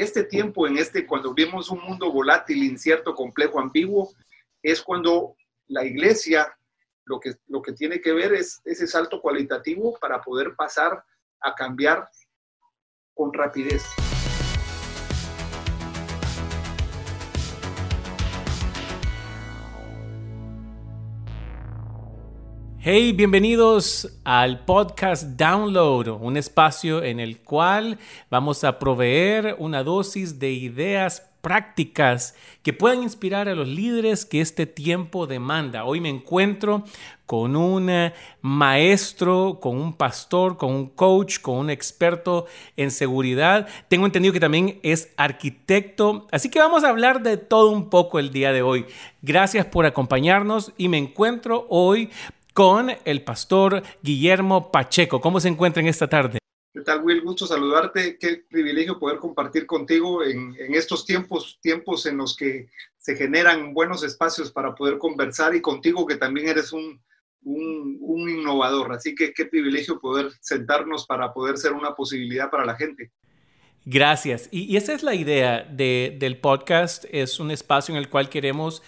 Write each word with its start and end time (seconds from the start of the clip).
este 0.00 0.24
tiempo, 0.24 0.66
en 0.66 0.78
este, 0.78 1.06
cuando 1.06 1.34
vemos 1.34 1.70
un 1.70 1.80
mundo 1.80 2.12
volátil, 2.12 2.62
incierto, 2.62 3.14
complejo, 3.14 3.60
ambiguo, 3.60 4.10
es 4.62 4.82
cuando 4.82 5.36
la 5.66 5.84
iglesia 5.84 6.52
lo 7.04 7.18
que, 7.18 7.34
lo 7.46 7.62
que 7.62 7.72
tiene 7.72 8.00
que 8.00 8.12
ver 8.12 8.34
es 8.34 8.60
ese 8.64 8.86
salto 8.86 9.20
cualitativo 9.20 9.98
para 10.00 10.20
poder 10.20 10.54
pasar 10.54 11.02
a 11.40 11.54
cambiar 11.54 12.08
con 13.14 13.32
rapidez. 13.32 13.84
Hey, 22.90 23.12
bienvenidos 23.12 24.18
al 24.24 24.64
podcast 24.64 25.24
Download, 25.36 26.08
un 26.22 26.38
espacio 26.38 27.02
en 27.02 27.20
el 27.20 27.40
cual 27.40 27.98
vamos 28.30 28.64
a 28.64 28.78
proveer 28.78 29.56
una 29.58 29.84
dosis 29.84 30.38
de 30.38 30.52
ideas 30.52 31.28
prácticas 31.42 32.34
que 32.62 32.72
puedan 32.72 33.02
inspirar 33.02 33.46
a 33.46 33.54
los 33.54 33.68
líderes 33.68 34.24
que 34.24 34.40
este 34.40 34.64
tiempo 34.64 35.26
demanda. 35.26 35.84
Hoy 35.84 36.00
me 36.00 36.08
encuentro 36.08 36.82
con 37.26 37.56
un 37.56 37.90
eh, 37.90 38.14
maestro, 38.40 39.58
con 39.60 39.78
un 39.78 39.92
pastor, 39.92 40.56
con 40.56 40.72
un 40.72 40.88
coach, 40.88 41.40
con 41.40 41.56
un 41.56 41.68
experto 41.68 42.46
en 42.78 42.90
seguridad. 42.90 43.68
Tengo 43.88 44.06
entendido 44.06 44.32
que 44.32 44.40
también 44.40 44.80
es 44.82 45.12
arquitecto, 45.18 46.26
así 46.32 46.48
que 46.48 46.58
vamos 46.58 46.84
a 46.84 46.88
hablar 46.88 47.22
de 47.22 47.36
todo 47.36 47.70
un 47.70 47.90
poco 47.90 48.18
el 48.18 48.30
día 48.30 48.50
de 48.52 48.62
hoy. 48.62 48.86
Gracias 49.20 49.66
por 49.66 49.84
acompañarnos 49.84 50.72
y 50.78 50.88
me 50.88 50.96
encuentro 50.96 51.66
hoy 51.68 52.08
con 52.58 52.90
el 53.04 53.22
pastor 53.22 53.84
Guillermo 54.02 54.72
Pacheco. 54.72 55.20
¿Cómo 55.20 55.38
se 55.38 55.46
encuentra 55.46 55.80
en 55.80 55.86
esta 55.86 56.08
tarde? 56.08 56.40
¿Qué 56.74 56.80
tal, 56.80 57.04
Will? 57.04 57.20
Gusto 57.20 57.46
saludarte. 57.46 58.18
Qué 58.18 58.42
privilegio 58.50 58.98
poder 58.98 59.20
compartir 59.20 59.64
contigo 59.64 60.24
en, 60.24 60.56
estos 60.74 61.06
tiempos, 61.06 61.60
tiempos 61.62 62.04
en 62.06 62.16
los 62.16 62.36
que 62.36 62.66
se 62.96 63.14
generan 63.14 63.72
buenos 63.72 64.02
espacios 64.02 64.50
para 64.50 64.74
poder 64.74 64.98
conversar 64.98 65.54
y 65.54 65.60
contigo 65.60 66.04
que 66.04 66.16
también 66.16 66.48
eres 66.48 66.72
un, 66.72 67.00
un, 67.42 68.28
innovador. 68.28 68.92
Así 68.92 69.14
que 69.14 69.32
qué 69.32 69.44
privilegio 69.44 70.00
poder 70.00 70.32
sentarnos 70.40 71.06
para 71.06 71.32
poder 71.32 71.58
ser 71.58 71.74
una 71.74 71.94
posibilidad 71.94 72.50
para 72.50 72.66
la 72.66 72.74
gente. 72.74 73.12
Gracias. 73.84 74.48
Y, 74.50 74.76
esa 74.76 74.94
es 74.94 75.04
la 75.04 75.14
idea 75.14 75.62
del 75.62 76.38
podcast. 76.38 77.04
Es 77.12 77.38
un 77.38 77.52
espacio 77.52 77.94
en 77.94 78.00
el 78.00 78.08
cual 78.08 78.28
queremos 78.28 78.82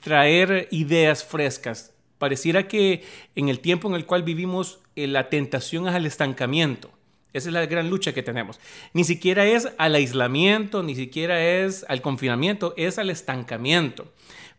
traer 0.00 0.68
ideas 0.70 1.24
frescas, 1.24 1.95
Pareciera 2.18 2.68
que 2.68 3.02
en 3.34 3.48
el 3.48 3.60
tiempo 3.60 3.88
en 3.88 3.94
el 3.94 4.06
cual 4.06 4.22
vivimos, 4.22 4.80
eh, 4.96 5.06
la 5.06 5.28
tentación 5.28 5.88
es 5.88 5.94
al 5.94 6.06
estancamiento. 6.06 6.90
Esa 7.32 7.50
es 7.50 7.52
la 7.52 7.66
gran 7.66 7.90
lucha 7.90 8.14
que 8.14 8.22
tenemos. 8.22 8.58
Ni 8.94 9.04
siquiera 9.04 9.44
es 9.46 9.68
al 9.76 9.94
aislamiento, 9.94 10.82
ni 10.82 10.94
siquiera 10.94 11.44
es 11.44 11.84
al 11.88 12.00
confinamiento, 12.00 12.72
es 12.78 12.98
al 12.98 13.10
estancamiento. 13.10 14.10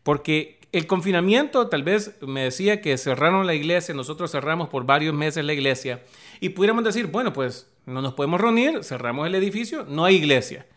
Porque 0.03 0.59
el 0.71 0.85
confinamiento, 0.85 1.69
tal 1.69 1.81
vez 1.81 2.15
me 2.21 2.43
decía 2.43 2.81
que 2.81 2.97
cerraron 2.97 3.47
la 3.47 3.55
iglesia, 3.55 3.95
nosotros 3.95 4.31
cerramos 4.31 4.69
por 4.69 4.85
varios 4.85 5.15
meses 5.15 5.43
la 5.43 5.53
iglesia 5.53 6.03
y 6.39 6.49
pudiéramos 6.49 6.83
decir, 6.83 7.07
bueno, 7.07 7.33
pues 7.33 7.67
no 7.87 8.01
nos 8.01 8.13
podemos 8.13 8.39
reunir, 8.39 8.83
cerramos 8.83 9.25
el 9.25 9.35
edificio, 9.35 9.85
no 9.89 10.05
hay 10.05 10.15
iglesia. 10.15 10.67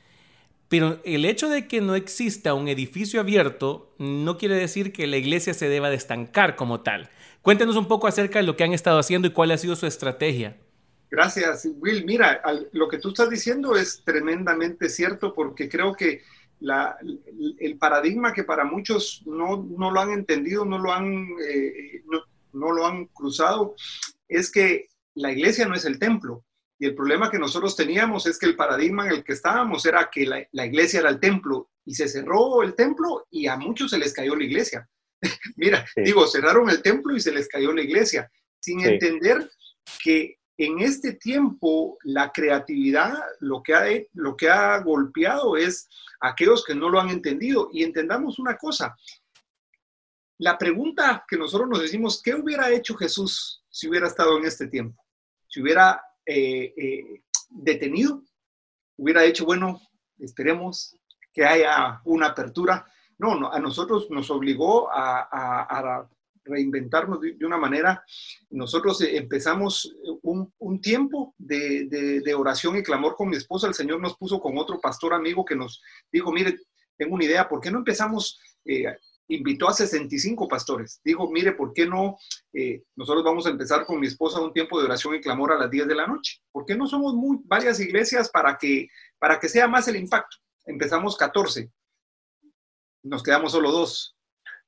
Pero 0.71 1.01
el 1.05 1.25
hecho 1.25 1.49
de 1.49 1.67
que 1.67 1.81
no 1.81 1.97
exista 1.97 2.55
un 2.55 2.69
edificio 2.69 3.21
abierto 3.21 3.93
no 3.99 4.39
quiere 4.39 4.55
decir 4.55 4.93
que 4.93 5.09
la 5.09 5.17
iglesia 5.17 5.53
se 5.53 5.69
deba 5.69 5.91
de 5.91 5.97
estancar 5.97 6.55
como 6.55 6.83
tal. 6.83 7.11
Cuéntenos 7.43 7.75
un 7.75 7.89
poco 7.89 8.07
acerca 8.07 8.39
de 8.39 8.45
lo 8.45 8.57
que 8.57 8.63
han 8.63 8.73
estado 8.73 9.01
haciendo 9.01 9.27
y 9.27 9.33
cuál 9.33 9.51
ha 9.51 9.59
sido 9.59 9.75
su 9.75 9.87
estrategia. 9.87 10.59
Gracias, 11.11 11.69
Will. 11.81 12.05
Mira, 12.07 12.41
lo 12.71 12.87
que 12.87 12.99
tú 12.99 13.09
estás 13.09 13.29
diciendo 13.29 13.75
es 13.75 14.05
tremendamente 14.05 14.89
cierto 14.89 15.35
porque 15.35 15.69
creo 15.69 15.93
que 15.93 16.23
el 17.59 17.77
paradigma 17.77 18.33
que 18.33 18.45
para 18.45 18.65
muchos 18.65 19.25
no, 19.27 19.67
lo 19.77 20.01
han 20.01 20.13
entendido, 20.13 20.65
no 20.65 20.79
lo 20.79 20.93
han, 20.93 21.31
eh, 21.49 22.05
no 22.53 22.71
lo 22.71 22.87
han 22.87 23.07
cruzado, 23.07 23.75
es 24.29 24.53
que 24.53 24.87
la 25.15 25.33
iglesia 25.33 25.67
no 25.67 25.75
es 25.75 25.85
el 25.85 25.99
templo. 25.99 26.45
Y 26.81 26.87
el 26.87 26.95
problema 26.95 27.31
que 27.31 27.39
nosotros 27.39 27.77
teníamos 27.77 28.27
es 28.27 28.39
que 28.39 28.47
el 28.47 28.57
paradigma 28.57 29.05
en 29.05 29.13
el 29.13 29.23
que 29.23 29.35
estábamos 29.35 29.85
era 29.85 30.09
que 30.11 30.25
la, 30.25 30.65
iglesia 30.65 31.01
era 31.01 31.11
el 31.11 31.21
templo 31.21 31.69
y 31.85 31.95
se 31.95 32.09
cerró 32.09 32.63
el 32.63 32.75
templo 32.75 33.27
y 33.31 33.49
a 33.49 33.57
muchos 33.59 33.91
se 33.91 33.99
les 33.99 34.15
cayó 34.15 34.35
la 34.35 34.45
iglesia. 34.45 34.89
Mira, 35.57 35.85
digo, 35.95 36.27
cerraron 36.27 36.71
el 36.71 36.81
templo 36.81 37.15
y 37.15 37.21
se 37.21 37.33
les 37.33 37.49
cayó 37.49 37.75
la 37.75 37.83
iglesia, 37.83 38.33
sin 38.61 38.81
entender 38.81 39.47
que 40.03 40.39
en 40.57 40.81
este 40.81 41.13
tiempo 41.13 41.99
la 42.03 42.33
creatividad 42.33 43.13
lo 43.41 43.63
que, 43.63 43.75
ha, 43.75 43.85
lo 44.15 44.35
que 44.35 44.49
ha 44.49 44.79
golpeado 44.79 45.59
es 45.59 45.87
aquellos 46.21 46.65
que 46.65 46.75
no 46.75 46.89
lo 46.89 46.99
han 46.99 47.11
entendido. 47.11 47.69
Y 47.75 47.85
entendamos 47.85 48.39
una 48.39 48.57
cosa, 48.57 48.97
la 50.39 50.57
pregunta 50.57 51.27
que 51.29 51.37
nosotros 51.37 51.69
nos 51.69 51.83
decimos, 51.83 52.23
¿qué 52.23 52.35
hubiera 52.35 52.71
hecho 52.71 52.95
Jesús 52.95 53.63
si 53.69 53.87
hubiera 53.87 54.07
estado 54.07 54.39
en 54.39 54.47
este 54.47 54.67
tiempo? 54.67 55.05
Si 55.47 55.61
hubiera 55.61 56.01
eh, 56.27 56.75
eh, 56.77 57.23
detenido, 57.49 58.23
hubiera 58.97 59.23
dicho, 59.23 59.45
bueno, 59.45 59.81
esperemos 60.19 60.97
que 61.33 61.45
haya 61.45 62.01
una 62.05 62.29
apertura. 62.29 62.87
No, 63.19 63.39
no 63.39 63.53
a 63.53 63.59
nosotros 63.59 64.09
nos 64.11 64.31
obligó 64.31 64.89
a, 64.93 66.09
reinventarnos 66.43 67.21
de, 67.21 67.45
una 67.45 67.59
manera. 67.59 68.03
Nosotros 68.51 69.01
eh, 69.03 69.17
empezamos 69.17 69.95
un, 70.23 70.81
tiempo 70.81 71.35
de, 71.39 72.35
oración 72.37 72.77
y 72.77 72.83
clamor 72.83 73.15
con 73.15 73.29
mi 73.29 73.37
esposa. 73.37 73.67
El 73.67 73.75
Señor 73.75 74.01
nos 74.01 74.17
puso 74.17 74.41
con 74.41 74.57
otro 74.59 74.81
pastor 74.81 75.15
amigo 75.15 75.45
que 75.45 75.57
nos 75.57 75.83
dijo, 76.11 76.33
mire, 76.33 76.59
tengo 76.97 77.15
una 77.15 77.25
idea, 77.25 77.49
¿por 77.49 77.61
qué 77.61 77.71
no 77.71 77.79
empezamos 77.79 78.41
invitó 79.35 79.69
a 79.69 79.73
65 79.73 80.49
pastores. 80.49 81.01
Dijo, 81.05 81.31
mire, 81.31 81.53
¿por 81.53 81.73
qué 81.73 81.87
no? 81.87 82.19
Eh, 82.53 82.83
nosotros 82.97 83.25
vamos 83.25 83.47
a 83.47 83.51
empezar 83.51 83.87
con 83.87 84.01
mi 84.01 84.07
esposa 84.07 84.41
un 84.41 84.53
tiempo 84.53 84.79
de 84.79 84.87
oración 84.87 85.15
y 85.15 85.21
clamor 85.21 85.53
a 85.53 85.59
las 85.59 85.71
10 85.71 85.89
de 85.89 85.95
la 85.95 86.07
noche. 86.07 86.41
¿Por 86.53 86.65
qué 86.65 86.77
no 86.77 86.87
somos 86.87 87.15
muy, 87.15 87.39
varias 87.45 87.81
iglesias 87.81 88.31
para 88.31 88.59
que, 88.59 88.89
para 89.19 89.39
que 89.39 89.49
sea 89.49 89.69
más 89.69 89.89
el 89.89 89.97
impacto? 89.97 90.37
Empezamos 90.67 91.17
14, 91.17 91.71
nos 93.03 93.23
quedamos 93.23 93.53
solo 93.53 93.71
dos. 93.71 94.17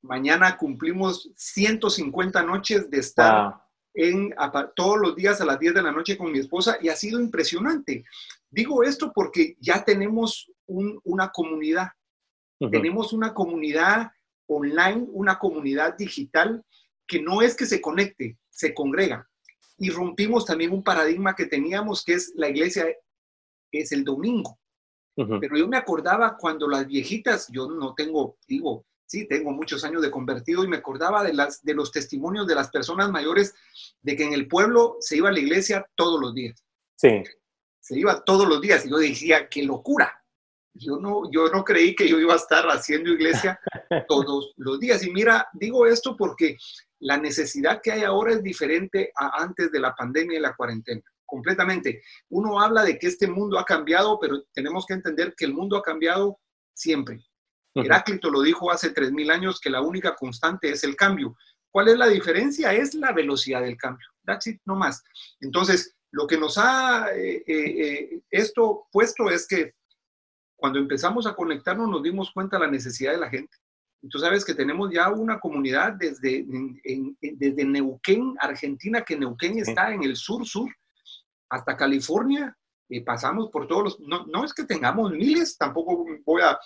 Mañana 0.01 0.57
cumplimos 0.57 1.29
150 1.35 2.43
noches 2.43 2.89
de 2.89 2.97
estar 2.97 3.55
en, 3.93 4.33
todos 4.75 4.99
los 4.99 5.15
días 5.15 5.39
a 5.39 5.45
las 5.45 5.59
10 5.59 5.75
de 5.75 5.83
la 5.83 5.91
noche 5.91 6.17
con 6.17 6.31
mi 6.31 6.39
esposa 6.39 6.77
y 6.81 6.89
ha 6.89 6.95
sido 6.95 7.19
impresionante. 7.19 8.03
Digo 8.49 8.83
esto 8.83 9.11
porque 9.13 9.55
ya 9.59 9.83
tenemos 9.83 10.51
una 10.65 11.29
comunidad. 11.29 11.89
Tenemos 12.71 13.11
una 13.11 13.33
comunidad 13.33 14.12
online, 14.47 15.07
una 15.11 15.39
comunidad 15.39 15.97
digital 15.97 16.63
que 17.07 17.21
no 17.21 17.41
es 17.41 17.55
que 17.55 17.65
se 17.65 17.81
conecte, 17.81 18.37
se 18.49 18.73
congrega. 18.73 19.27
Y 19.77 19.89
rompimos 19.89 20.45
también 20.45 20.71
un 20.71 20.83
paradigma 20.83 21.35
que 21.35 21.45
teníamos, 21.45 22.03
que 22.03 22.13
es 22.13 22.31
la 22.35 22.49
iglesia 22.49 22.85
es 23.71 23.91
el 23.91 24.03
domingo. 24.03 24.59
Pero 25.15 25.57
yo 25.57 25.67
me 25.67 25.77
acordaba 25.77 26.37
cuando 26.37 26.67
las 26.67 26.87
viejitas, 26.87 27.47
yo 27.51 27.69
no 27.69 27.93
tengo, 27.93 28.37
digo, 28.47 28.85
sí, 29.05 29.27
tengo 29.27 29.51
muchos 29.51 29.83
años 29.83 30.01
de 30.01 30.09
convertido 30.09 30.63
y 30.63 30.67
me 30.67 30.77
acordaba 30.77 31.23
de, 31.23 31.33
las, 31.33 31.63
de 31.63 31.75
los 31.75 31.91
testimonios 31.91 32.47
de 32.47 32.55
las 32.55 32.71
personas 32.71 33.11
mayores 33.11 33.53
de 34.01 34.15
que 34.15 34.23
en 34.23 34.33
el 34.33 34.47
pueblo 34.47 34.97
se 35.01 35.17
iba 35.17 35.29
a 35.29 35.31
la 35.31 35.39
iglesia 35.39 35.87
todos 35.95 36.19
los 36.19 36.33
días. 36.33 36.63
Sí. 36.95 37.23
Se 37.79 37.99
iba 37.99 38.23
todos 38.23 38.47
los 38.47 38.59
días 38.59 38.85
y 38.85 38.89
yo 38.89 38.97
decía, 38.97 39.49
qué 39.49 39.61
locura. 39.61 40.22
Yo 40.75 40.97
no, 40.97 41.29
yo 41.31 41.49
no 41.49 41.63
creí 41.63 41.95
que 41.95 42.07
yo 42.07 42.19
iba 42.19 42.33
a 42.33 42.37
estar 42.37 42.65
haciendo 42.67 43.11
iglesia 43.11 43.59
todos 44.07 44.53
los 44.57 44.79
días. 44.79 45.03
Y 45.05 45.11
mira, 45.11 45.47
digo 45.53 45.85
esto 45.85 46.17
porque 46.17 46.57
la 46.99 47.17
necesidad 47.17 47.81
que 47.81 47.91
hay 47.91 48.03
ahora 48.03 48.33
es 48.33 48.43
diferente 48.43 49.11
a 49.15 49.43
antes 49.43 49.71
de 49.71 49.79
la 49.79 49.93
pandemia 49.93 50.39
y 50.39 50.41
la 50.41 50.55
cuarentena. 50.55 51.01
Completamente. 51.25 52.01
Uno 52.29 52.59
habla 52.59 52.83
de 52.83 52.97
que 52.97 53.07
este 53.07 53.27
mundo 53.27 53.59
ha 53.59 53.65
cambiado, 53.65 54.19
pero 54.19 54.43
tenemos 54.53 54.85
que 54.85 54.93
entender 54.93 55.33
que 55.35 55.45
el 55.45 55.53
mundo 55.53 55.77
ha 55.77 55.81
cambiado 55.81 56.39
siempre. 56.73 57.19
Heráclito 57.75 58.29
lo 58.29 58.41
dijo 58.41 58.71
hace 58.71 58.93
3.000 58.93 59.31
años 59.31 59.59
que 59.59 59.69
la 59.69 59.81
única 59.81 60.15
constante 60.15 60.69
es 60.69 60.83
el 60.83 60.95
cambio. 60.95 61.35
¿Cuál 61.71 61.87
es 61.87 61.97
la 61.97 62.07
diferencia? 62.07 62.71
Es 62.71 62.93
la 62.93 63.11
velocidad 63.13 63.61
del 63.61 63.77
cambio. 63.77 64.07
That's 64.25 64.45
it, 64.47 64.61
no 64.65 64.75
más. 64.75 65.03
Entonces, 65.41 65.95
lo 66.11 66.27
que 66.27 66.37
nos 66.37 66.57
ha 66.59 67.07
eh, 67.15 67.43
eh, 67.47 67.47
eh, 67.47 68.21
esto 68.29 68.87
puesto 68.91 69.29
es 69.29 69.47
que 69.47 69.73
cuando 70.63 70.79
empezamos 70.79 71.27
a 71.27 71.35
conectarnos 71.35 71.89
nos 71.89 72.01
dimos 72.01 72.31
cuenta 72.31 72.55
de 72.55 72.65
la 72.65 72.71
necesidad 72.71 73.11
de 73.11 73.17
la 73.17 73.29
gente. 73.29 73.57
Tú 74.09 74.17
sabes 74.17 74.45
que 74.45 74.53
tenemos 74.53 74.89
ya 74.93 75.09
una 75.09 75.37
comunidad 75.37 75.91
desde, 75.99 76.45
desde 77.19 77.65
Neuquén, 77.65 78.37
Argentina, 78.39 79.01
que 79.01 79.17
Neuquén 79.17 79.59
está 79.59 79.93
en 79.93 80.03
el 80.03 80.15
sur-sur, 80.15 80.73
hasta 81.49 81.75
California, 81.75 82.57
y 82.87 83.01
pasamos 83.01 83.49
por 83.49 83.67
todos 83.67 83.83
los... 83.83 83.99
No, 83.99 84.25
no 84.27 84.45
es 84.45 84.53
que 84.53 84.63
tengamos 84.63 85.11
miles, 85.11 85.57
tampoco 85.57 86.05
voy 86.25 86.41
a... 86.41 86.57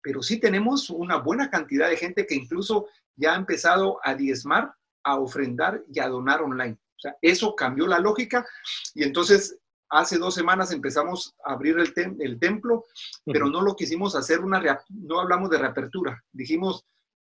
Pero 0.00 0.22
sí 0.22 0.40
tenemos 0.40 0.88
una 0.88 1.18
buena 1.18 1.50
cantidad 1.50 1.90
de 1.90 1.98
gente 1.98 2.26
que 2.26 2.36
incluso 2.36 2.88
ya 3.16 3.34
ha 3.34 3.36
empezado 3.36 4.00
a 4.02 4.14
diezmar, 4.14 4.72
a 5.04 5.18
ofrendar 5.18 5.84
y 5.92 6.00
a 6.00 6.08
donar 6.08 6.40
online. 6.40 6.78
O 6.96 7.00
sea, 7.00 7.16
eso 7.20 7.54
cambió 7.54 7.86
la 7.86 7.98
lógica 7.98 8.46
y 8.94 9.02
entonces 9.02 9.58
hace 9.92 10.18
dos 10.18 10.34
semanas 10.34 10.72
empezamos 10.72 11.36
a 11.44 11.52
abrir 11.52 11.78
el, 11.78 11.92
el 12.20 12.38
templo, 12.38 12.84
pero 13.26 13.48
no 13.48 13.60
lo 13.60 13.76
quisimos 13.76 14.16
hacer 14.16 14.40
una, 14.40 14.60
no 14.88 15.20
hablamos 15.20 15.50
de 15.50 15.58
reapertura, 15.58 16.20
dijimos 16.32 16.86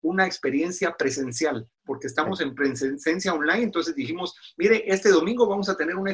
una 0.01 0.27
experiencia 0.27 0.97
presencial, 0.97 1.69
porque 1.85 2.07
estamos 2.07 2.41
en 2.41 2.55
presencia 2.55 3.35
online, 3.35 3.65
entonces 3.65 3.95
dijimos, 3.95 4.35
mire, 4.57 4.85
este 4.87 5.11
domingo 5.11 5.47
vamos 5.47 5.69
a 5.69 5.77
tener 5.77 5.97
una, 5.97 6.13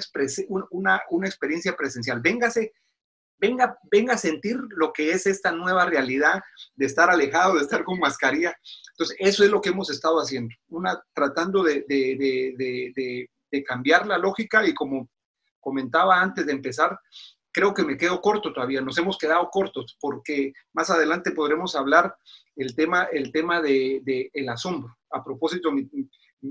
una, 0.70 1.00
una 1.10 1.28
experiencia 1.28 1.76
presencial, 1.76 2.20
véngase, 2.20 2.72
venga, 3.38 3.78
venga 3.90 4.14
a 4.14 4.18
sentir 4.18 4.56
lo 4.70 4.92
que 4.92 5.12
es 5.12 5.26
esta 5.26 5.52
nueva 5.52 5.86
realidad 5.86 6.40
de 6.74 6.86
estar 6.86 7.08
alejado, 7.08 7.54
de 7.54 7.62
estar 7.62 7.84
con 7.84 7.98
mascarilla. 8.00 8.54
Entonces, 8.92 9.16
eso 9.20 9.44
es 9.44 9.50
lo 9.50 9.60
que 9.60 9.70
hemos 9.70 9.90
estado 9.90 10.18
haciendo, 10.18 10.54
una, 10.68 11.00
tratando 11.12 11.62
de, 11.62 11.84
de, 11.88 12.54
de, 12.56 13.28
de 13.50 13.64
cambiar 13.64 14.06
la 14.06 14.18
lógica 14.18 14.66
y 14.66 14.74
como 14.74 15.08
comentaba 15.62 16.20
antes 16.20 16.44
de 16.44 16.52
empezar, 16.52 16.98
creo 17.52 17.72
que 17.72 17.84
me 17.84 17.96
quedo 17.96 18.20
corto 18.20 18.52
todavía, 18.52 18.80
nos 18.80 18.98
hemos 18.98 19.16
quedado 19.16 19.48
cortos, 19.50 19.96
porque 20.00 20.52
más 20.72 20.90
adelante 20.90 21.30
podremos 21.30 21.76
hablar 21.76 22.14
el 22.56 22.74
tema, 22.74 23.04
el 23.12 23.30
tema 23.30 23.60
de, 23.60 24.30
el 24.32 24.48
asombro. 24.48 24.96
A 25.10 25.22
propósito, 25.22 25.70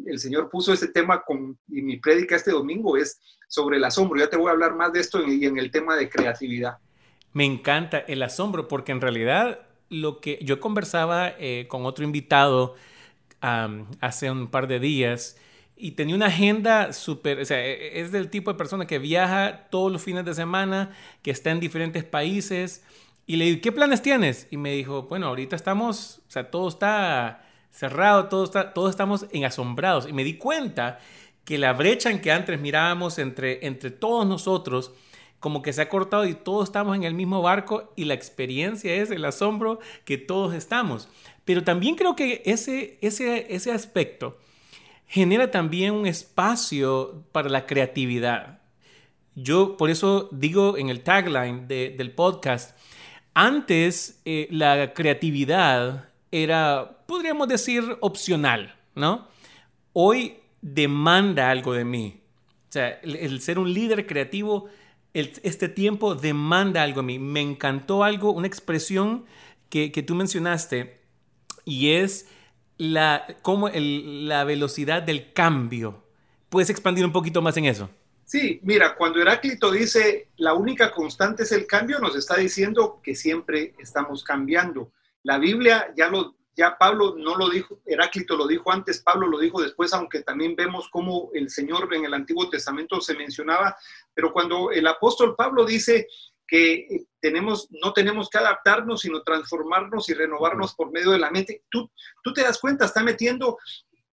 el 0.05 0.19
Señor 0.19 0.49
puso 0.49 0.71
ese 0.71 0.87
tema 0.87 1.21
con, 1.23 1.57
y 1.67 1.81
mi 1.81 1.97
prédica 1.97 2.35
este 2.35 2.51
domingo 2.51 2.97
es 2.97 3.19
sobre 3.47 3.77
el 3.77 3.83
asombro. 3.83 4.19
Ya 4.19 4.29
te 4.29 4.37
voy 4.37 4.47
a 4.47 4.51
hablar 4.51 4.75
más 4.75 4.93
de 4.93 4.99
esto 4.99 5.21
en, 5.21 5.57
el 5.57 5.71
tema 5.71 5.95
de 5.95 6.09
creatividad. 6.09 6.77
Me 7.33 7.45
encanta 7.45 7.99
el 7.99 8.23
asombro, 8.23 8.67
porque 8.67 8.91
en 8.91 9.01
realidad 9.01 9.67
lo 9.89 10.21
que 10.21 10.39
yo 10.41 10.59
conversaba 10.59 11.33
eh, 11.37 11.65
con 11.67 11.85
otro 11.85 12.05
invitado 12.05 12.75
hace 13.41 14.29
un 14.29 14.51
par 14.51 14.67
de 14.67 14.79
días, 14.79 15.35
y 15.81 15.91
tenía 15.91 16.15
una 16.15 16.27
agenda 16.27 16.93
súper, 16.93 17.39
o 17.39 17.45
sea, 17.45 17.59
e, 17.65 17.71
e, 17.71 18.01
es 18.01 18.11
del 18.11 18.29
tipo 18.29 18.51
de 18.51 18.57
persona 18.57 18.85
que 18.85 18.99
viaja 18.99 19.67
todos 19.71 19.91
los 19.91 20.03
fines 20.03 20.23
de 20.23 20.35
semana, 20.35 20.91
que 21.23 21.31
está 21.31 21.49
en 21.49 21.59
diferentes 21.59 22.03
países. 22.03 22.83
Y 23.25 23.37
le 23.37 23.45
digo, 23.45 23.61
¿qué 23.61 23.71
planes 23.71 24.01
tienes? 24.03 24.47
Y 24.51 24.57
me 24.57 24.73
dijo, 24.73 25.03
bueno, 25.03 25.27
ahorita 25.27 25.55
estamos, 25.55 26.21
o 26.27 26.31
sea, 26.31 26.51
todo 26.51 26.67
está 26.67 27.43
cerrado, 27.71 28.29
todo 28.29 28.43
está, 28.43 28.73
todos 28.73 28.91
estamos 28.91 29.25
en 29.31 29.43
asombrados. 29.45 30.07
Y 30.07 30.13
me 30.13 30.23
di 30.23 30.35
cuenta 30.35 30.99
que 31.45 31.57
la 31.57 31.73
brecha 31.73 32.11
en 32.11 32.21
que 32.21 32.31
antes 32.31 32.59
mirábamos 32.59 33.17
entre, 33.17 33.65
entre 33.65 33.89
todos 33.89 34.27
nosotros, 34.27 34.91
como 35.39 35.63
que 35.63 35.73
se 35.73 35.81
ha 35.81 35.89
cortado 35.89 36.25
y 36.25 36.35
todos 36.35 36.69
estamos 36.69 36.95
en 36.95 37.03
el 37.03 37.15
mismo 37.15 37.41
barco 37.41 37.91
y 37.95 38.05
la 38.05 38.13
experiencia 38.13 38.93
es 38.93 39.09
el 39.09 39.25
asombro 39.25 39.79
que 40.05 40.19
todos 40.19 40.53
estamos. 40.53 41.09
Pero 41.43 41.63
también 41.63 41.95
creo 41.95 42.15
que 42.15 42.43
ese, 42.45 42.99
ese, 43.01 43.47
ese 43.49 43.71
aspecto 43.71 44.37
genera 45.11 45.51
también 45.51 45.93
un 45.93 46.07
espacio 46.07 47.25
para 47.33 47.49
la 47.49 47.65
creatividad. 47.65 48.61
Yo 49.35 49.75
por 49.75 49.89
eso 49.89 50.29
digo 50.31 50.77
en 50.77 50.87
el 50.87 51.01
tagline 51.01 51.67
del 51.67 52.11
podcast, 52.11 52.77
antes 53.33 54.21
eh, 54.23 54.47
la 54.51 54.93
creatividad 54.93 56.07
era, 56.31 57.03
podríamos 57.07 57.49
decir, 57.49 57.97
opcional, 57.99 58.73
¿no? 58.95 59.27
Hoy 59.91 60.37
demanda 60.61 61.51
algo 61.51 61.73
de 61.73 61.83
mí. 61.83 62.21
O 62.69 62.71
sea, 62.71 62.91
el, 63.03 63.41
ser 63.41 63.59
un 63.59 63.73
líder 63.73 64.07
creativo, 64.07 64.69
este 65.13 65.67
tiempo 65.67 66.15
demanda 66.15 66.83
algo 66.83 67.01
de 67.01 67.07
mí. 67.07 67.19
Me 67.19 67.41
encantó 67.41 68.05
algo, 68.05 68.31
una 68.31 68.47
expresión 68.47 69.25
que, 69.67 69.91
que 69.91 70.03
tú 70.03 70.15
mencionaste, 70.15 71.01
y 71.65 71.89
es 71.89 72.29
la, 72.81 73.27
como 73.43 73.69
la 73.69 74.43
velocidad 74.43 75.03
del 75.03 75.33
cambio. 75.33 76.03
¿Puedes 76.49 76.71
expandir 76.71 77.05
un 77.05 77.11
poquito 77.11 77.39
más 77.39 77.55
en 77.57 77.65
eso? 77.65 77.91
Sí, 78.25 78.59
mira, 78.63 78.95
cuando 78.95 79.21
Heráclito 79.21 79.69
dice 79.71 80.29
la 80.37 80.55
única 80.55 80.91
constante 80.91 81.43
es 81.43 81.51
el 81.51 81.67
cambio, 81.67 81.99
nos 81.99 82.15
está 82.15 82.37
diciendo 82.37 82.99
que 83.03 83.13
siempre 83.13 83.75
estamos 83.77 84.23
cambiando. 84.23 84.91
La 85.21 85.37
Biblia 85.37 85.93
ya 85.95 86.09
lo 86.09 86.35
ya 86.57 86.77
Pablo 86.77 87.15
no 87.17 87.37
lo 87.37 87.49
dijo, 87.49 87.79
Heráclito 87.85 88.35
lo 88.35 88.45
dijo 88.45 88.71
antes, 88.71 89.01
Pablo 89.01 89.27
lo 89.27 89.39
dijo 89.39 89.61
después, 89.61 89.93
aunque 89.93 90.21
también 90.21 90.55
vemos 90.55 90.89
cómo 90.89 91.29
el 91.33 91.49
Señor 91.49 91.93
en 91.93 92.05
el 92.05 92.13
Antiguo 92.13 92.49
Testamento 92.49 92.99
se 92.99 93.15
mencionaba, 93.15 93.77
pero 94.13 94.33
cuando 94.33 94.71
el 94.71 94.85
apóstol 94.87 95.35
Pablo 95.35 95.65
dice 95.65 96.07
que 96.51 97.05
tenemos, 97.21 97.69
no 97.81 97.93
tenemos 97.93 98.29
que 98.29 98.37
adaptarnos, 98.37 98.99
sino 98.99 99.23
transformarnos 99.23 100.09
y 100.09 100.13
renovarnos 100.13 100.75
por 100.75 100.91
medio 100.91 101.11
de 101.11 101.17
la 101.17 101.31
mente. 101.31 101.63
Tú, 101.69 101.89
tú 102.21 102.33
te 102.33 102.43
das 102.43 102.59
cuenta, 102.59 102.83
está 102.83 103.01
metiendo 103.01 103.57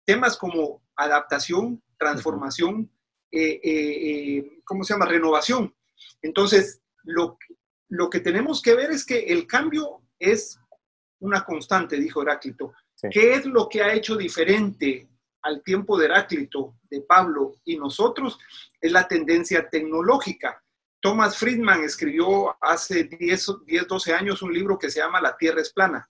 temas 0.05 0.37
como 0.37 0.81
adaptación, 0.95 1.83
transformación, 1.97 2.89
eh, 3.29 3.59
eh, 3.61 4.37
eh, 4.37 4.61
¿cómo 4.63 4.85
se 4.85 4.93
llama? 4.93 5.05
Renovación. 5.05 5.75
Entonces, 6.21 6.81
lo, 7.03 7.37
lo 7.89 8.09
que 8.09 8.21
tenemos 8.21 8.61
que 8.61 8.73
ver 8.73 8.91
es 8.91 9.05
que 9.05 9.19
el 9.19 9.45
cambio 9.45 10.03
es 10.17 10.57
una 11.19 11.43
constante, 11.43 11.97
dijo 11.97 12.21
Heráclito. 12.21 12.71
¿Qué 13.11 13.33
es 13.33 13.45
lo 13.45 13.67
que 13.67 13.81
ha 13.81 13.93
hecho 13.93 14.15
diferente 14.15 15.09
al 15.41 15.61
tiempo 15.61 15.97
de 15.97 16.05
Heráclito, 16.05 16.75
de 16.89 17.01
Pablo 17.01 17.57
y 17.65 17.75
nosotros? 17.75 18.39
Es 18.79 18.93
la 18.93 19.09
tendencia 19.09 19.69
tecnológica. 19.69 20.63
Thomas 21.01 21.37
Friedman 21.37 21.83
escribió 21.83 22.57
hace 22.61 23.05
10, 23.05 23.47
10, 23.65 23.87
12 23.87 24.13
años 24.13 24.41
un 24.41 24.53
libro 24.53 24.77
que 24.77 24.89
se 24.89 24.99
llama 24.99 25.21
La 25.21 25.37
Tierra 25.37 25.61
es 25.61 25.71
plana. 25.71 26.09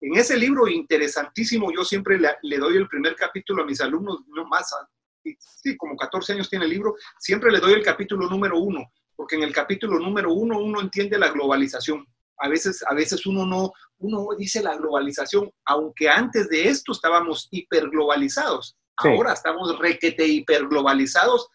En 0.00 0.16
ese 0.16 0.36
libro 0.36 0.66
interesantísimo, 0.66 1.70
yo 1.72 1.84
siempre 1.84 2.18
le, 2.18 2.58
doy 2.58 2.76
el 2.76 2.88
primer 2.88 3.14
capítulo 3.14 3.62
a 3.62 3.66
mis 3.66 3.80
alumnos, 3.80 4.18
no 4.26 4.46
más, 4.46 4.74
sí, 5.22 5.76
como 5.76 5.96
14 5.96 6.32
años 6.32 6.50
tiene 6.50 6.64
el 6.64 6.72
libro, 6.72 6.96
siempre 7.20 7.52
le 7.52 7.60
doy 7.60 7.74
el 7.74 7.84
capítulo 7.84 8.28
número 8.28 8.58
uno, 8.58 8.90
porque 9.14 9.36
en 9.36 9.42
el 9.42 9.52
capítulo 9.52 10.00
número 10.00 10.32
uno 10.32 10.58
uno 10.58 10.80
entiende 10.80 11.18
la 11.18 11.30
globalización. 11.30 12.04
A 12.38 12.48
veces, 12.48 12.82
a 12.88 12.94
veces 12.94 13.24
uno 13.26 13.46
no, 13.46 13.72
uno 13.98 14.28
dice 14.36 14.60
la 14.62 14.76
globalización, 14.76 15.52
aunque 15.66 16.08
antes 16.08 16.48
de 16.48 16.68
esto 16.68 16.92
estábamos 16.92 17.46
hiperglobalizados. 17.52 18.76
Ahora 18.96 19.34
estamos 19.34 19.78
requete 19.78 20.26
hiperglobalizados, 20.26 21.48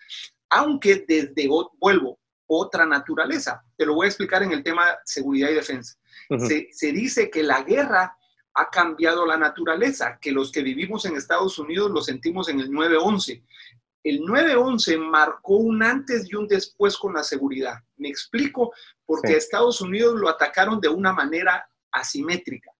aunque 0.50 1.04
desde, 1.06 1.50
vuelvo, 1.80 2.18
otra 2.48 2.86
naturaleza. 2.86 3.64
Te 3.76 3.86
lo 3.86 3.94
voy 3.94 4.06
a 4.06 4.10
explicar 4.10 4.42
en 4.44 4.52
el 4.52 4.64
tema 4.64 4.98
seguridad 5.04 5.50
y 5.50 5.56
defensa. 5.56 5.98
se, 6.72 6.92
dice 6.92 7.30
que 7.30 7.44
la 7.44 7.62
guerra 7.62 8.18
ha 8.54 8.70
cambiado 8.70 9.26
la 9.26 9.38
naturaleza, 9.38 10.18
que 10.20 10.32
los 10.32 10.52
que 10.52 10.64
vivimos 10.64 11.06
en 11.06 11.16
Estados 11.16 11.60
Unidos 11.60 11.92
lo 11.92 12.02
sentimos 12.02 12.50
en 12.50 12.60
el 12.60 12.70
9-11. 12.70 13.44
El 14.04 14.22
9-11 14.22 14.98
marcó 15.00 15.58
un 15.58 15.84
antes 15.84 16.28
y 16.30 16.36
un 16.36 16.48
después 16.48 16.98
con 16.98 17.14
la 17.14 17.24
seguridad. 17.24 17.76
Me 17.98 18.10
explico, 18.10 18.74
porque 19.06 19.36
Estados 19.36 19.82
Unidos 19.82 20.16
lo 20.20 20.30
atacaron 20.30 20.80
de 20.80 20.88
una 20.88 21.14
manera 21.14 21.70
asimétrica, 21.92 22.72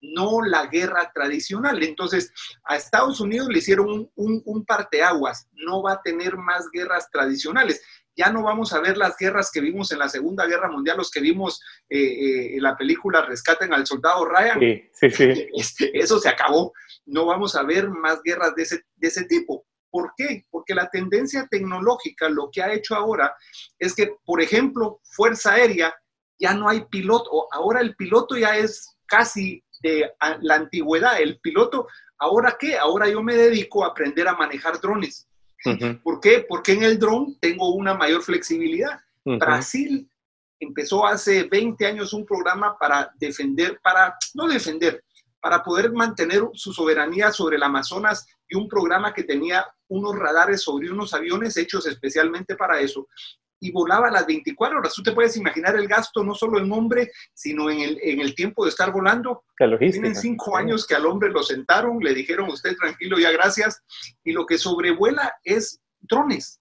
no 0.00 0.42
la 0.42 0.66
guerra 0.66 1.10
tradicional. 1.12 1.82
Entonces, 1.82 2.32
a 2.64 2.76
Estados 2.76 3.20
Unidos 3.20 3.48
le 3.48 3.58
hicieron 3.58 3.88
un, 3.88 4.10
un, 4.14 4.42
un 4.44 4.64
parteaguas, 4.64 5.48
no 5.52 5.82
va 5.82 5.94
a 5.94 6.02
tener 6.02 6.36
más 6.36 6.68
guerras 6.70 7.10
tradicionales 7.10 7.82
ya 8.16 8.30
no 8.30 8.42
vamos 8.42 8.72
a 8.72 8.80
ver 8.80 8.96
las 8.96 9.16
guerras 9.16 9.50
que 9.52 9.60
vimos 9.60 9.90
en 9.92 9.98
la 9.98 10.08
Segunda 10.08 10.46
Guerra 10.46 10.70
Mundial, 10.70 10.96
los 10.96 11.10
que 11.10 11.20
vimos 11.20 11.60
eh, 11.88 11.98
eh, 11.98 12.56
en 12.56 12.62
la 12.62 12.76
película 12.76 13.22
Rescaten 13.22 13.72
al 13.72 13.86
Soldado 13.86 14.24
Ryan. 14.24 14.60
Sí, 14.60 14.88
sí, 14.92 15.10
sí. 15.10 15.48
Este, 15.54 15.98
eso 15.98 16.18
se 16.18 16.28
acabó. 16.28 16.72
No 17.06 17.26
vamos 17.26 17.54
a 17.56 17.62
ver 17.62 17.88
más 17.88 18.20
guerras 18.22 18.54
de 18.54 18.62
ese, 18.62 18.82
de 18.96 19.08
ese 19.08 19.24
tipo. 19.24 19.66
¿Por 19.90 20.12
qué? 20.16 20.44
Porque 20.50 20.74
la 20.74 20.88
tendencia 20.90 21.46
tecnológica 21.50 22.28
lo 22.28 22.50
que 22.52 22.62
ha 22.62 22.72
hecho 22.72 22.94
ahora 22.94 23.34
es 23.78 23.94
que, 23.94 24.16
por 24.24 24.40
ejemplo, 24.40 25.00
Fuerza 25.04 25.52
Aérea 25.52 25.94
ya 26.38 26.54
no 26.54 26.68
hay 26.68 26.84
piloto. 26.86 27.46
Ahora 27.52 27.80
el 27.80 27.94
piloto 27.94 28.36
ya 28.36 28.56
es 28.56 28.96
casi 29.06 29.62
de 29.82 30.10
la 30.40 30.54
antigüedad. 30.56 31.20
El 31.20 31.38
piloto, 31.40 31.86
¿ahora 32.18 32.56
qué? 32.58 32.76
Ahora 32.76 33.08
yo 33.08 33.22
me 33.22 33.36
dedico 33.36 33.84
a 33.84 33.88
aprender 33.88 34.26
a 34.26 34.36
manejar 34.36 34.80
drones 34.80 35.28
¿Por 36.02 36.20
qué? 36.20 36.44
Porque 36.46 36.72
en 36.72 36.82
el 36.82 36.98
dron 36.98 37.38
tengo 37.40 37.74
una 37.74 37.94
mayor 37.94 38.22
flexibilidad. 38.22 39.00
Brasil 39.24 40.08
empezó 40.60 41.06
hace 41.06 41.44
20 41.44 41.86
años 41.86 42.12
un 42.12 42.26
programa 42.26 42.76
para 42.78 43.10
defender, 43.18 43.80
para, 43.82 44.16
no 44.34 44.46
defender, 44.46 45.02
para 45.40 45.62
poder 45.62 45.92
mantener 45.92 46.42
su 46.52 46.72
soberanía 46.72 47.32
sobre 47.32 47.56
el 47.56 47.62
Amazonas 47.62 48.26
y 48.48 48.56
un 48.56 48.68
programa 48.68 49.12
que 49.14 49.24
tenía 49.24 49.66
unos 49.88 50.18
radares 50.18 50.62
sobre 50.62 50.90
unos 50.90 51.14
aviones 51.14 51.56
hechos 51.56 51.86
especialmente 51.86 52.56
para 52.56 52.80
eso 52.80 53.06
y 53.60 53.72
volaba 53.72 54.10
las 54.10 54.26
24 54.26 54.78
horas. 54.78 54.94
Tú 54.94 55.02
te 55.02 55.12
puedes 55.12 55.36
imaginar 55.36 55.76
el 55.76 55.88
gasto 55.88 56.22
no 56.22 56.34
solo 56.34 56.58
en 56.58 56.70
hombre, 56.72 57.10
sino 57.32 57.70
en 57.70 57.80
el, 57.80 57.98
en 58.02 58.20
el 58.20 58.34
tiempo 58.34 58.64
de 58.64 58.70
estar 58.70 58.92
volando. 58.92 59.44
Tienen 59.78 60.14
cinco 60.14 60.56
años 60.56 60.86
que 60.86 60.94
al 60.94 61.06
hombre 61.06 61.30
lo 61.30 61.42
sentaron, 61.42 61.98
le 62.00 62.14
dijeron 62.14 62.50
usted 62.50 62.76
tranquilo, 62.76 63.18
ya 63.18 63.30
gracias, 63.30 63.82
y 64.22 64.32
lo 64.32 64.46
que 64.46 64.58
sobrevuela 64.58 65.34
es 65.44 65.80
drones. 66.00 66.60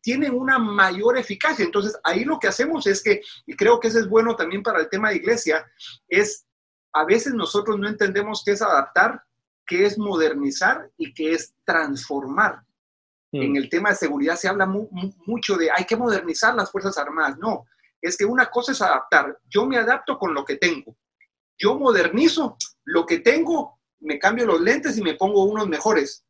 tienen 0.00 0.34
una 0.34 0.58
mayor 0.58 1.18
eficacia. 1.18 1.64
Entonces, 1.64 1.98
ahí 2.04 2.24
lo 2.24 2.38
que 2.38 2.48
hacemos 2.48 2.86
es 2.86 3.02
que, 3.02 3.20
y 3.46 3.54
creo 3.54 3.78
que 3.78 3.88
eso 3.88 3.98
es 3.98 4.08
bueno 4.08 4.34
también 4.34 4.62
para 4.62 4.80
el 4.80 4.88
tema 4.88 5.10
de 5.10 5.16
iglesia, 5.16 5.64
es 6.08 6.46
a 6.96 7.04
veces 7.04 7.34
nosotros 7.34 7.78
no 7.78 7.88
entendemos 7.88 8.42
qué 8.42 8.52
es 8.52 8.62
adaptar, 8.62 9.22
qué 9.66 9.84
es 9.84 9.98
modernizar 9.98 10.90
y 10.96 11.12
qué 11.12 11.32
es 11.32 11.54
transformar. 11.64 12.62
Mm. 13.36 13.42
En 13.42 13.56
el 13.56 13.68
tema 13.68 13.90
de 13.90 13.96
seguridad 13.96 14.36
se 14.36 14.48
habla 14.48 14.66
mucho 14.66 15.56
de 15.56 15.70
hay 15.70 15.84
que 15.84 15.96
modernizar 15.96 16.54
las 16.54 16.70
Fuerzas 16.70 16.96
Armadas. 16.98 17.38
No, 17.38 17.66
es 18.00 18.16
que 18.16 18.24
una 18.24 18.46
cosa 18.46 18.72
es 18.72 18.82
adaptar. 18.82 19.38
Yo 19.48 19.66
me 19.66 19.78
adapto 19.78 20.18
con 20.18 20.34
lo 20.34 20.44
que 20.44 20.56
tengo. 20.56 20.96
Yo 21.58 21.78
modernizo 21.78 22.56
lo 22.84 23.06
que 23.06 23.20
tengo, 23.20 23.80
me 24.00 24.18
cambio 24.18 24.46
los 24.46 24.60
lentes 24.60 24.98
y 24.98 25.02
me 25.02 25.14
pongo 25.14 25.44
unos 25.44 25.68
mejores. 25.68 26.24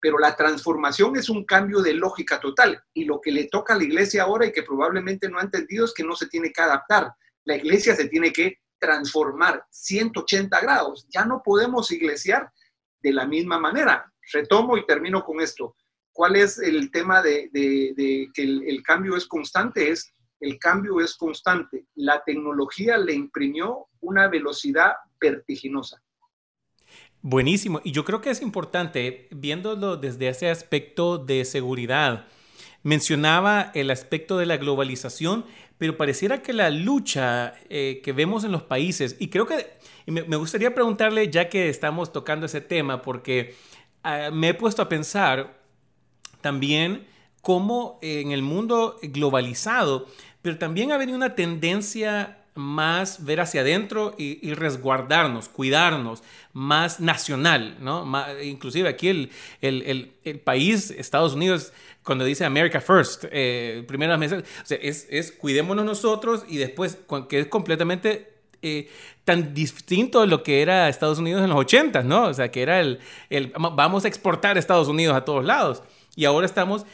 Pero 0.00 0.18
la 0.18 0.34
transformación 0.34 1.16
es 1.16 1.28
un 1.28 1.44
cambio 1.44 1.80
de 1.80 1.94
lógica 1.94 2.40
total. 2.40 2.82
Y 2.92 3.04
lo 3.04 3.20
que 3.20 3.30
le 3.30 3.44
toca 3.44 3.74
a 3.74 3.76
la 3.76 3.84
iglesia 3.84 4.24
ahora 4.24 4.46
y 4.46 4.52
que 4.52 4.64
probablemente 4.64 5.28
no 5.28 5.38
ha 5.38 5.42
entendido 5.42 5.84
es 5.84 5.94
que 5.94 6.02
no 6.02 6.16
se 6.16 6.26
tiene 6.26 6.52
que 6.52 6.60
adaptar. 6.60 7.12
La 7.44 7.56
iglesia 7.56 7.94
se 7.94 8.08
tiene 8.08 8.32
que 8.32 8.58
transformar 8.80 9.64
180 9.70 10.60
grados. 10.60 11.06
Ya 11.08 11.24
no 11.24 11.40
podemos 11.44 11.92
iglesiar 11.92 12.50
de 13.00 13.12
la 13.12 13.26
misma 13.26 13.58
manera. 13.58 14.12
Retomo 14.32 14.76
y 14.76 14.84
termino 14.86 15.24
con 15.24 15.40
esto. 15.40 15.76
¿Cuál 16.12 16.36
es 16.36 16.58
el 16.58 16.90
tema 16.90 17.22
de, 17.22 17.50
que 17.52 18.42
el, 18.42 18.82
cambio 18.82 19.16
es 19.16 19.26
constante? 19.26 19.90
Es 19.90 20.12
el 20.40 20.58
cambio 20.58 21.00
es 21.00 21.16
constante. 21.16 21.86
La 21.94 22.22
tecnología 22.24 22.98
le 22.98 23.14
imprimió 23.14 23.86
una 24.00 24.28
velocidad 24.28 24.92
vertiginosa. 25.20 26.02
Buenísimo. 27.22 27.80
Y 27.84 27.92
yo 27.92 28.04
creo 28.04 28.20
que 28.20 28.30
es 28.30 28.42
importante, 28.42 29.28
viéndolo 29.30 29.96
desde 29.96 30.28
ese 30.28 30.50
aspecto 30.50 31.18
de 31.18 31.44
seguridad, 31.44 32.26
mencionaba 32.82 33.70
el 33.74 33.92
aspecto 33.92 34.36
de 34.36 34.46
la 34.46 34.56
globalización, 34.56 35.46
pero 35.78 35.96
pareciera 35.96 36.42
que 36.42 36.52
la 36.52 36.70
lucha 36.70 37.54
eh, 37.68 38.00
que 38.02 38.12
vemos 38.12 38.42
en 38.42 38.50
los 38.50 38.64
países, 38.64 39.16
y 39.20 39.28
creo 39.28 39.46
que 39.46 39.78
me, 40.06 40.36
gustaría 40.36 40.74
preguntarle, 40.74 41.30
ya 41.30 41.48
que 41.48 41.68
estamos 41.68 42.12
tocando 42.12 42.46
ese 42.46 42.60
tema, 42.60 43.02
porque 43.02 43.54
ah, 44.02 44.30
me 44.32 44.48
he 44.48 44.54
puesto 44.54 44.82
a 44.82 44.88
pensar 44.88 45.61
también 46.42 47.06
cómo 47.40 47.98
en 48.02 48.32
el 48.32 48.42
mundo 48.42 48.98
globalizado, 49.02 50.06
pero 50.42 50.58
también 50.58 50.92
ha 50.92 50.98
venido 50.98 51.16
una 51.16 51.34
tendencia 51.34 52.38
más 52.54 53.24
ver 53.24 53.40
hacia 53.40 53.62
adentro 53.62 54.14
y, 54.18 54.52
resguardarnos, 54.52 55.48
cuidarnos, 55.48 56.22
más 56.52 57.00
nacional, 57.00 57.78
¿no? 57.80 58.06
inclusive 58.42 58.88
aquí 58.90 59.08
el, 59.08 59.30
el, 59.62 60.12
el, 60.22 60.38
país, 60.40 60.90
Estados 60.90 61.32
Unidos, 61.32 61.72
cuando 62.02 62.26
dice 62.26 62.44
America 62.44 62.80
First, 62.80 63.24
eh, 63.30 63.84
primeras 63.88 64.20
o 64.32 64.42
sea, 64.64 64.78
es, 64.82 65.06
es, 65.08 65.32
cuidémonos 65.32 65.84
nosotros 65.84 66.44
y 66.46 66.58
después, 66.58 66.98
que 67.28 67.40
es 67.40 67.46
completamente 67.46 68.32
eh, 68.60 68.90
tan 69.24 69.54
distinto 69.54 70.20
de 70.20 70.26
lo 70.26 70.42
que 70.42 70.60
era 70.60 70.88
Estados 70.88 71.18
Unidos 71.18 71.42
en 71.42 71.48
los 71.48 71.58
80, 71.58 72.02
¿no? 72.02 72.26
O 72.26 72.34
sea, 72.34 72.50
que 72.50 72.62
era 72.62 72.80
el, 72.80 73.00
vamos 73.56 74.04
a 74.04 74.08
exportar 74.08 74.58
Estados 74.58 74.88
Unidos 74.88 75.16
a 75.16 75.24
todos 75.24 75.44
lados. 75.44 75.82
Y 76.14 76.24
ahora 76.24 76.46
estamos 76.46 76.86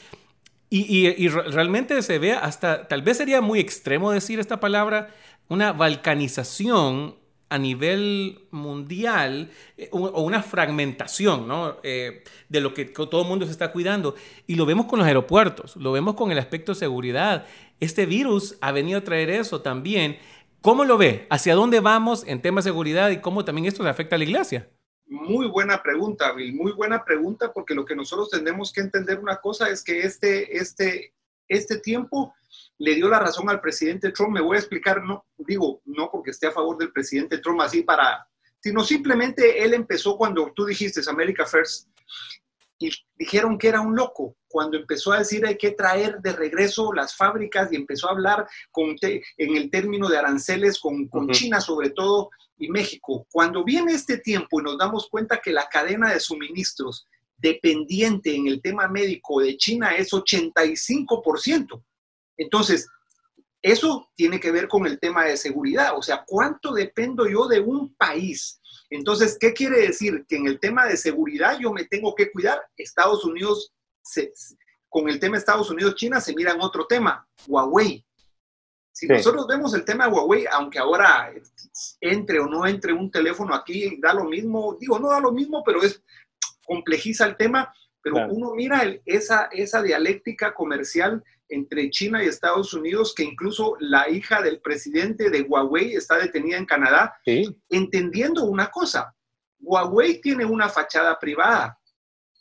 y, 0.70 1.28
realmente 1.28 2.00
se 2.02 2.18
ve 2.18 2.32
hasta, 2.32 2.88
tal 2.88 3.02
vez 3.02 3.16
sería 3.16 3.40
muy 3.40 3.58
extremo 3.58 4.10
decir 4.10 4.38
esta 4.38 4.60
palabra, 4.60 5.08
una 5.48 5.72
balcanización 5.72 7.16
a 7.50 7.56
nivel 7.56 8.40
mundial 8.50 9.50
eh, 9.78 9.88
o 9.90 10.20
una 10.20 10.42
fragmentación 10.42 11.48
¿no? 11.48 11.78
Eh, 11.82 12.22
de 12.50 12.60
lo 12.60 12.74
que 12.74 12.84
todo 12.84 13.22
el 13.22 13.28
mundo 13.28 13.46
se 13.46 13.52
está 13.52 13.72
cuidando. 13.72 14.14
Y 14.46 14.56
lo 14.56 14.66
vemos 14.66 14.84
con 14.84 14.98
los 14.98 15.08
aeropuertos, 15.08 15.76
lo 15.76 15.92
vemos 15.92 16.14
con 16.14 16.30
el 16.30 16.38
aspecto 16.38 16.72
de 16.72 16.78
seguridad. 16.78 17.46
Este 17.80 18.04
virus 18.04 18.58
ha 18.60 18.70
venido 18.72 18.98
a 18.98 19.04
traer 19.04 19.30
eso 19.30 19.62
también. 19.62 20.18
¿Cómo 20.60 20.84
lo 20.84 20.98
ve? 20.98 21.26
¿Hacia 21.30 21.54
dónde 21.54 21.80
vamos 21.80 22.24
en 22.26 22.42
temas 22.42 22.64
de 22.64 22.70
seguridad 22.70 23.08
y 23.08 23.22
cómo 23.22 23.46
también 23.46 23.64
esto 23.64 23.86
afecta 23.88 24.16
a 24.16 24.18
la 24.18 24.24
iglesia? 24.24 24.68
Muy 25.08 25.46
buena 25.46 25.82
pregunta, 25.82 26.32
Bill, 26.32 26.54
muy 26.54 26.72
buena 26.72 27.02
pregunta, 27.02 27.52
porque 27.52 27.74
lo 27.74 27.84
que 27.84 27.96
nosotros 27.96 28.28
tenemos 28.30 28.72
que 28.72 28.82
entender 28.82 29.18
una 29.18 29.36
cosa 29.36 29.70
es 29.70 29.82
que 29.82 30.00
este, 30.00 30.58
este, 30.58 31.14
este 31.48 31.78
tiempo 31.78 32.34
le 32.76 32.94
dio 32.94 33.08
la 33.08 33.18
razón 33.18 33.48
al 33.48 33.60
presidente 33.60 34.12
Trump. 34.12 34.32
Me 34.32 34.42
voy 34.42 34.56
a 34.56 34.60
explicar, 34.60 35.02
no 35.02 35.24
digo, 35.38 35.80
no 35.86 36.10
porque 36.10 36.30
esté 36.30 36.46
a 36.46 36.52
favor 36.52 36.76
del 36.76 36.92
presidente 36.92 37.38
Trump 37.38 37.60
así 37.62 37.82
para, 37.82 38.28
sino 38.60 38.84
simplemente 38.84 39.64
él 39.64 39.72
empezó 39.72 40.16
cuando 40.16 40.52
tú 40.54 40.66
dijiste 40.66 41.00
America 41.08 41.46
First 41.46 41.88
y 42.78 42.90
dijeron 43.16 43.58
que 43.58 43.68
era 43.68 43.80
un 43.80 43.96
loco 43.96 44.36
cuando 44.48 44.78
empezó 44.78 45.12
a 45.12 45.18
decir 45.18 45.44
hay 45.46 45.56
que 45.56 45.72
traer 45.72 46.20
de 46.20 46.32
regreso 46.32 46.92
las 46.92 47.14
fábricas 47.14 47.72
y 47.72 47.76
empezó 47.76 48.08
a 48.08 48.12
hablar 48.12 48.46
con 48.70 48.96
en 49.02 49.56
el 49.56 49.70
término 49.70 50.08
de 50.08 50.18
aranceles 50.18 50.78
con, 50.78 51.06
con 51.08 51.28
China 51.30 51.60
sobre 51.60 51.90
todo 51.90 52.30
y 52.56 52.68
México. 52.68 53.26
Cuando 53.30 53.64
viene 53.64 53.92
este 53.92 54.18
tiempo 54.18 54.60
y 54.60 54.64
nos 54.64 54.78
damos 54.78 55.08
cuenta 55.08 55.40
que 55.40 55.52
la 55.52 55.68
cadena 55.68 56.12
de 56.12 56.20
suministros 56.20 57.06
dependiente 57.36 58.34
en 58.34 58.48
el 58.48 58.60
tema 58.60 58.88
médico 58.88 59.40
de 59.40 59.56
China 59.56 59.94
es 59.94 60.10
85%. 60.10 61.84
Entonces, 62.36 62.88
eso 63.62 64.08
tiene 64.14 64.40
que 64.40 64.50
ver 64.50 64.68
con 64.68 64.86
el 64.86 64.98
tema 64.98 65.24
de 65.24 65.36
seguridad, 65.36 65.96
o 65.96 66.02
sea, 66.02 66.24
¿cuánto 66.26 66.72
dependo 66.72 67.28
yo 67.28 67.46
de 67.46 67.60
un 67.60 67.94
país? 67.94 68.57
Entonces, 68.90 69.36
¿qué 69.38 69.52
quiere 69.52 69.80
decir? 69.80 70.24
Que 70.26 70.36
en 70.36 70.46
el 70.46 70.58
tema 70.58 70.86
de 70.86 70.96
seguridad 70.96 71.58
yo 71.58 71.72
me 71.72 71.84
tengo 71.84 72.14
que 72.14 72.30
cuidar. 72.30 72.60
Estados 72.76 73.24
Unidos, 73.24 73.72
con 74.88 75.08
el 75.08 75.20
tema 75.20 75.36
Estados 75.36 75.70
Unidos-China 75.70 76.20
se 76.20 76.34
mira 76.34 76.52
en 76.52 76.60
otro 76.60 76.86
tema, 76.86 77.26
Huawei. 77.46 78.04
Si 78.90 79.06
nosotros 79.06 79.46
vemos 79.46 79.74
el 79.74 79.84
tema 79.84 80.06
de 80.06 80.12
Huawei, 80.12 80.46
aunque 80.50 80.78
ahora 80.78 81.32
entre 82.00 82.40
o 82.40 82.46
no 82.46 82.66
entre 82.66 82.92
un 82.92 83.10
teléfono 83.10 83.54
aquí, 83.54 83.98
da 84.00 84.12
lo 84.12 84.24
mismo, 84.24 84.76
digo, 84.80 84.98
no 84.98 85.10
da 85.10 85.20
lo 85.20 85.30
mismo, 85.30 85.62
pero 85.64 85.82
es 85.82 86.02
complejiza 86.64 87.26
el 87.26 87.36
tema, 87.36 87.72
pero 88.02 88.26
uno 88.28 88.54
mira 88.54 88.82
esa, 89.04 89.48
esa 89.52 89.82
dialéctica 89.82 90.52
comercial 90.52 91.22
entre 91.48 91.90
China 91.90 92.22
y 92.22 92.28
Estados 92.28 92.74
Unidos, 92.74 93.14
que 93.14 93.24
incluso 93.24 93.76
la 93.80 94.08
hija 94.08 94.42
del 94.42 94.60
presidente 94.60 95.30
de 95.30 95.42
Huawei 95.42 95.94
está 95.94 96.18
detenida 96.18 96.56
en 96.56 96.66
Canadá, 96.66 97.14
entendiendo 97.68 98.44
una 98.44 98.70
cosa, 98.70 99.14
Huawei 99.60 100.20
tiene 100.20 100.44
una 100.44 100.68
fachada 100.68 101.18
privada, 101.18 101.78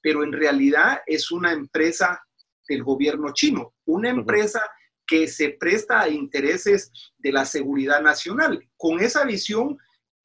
pero 0.01 0.23
en 0.23 0.31
realidad 0.31 1.01
es 1.05 1.31
una 1.31 1.51
empresa 1.51 2.21
del 2.67 2.83
gobierno 2.83 3.33
chino, 3.33 3.73
una 3.85 4.09
empresa 4.09 4.61
que 5.05 5.27
se 5.27 5.51
presta 5.51 6.01
a 6.01 6.09
intereses 6.09 6.91
de 7.17 7.31
la 7.31 7.45
seguridad 7.45 8.01
nacional. 8.01 8.61
Con 8.75 8.99
esa 8.99 9.23
visión, 9.23 9.77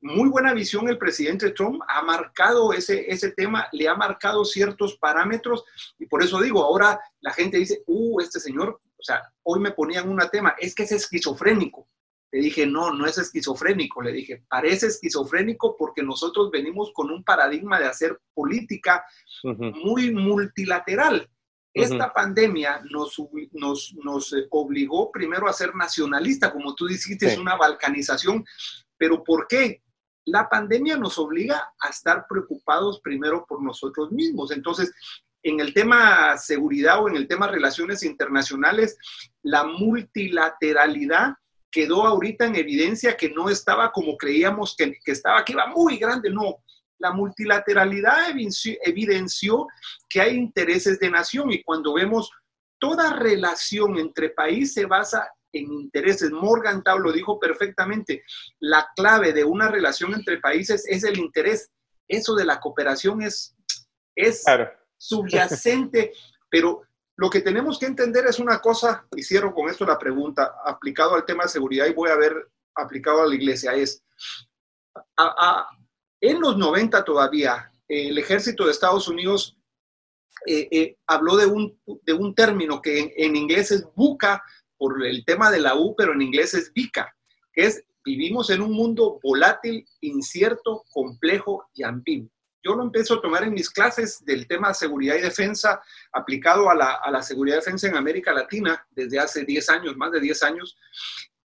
muy 0.03 0.29
buena 0.29 0.53
visión, 0.53 0.89
el 0.89 0.99
presidente 0.99 1.51
Trump 1.51 1.81
ha 1.89 2.03
marcado 2.03 2.73
ese, 2.73 3.11
ese 3.11 3.31
tema, 3.31 3.67
le 3.73 3.89
ha 3.89 3.95
marcado 3.95 4.45
ciertos 4.45 4.97
parámetros 4.97 5.65
y 5.99 6.07
por 6.07 6.23
eso 6.23 6.41
digo, 6.41 6.63
ahora 6.63 7.01
la 7.21 7.33
gente 7.33 7.57
dice, 7.57 7.83
uh, 7.87 8.21
este 8.21 8.41
señor, 8.41 8.81
o 8.99 9.03
sea, 9.03 9.23
hoy 9.45 9.61
me 9.61 9.71
ponían 9.71 10.09
un 10.09 10.21
tema, 10.31 10.55
es 10.59 10.75
que 10.75 10.83
es 10.83 10.93
esquizofrénico. 10.93 11.89
Le 12.33 12.41
dije, 12.41 12.67
no, 12.67 12.93
no 12.93 13.05
es 13.07 13.19
esquizofrénico. 13.19 14.01
Le 14.01 14.11
dije, 14.11 14.43
parece 14.49 14.87
esquizofrénico 14.87 15.77
porque 15.77 16.03
nosotros 16.03 16.51
venimos 16.51 16.91
con 16.95 17.11
un 17.11 17.23
paradigma 17.23 17.79
de 17.79 17.87
hacer 17.87 18.19
política 18.33 19.05
muy 19.45 20.13
multilateral. 20.13 21.29
Esta 21.75 22.13
pandemia 22.13 22.83
nos, 22.91 23.17
nos, 23.53 23.95
nos, 24.03 24.33
eh, 24.33 24.47
obligó 24.51 25.11
primero 25.11 25.49
a 25.49 25.53
ser 25.53 25.75
nacionalista, 25.75 26.53
como 26.53 26.75
tú 26.75 26.87
dijiste, 26.87 27.27
es 27.27 27.39
una 27.39 27.57
balcanización. 27.57 28.45
¿Pero 28.97 29.25
por 29.25 29.47
qué? 29.47 29.83
La 30.25 30.49
pandemia 30.49 30.97
nos 30.97 31.19
obliga 31.19 31.73
a 31.81 31.89
estar 31.89 32.27
preocupados 32.29 33.01
primero 33.01 33.45
por 33.47 33.63
nosotros 33.63 34.13
mismos. 34.13 34.51
Entonces, 34.53 34.93
en 35.43 35.61
el 35.61 35.75
tema 35.75 36.37
seguridad 36.39 37.03
o 37.03 37.09
en 37.09 37.17
el 37.17 37.27
tema 37.27 37.49
relaciones 37.49 38.03
internacionales, 38.05 38.97
la 39.43 39.65
multilateralidad 39.65 41.35
quedó 41.71 42.07
ahorita 42.07 42.47
en 42.47 42.57
evidencia 42.57 43.17
que 43.17 43.31
no 43.31 43.49
estaba 43.49 43.91
como 43.91 44.17
creíamos 44.17 44.77
que, 44.77 44.99
que 45.05 45.13
estaba, 45.13 45.45
que 45.45 45.53
iba 45.53 45.67
muy 45.67 45.97
grande, 45.97 46.31
no 46.31 46.59
la 47.03 47.13
multilateralidad 47.13 48.31
evidenció 48.31 49.67
que 50.09 50.21
hay 50.21 50.37
intereses 50.37 51.01
de 51.01 51.11
nación 51.11 51.51
y 51.51 51.63
cuando 51.65 51.95
vemos 51.95 52.31
toda 52.79 53.15
relación 53.15 53.99
entre 53.99 54.31
países 54.31 54.75
se 54.75 54.87
basa 54.87 55.29
en 55.53 55.73
intereses. 55.73 56.31
Morgan 56.31 56.83
Tau 56.83 56.99
lo 56.99 57.13
dijo 57.13 57.39
perfectamente, 57.39 58.25
la 58.61 58.89
clave 58.95 59.33
de 59.33 59.45
una 59.45 59.69
relación 59.69 60.15
entre 60.15 60.39
países 60.39 60.85
es 60.89 61.05
el 61.05 61.19
interés. 61.19 61.71
Eso 62.09 62.35
de 62.35 62.45
la 62.45 62.61
cooperación 62.61 63.23
es, 63.23 63.55
es 64.15 64.45
subyacente, 64.97 66.13
pero 66.51 66.83
lo 67.17 67.31
que 67.31 67.41
tenemos 67.41 67.79
que 67.79 67.87
entender 67.87 68.27
es 68.27 68.39
una 68.39 68.61
cosa, 68.61 69.07
y 69.15 69.23
cierro 69.23 69.55
con 69.55 69.69
esto 69.69 69.85
la 69.85 69.99
pregunta, 69.99 70.57
aplicado 70.65 71.15
al 71.15 71.25
tema 71.25 71.45
de 71.45 71.51
seguridad 71.51 71.87
y 71.87 71.93
voy 71.93 72.11
a 72.11 72.17
ver 72.17 72.49
aplicado 72.75 73.23
a 73.23 73.27
la 73.27 73.35
iglesia, 73.35 73.75
es, 73.75 74.03
a, 75.17 75.69
en 76.21 76.41
los 76.41 76.57
90 76.57 77.05
todavía, 77.05 77.73
el 77.89 78.17
ejército 78.17 78.65
de 78.65 78.73
Estados 78.73 79.09
Unidos 79.09 79.59
eh, 80.47 80.69
eh, 80.71 80.97
habló 81.07 81.37
de 81.37 81.47
un, 81.47 81.79
de 82.03 82.13
un 82.13 82.35
término 82.35 82.81
que 82.81 83.13
en, 83.17 83.37
inglés 83.37 83.71
es 83.71 83.87
buca, 83.95 84.43
por 84.83 85.07
el 85.07 85.25
tema 85.25 85.49
de 85.49 85.61
la 85.61 85.77
U, 85.77 85.95
pero 85.97 86.13
en 86.13 86.23
inglés 86.23 86.55
es 86.55 86.73
VICA, 86.73 87.15
que 87.53 87.67
es 87.67 87.85
vivimos 88.05 88.51
en 88.51 88.63
un 88.63 88.73
mundo 88.73 89.21
volátil, 89.23 89.87
incierto, 90.01 90.83
complejo 90.91 91.69
y 91.73 91.85
ambiguo. 91.85 92.29
yo 92.65 92.75
lo 92.75 92.83
empiezo 92.83 93.15
a 93.15 93.21
tomar 93.21 93.45
en 93.45 93.53
mis 93.53 93.71
clases 93.71 94.25
del 94.25 94.49
tema 94.49 94.75
seguridad 94.75 95.15
y 95.15 95.21
defensa 95.21 95.81
aplicado 96.13 96.69
a 96.69 96.75
la, 96.75 96.95
a 96.95 97.13
la 97.13 97.23
seguridad 97.23 97.59
y 97.59 97.61
defensa 97.61 97.87
en 97.87 97.97
América 97.97 98.33
Latina 98.33 98.85
desde 98.91 99.21
hace 99.21 99.45
10 99.45 99.69
años, 99.69 99.97
más 99.97 100.11
de 100.11 100.19
10 100.19 100.43
años. 100.43 100.77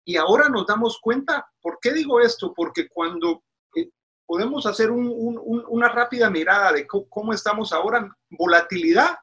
Y 0.05 0.17
ahora 0.17 0.49
nos 0.49 0.67
damos 0.67 0.99
cuenta, 1.01 1.49
¿por 1.63 1.79
qué 1.81 1.93
digo 1.93 2.21
esto? 2.21 2.53
Porque 2.53 2.89
cuando 2.89 3.45
eh, 3.77 3.91
podemos 4.27 4.67
hacer 4.67 4.91
un, 4.91 5.07
un, 5.07 5.65
una 5.69 5.89
rápida 5.89 6.29
mirada 6.31 6.73
de 6.73 6.85
cómo, 6.85 7.33
estamos 7.33 7.73
ahora, 7.73 8.09
volatilidad, 8.29 9.19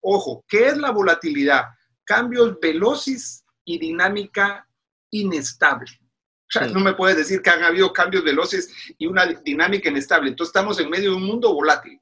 ojo, 0.00 0.44
¿qué 0.46 0.68
es 0.68 0.76
la 0.76 0.92
volatilidad? 0.92 1.64
Cambios 2.04 2.58
veloces 2.60 3.44
y 3.64 3.78
dinámica 3.78 4.68
inestable. 5.10 5.90
O 6.00 6.58
sea, 6.58 6.66
no 6.66 6.80
me 6.80 6.94
puedes 6.94 7.16
decir 7.16 7.40
que 7.40 7.50
han 7.50 7.64
habido 7.64 7.92
cambios 7.92 8.24
veloces 8.24 8.70
y 8.98 9.06
una 9.06 9.24
dinámica 9.26 9.88
inestable. 9.88 10.28
Entonces 10.28 10.50
estamos 10.50 10.78
en 10.80 10.90
medio 10.90 11.10
de 11.10 11.16
un 11.16 11.24
mundo 11.24 11.54
volátil, 11.54 11.98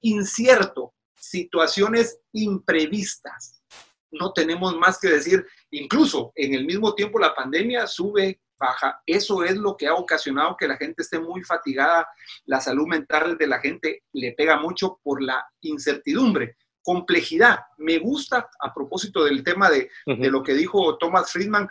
incierto, 0.00 0.94
situaciones 1.14 2.20
imprevistas. 2.32 3.62
No 4.10 4.32
tenemos 4.32 4.76
más 4.76 4.98
que 4.98 5.08
decir, 5.08 5.46
incluso 5.70 6.32
en 6.34 6.54
el 6.54 6.64
mismo 6.64 6.94
tiempo 6.94 7.18
la 7.18 7.34
pandemia 7.34 7.86
sube, 7.86 8.40
baja. 8.58 9.00
Eso 9.06 9.44
es 9.44 9.56
lo 9.56 9.76
que 9.76 9.86
ha 9.86 9.94
ocasionado 9.94 10.56
que 10.58 10.66
la 10.66 10.76
gente 10.76 11.02
esté 11.02 11.20
muy 11.20 11.44
fatigada. 11.44 12.08
La 12.46 12.60
salud 12.60 12.88
mental 12.88 13.38
de 13.38 13.46
la 13.46 13.60
gente 13.60 14.02
le 14.12 14.32
pega 14.32 14.58
mucho 14.58 14.98
por 15.04 15.22
la 15.22 15.46
incertidumbre 15.60 16.56
complejidad. 16.88 17.58
Me 17.76 17.98
gusta, 17.98 18.48
a 18.58 18.72
propósito 18.72 19.22
del 19.22 19.44
tema 19.44 19.68
de, 19.68 19.90
de, 20.06 20.30
lo 20.30 20.42
que 20.42 20.54
dijo 20.54 20.96
Thomas 20.96 21.30
Friedman, 21.30 21.68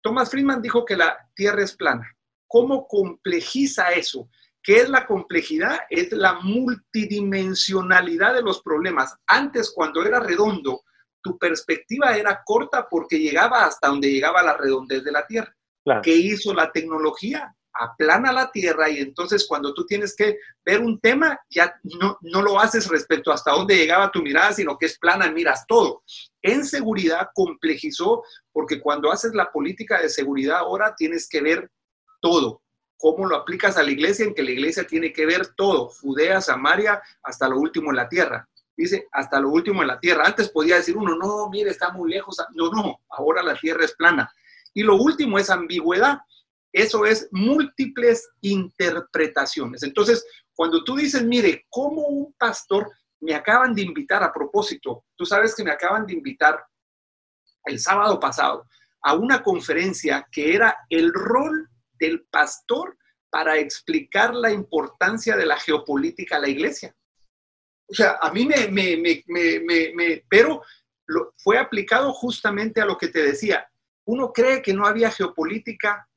Thomas 0.00 0.28
Friedman 0.28 0.60
dijo 0.60 0.84
que 0.84 0.96
la 0.96 1.16
Tierra 1.36 1.62
es 1.62 1.76
plana. 1.76 2.12
¿Cómo 2.48 2.88
complejiza 2.88 3.92
eso? 3.92 4.28
¿Qué 4.60 4.78
es 4.78 4.88
la 4.88 5.06
complejidad? 5.06 5.78
Es 5.88 6.10
la 6.10 6.40
multidimensionalidad 6.40 8.34
de 8.34 8.42
los 8.42 8.60
problemas. 8.60 9.14
Antes, 9.24 9.70
cuando 9.72 10.04
era 10.04 10.18
redondo, 10.18 10.82
tu 11.22 11.38
perspectiva 11.38 12.16
era 12.16 12.42
corta 12.44 12.88
porque 12.90 13.20
llegaba 13.20 13.66
hasta 13.66 13.86
donde 13.86 14.10
llegaba 14.10 14.42
la 14.42 14.56
redondez 14.56 15.04
de 15.04 15.12
la 15.12 15.24
Tierra. 15.28 15.54
¿Qué 16.02 16.16
hizo 16.16 16.52
la 16.52 16.72
tecnología? 16.72 17.54
Aplana 17.80 18.30
la 18.30 18.50
tierra 18.52 18.90
y 18.90 18.98
entonces 18.98 19.46
cuando 19.48 19.72
tú 19.72 19.86
tienes 19.86 20.14
que 20.14 20.36
ver 20.64 20.80
un 20.80 21.00
tema, 21.00 21.40
ya 21.48 21.74
no, 22.00 22.18
no 22.20 22.42
lo 22.42 22.60
haces 22.60 22.88
respecto 22.88 23.32
hasta 23.32 23.52
dónde 23.52 23.76
llegaba 23.76 24.10
tu 24.10 24.20
mirada, 24.22 24.52
sino 24.52 24.76
que 24.76 24.86
es 24.86 24.98
plana, 24.98 25.30
miras 25.32 25.64
todo. 25.66 26.02
En 26.42 26.64
seguridad 26.66 27.30
complejizó 27.34 28.22
porque 28.52 28.80
cuando 28.80 29.10
haces 29.10 29.34
la 29.34 29.50
política 29.50 30.00
de 30.00 30.10
seguridad 30.10 30.58
ahora 30.58 30.94
tienes 30.94 31.26
que 31.28 31.40
ver 31.40 31.70
todo. 32.20 32.62
¿Cómo 32.98 33.26
lo 33.26 33.34
aplicas 33.34 33.78
a 33.78 33.82
la 33.82 33.90
iglesia? 33.90 34.26
En 34.26 34.34
que 34.34 34.42
la 34.42 34.50
iglesia 34.50 34.86
tiene 34.86 35.10
que 35.10 35.24
ver 35.24 35.54
todo, 35.56 35.88
Judea, 35.88 36.42
Samaria, 36.42 37.00
hasta 37.22 37.48
lo 37.48 37.58
último 37.58 37.90
en 37.90 37.96
la 37.96 38.10
tierra. 38.10 38.46
Dice, 38.76 39.08
hasta 39.12 39.40
lo 39.40 39.48
último 39.48 39.80
en 39.80 39.88
la 39.88 39.98
tierra. 39.98 40.26
Antes 40.26 40.50
podía 40.50 40.76
decir 40.76 40.98
uno, 40.98 41.16
no, 41.16 41.48
mire, 41.48 41.70
está 41.70 41.92
muy 41.92 42.10
lejos. 42.10 42.36
No, 42.54 42.70
no, 42.70 43.00
ahora 43.08 43.42
la 43.42 43.54
tierra 43.54 43.86
es 43.86 43.94
plana. 43.94 44.30
Y 44.74 44.82
lo 44.82 44.96
último 44.96 45.38
es 45.38 45.48
ambigüedad 45.48 46.18
eso 46.72 47.04
es 47.04 47.28
múltiples 47.32 48.28
interpretaciones. 48.40 49.82
Entonces, 49.82 50.24
cuando 50.54 50.84
tú 50.84 50.96
dices, 50.96 51.24
mire, 51.24 51.66
como 51.68 52.02
un 52.02 52.32
pastor 52.34 52.90
me 53.20 53.34
acaban 53.34 53.74
de 53.74 53.82
invitar 53.82 54.22
a 54.22 54.32
propósito, 54.32 55.04
tú 55.16 55.26
sabes 55.26 55.54
que 55.54 55.64
me 55.64 55.70
acaban 55.70 56.06
de 56.06 56.14
invitar 56.14 56.64
el 57.64 57.78
sábado 57.78 58.18
pasado 58.18 58.66
a 59.02 59.14
una 59.14 59.42
conferencia 59.42 60.26
que 60.30 60.54
era 60.54 60.76
el 60.88 61.12
rol 61.12 61.68
del 61.98 62.26
pastor 62.30 62.96
para 63.30 63.58
explicar 63.58 64.34
la 64.34 64.50
importancia 64.50 65.36
de 65.36 65.46
la 65.46 65.58
geopolítica 65.58 66.36
a 66.36 66.40
la 66.40 66.48
iglesia. 66.48 66.94
O 67.88 67.94
sea, 67.94 68.18
a 68.20 68.32
mí 68.32 68.46
me, 68.46 68.68
me, 68.68 68.96
me, 69.26 69.92
me 69.94 70.24
pero 70.28 70.62
fue 71.38 71.58
aplicado 71.58 72.12
justamente 72.12 72.80
a 72.80 72.84
lo 72.84 72.96
que 72.96 73.08
te 73.08 73.22
decía. 73.22 73.68
Uno 74.04 74.32
cree 74.32 74.62
que 74.62 74.72
no 74.72 74.86
había 74.86 75.10
geopolítica 75.10 76.08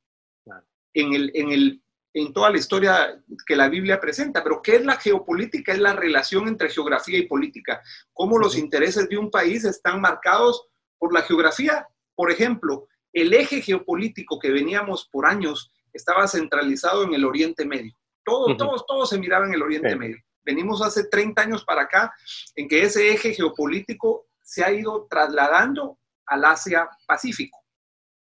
en, 0.94 1.12
el, 1.12 1.30
en, 1.34 1.52
el, 1.52 1.82
en 2.14 2.32
toda 2.32 2.50
la 2.50 2.58
historia 2.58 3.22
que 3.46 3.56
la 3.56 3.68
Biblia 3.68 4.00
presenta. 4.00 4.42
Pero 4.42 4.62
¿qué 4.62 4.76
es 4.76 4.84
la 4.84 4.96
geopolítica? 4.96 5.72
Es 5.72 5.80
la 5.80 5.92
relación 5.92 6.48
entre 6.48 6.70
geografía 6.70 7.18
y 7.18 7.26
política. 7.26 7.82
Cómo 8.12 8.38
los 8.38 8.56
intereses 8.56 9.08
de 9.08 9.18
un 9.18 9.30
país 9.30 9.64
están 9.64 10.00
marcados 10.00 10.66
por 10.98 11.12
la 11.12 11.22
geografía. 11.22 11.86
Por 12.14 12.30
ejemplo, 12.30 12.88
el 13.12 13.32
eje 13.34 13.60
geopolítico 13.60 14.38
que 14.38 14.50
veníamos 14.50 15.08
por 15.10 15.26
años 15.26 15.72
estaba 15.92 16.26
centralizado 16.26 17.04
en 17.04 17.14
el 17.14 17.24
Oriente 17.24 17.64
Medio. 17.64 17.94
Todo, 18.24 18.56
todos, 18.56 18.86
todos 18.86 19.10
se 19.10 19.18
miraba 19.18 19.46
en 19.46 19.54
el 19.54 19.62
Oriente 19.62 19.94
Medio. 19.96 20.16
Venimos 20.44 20.82
hace 20.82 21.04
30 21.04 21.42
años 21.42 21.64
para 21.64 21.82
acá 21.82 22.12
en 22.54 22.68
que 22.68 22.82
ese 22.82 23.10
eje 23.10 23.34
geopolítico 23.34 24.26
se 24.42 24.64
ha 24.64 24.72
ido 24.72 25.06
trasladando 25.08 25.98
al 26.26 26.44
Asia 26.44 26.88
Pacífico, 27.06 27.58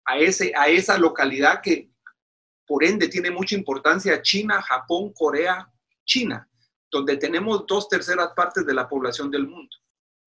a, 0.06 0.18
ese, 0.18 0.52
a 0.56 0.68
esa 0.68 0.98
localidad 0.98 1.62
que 1.62 1.90
por 2.66 2.84
ende 2.84 3.08
tiene 3.08 3.32
mucha 3.32 3.56
importancia 3.56 4.22
China, 4.22 4.62
Japón, 4.62 5.14
Corea, 5.14 5.70
China, 6.06 6.48
donde 6.92 7.18
tenemos 7.18 7.66
dos 7.68 7.88
terceras 7.90 8.30
partes 8.36 8.66
de 8.66 8.74
la 8.74 8.88
población 8.88 9.32
del 9.32 9.48
mundo. 9.48 9.76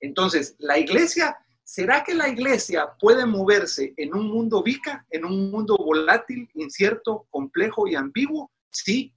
Entonces, 0.01 0.57
la 0.59 0.79
iglesia, 0.79 1.37
¿será 1.65 2.05
que 2.05 2.15
la 2.15 2.29
iglesia 2.29 2.89
puede 3.01 3.25
moverse 3.25 3.95
en 3.97 4.15
un 4.15 4.29
mundo 4.29 4.63
vica, 4.63 5.07
en 5.11 5.25
un 5.25 5.51
mundo 5.51 5.77
volátil, 5.77 6.49
incierto, 6.55 7.27
complejo 7.31 7.87
y 7.87 7.95
ambiguo? 7.95 8.51
Sí. 8.71 9.15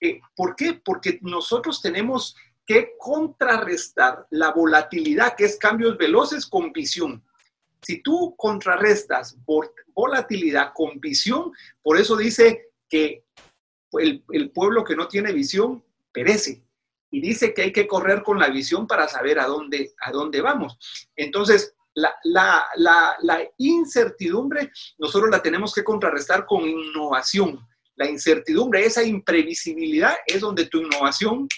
Eh, 0.00 0.20
¿Por 0.34 0.56
qué? 0.56 0.80
Porque 0.84 1.18
nosotros 1.22 1.80
tenemos 1.80 2.34
que 2.66 2.92
contrarrestar 2.98 4.26
la 4.30 4.52
volatilidad, 4.52 5.34
que 5.36 5.44
es 5.44 5.56
cambios 5.56 5.96
veloces, 5.98 6.46
con 6.46 6.72
visión. 6.72 7.24
Si 7.82 8.02
tú 8.02 8.34
contrarrestas 8.36 9.36
volatilidad 9.94 10.72
con 10.74 11.00
visión, 11.00 11.52
por 11.82 11.98
eso 11.98 12.16
dice 12.16 12.70
que 12.88 13.24
el, 13.92 14.50
pueblo 14.52 14.84
que 14.84 14.96
no 14.96 15.08
tiene 15.08 15.32
visión 15.32 15.84
perece. 16.12 16.62
Y 17.10 17.20
dice 17.20 17.52
que 17.52 17.62
hay 17.62 17.72
que 17.72 17.88
correr 17.88 18.22
con 18.22 18.38
la 18.38 18.48
visión 18.48 18.86
para 18.86 19.08
saber 19.08 19.40
a 19.40 19.46
dónde, 19.46 19.94
a 20.00 20.12
dónde 20.12 20.40
vamos. 20.40 20.78
Entonces, 21.16 21.74
la, 21.94 22.66
la, 22.76 23.50
incertidumbre 23.58 24.70
nosotros 24.98 25.30
la 25.30 25.42
tenemos 25.42 25.74
que 25.74 25.82
contrarrestar 25.82 26.46
con 26.46 26.68
innovación. 26.68 27.58
La 27.96 28.08
incertidumbre, 28.08 28.84
esa 28.84 29.02
imprevisibilidad 29.02 30.14
es 30.26 30.40
donde 30.40 30.66
tu 30.66 30.78
innovación 30.78 31.48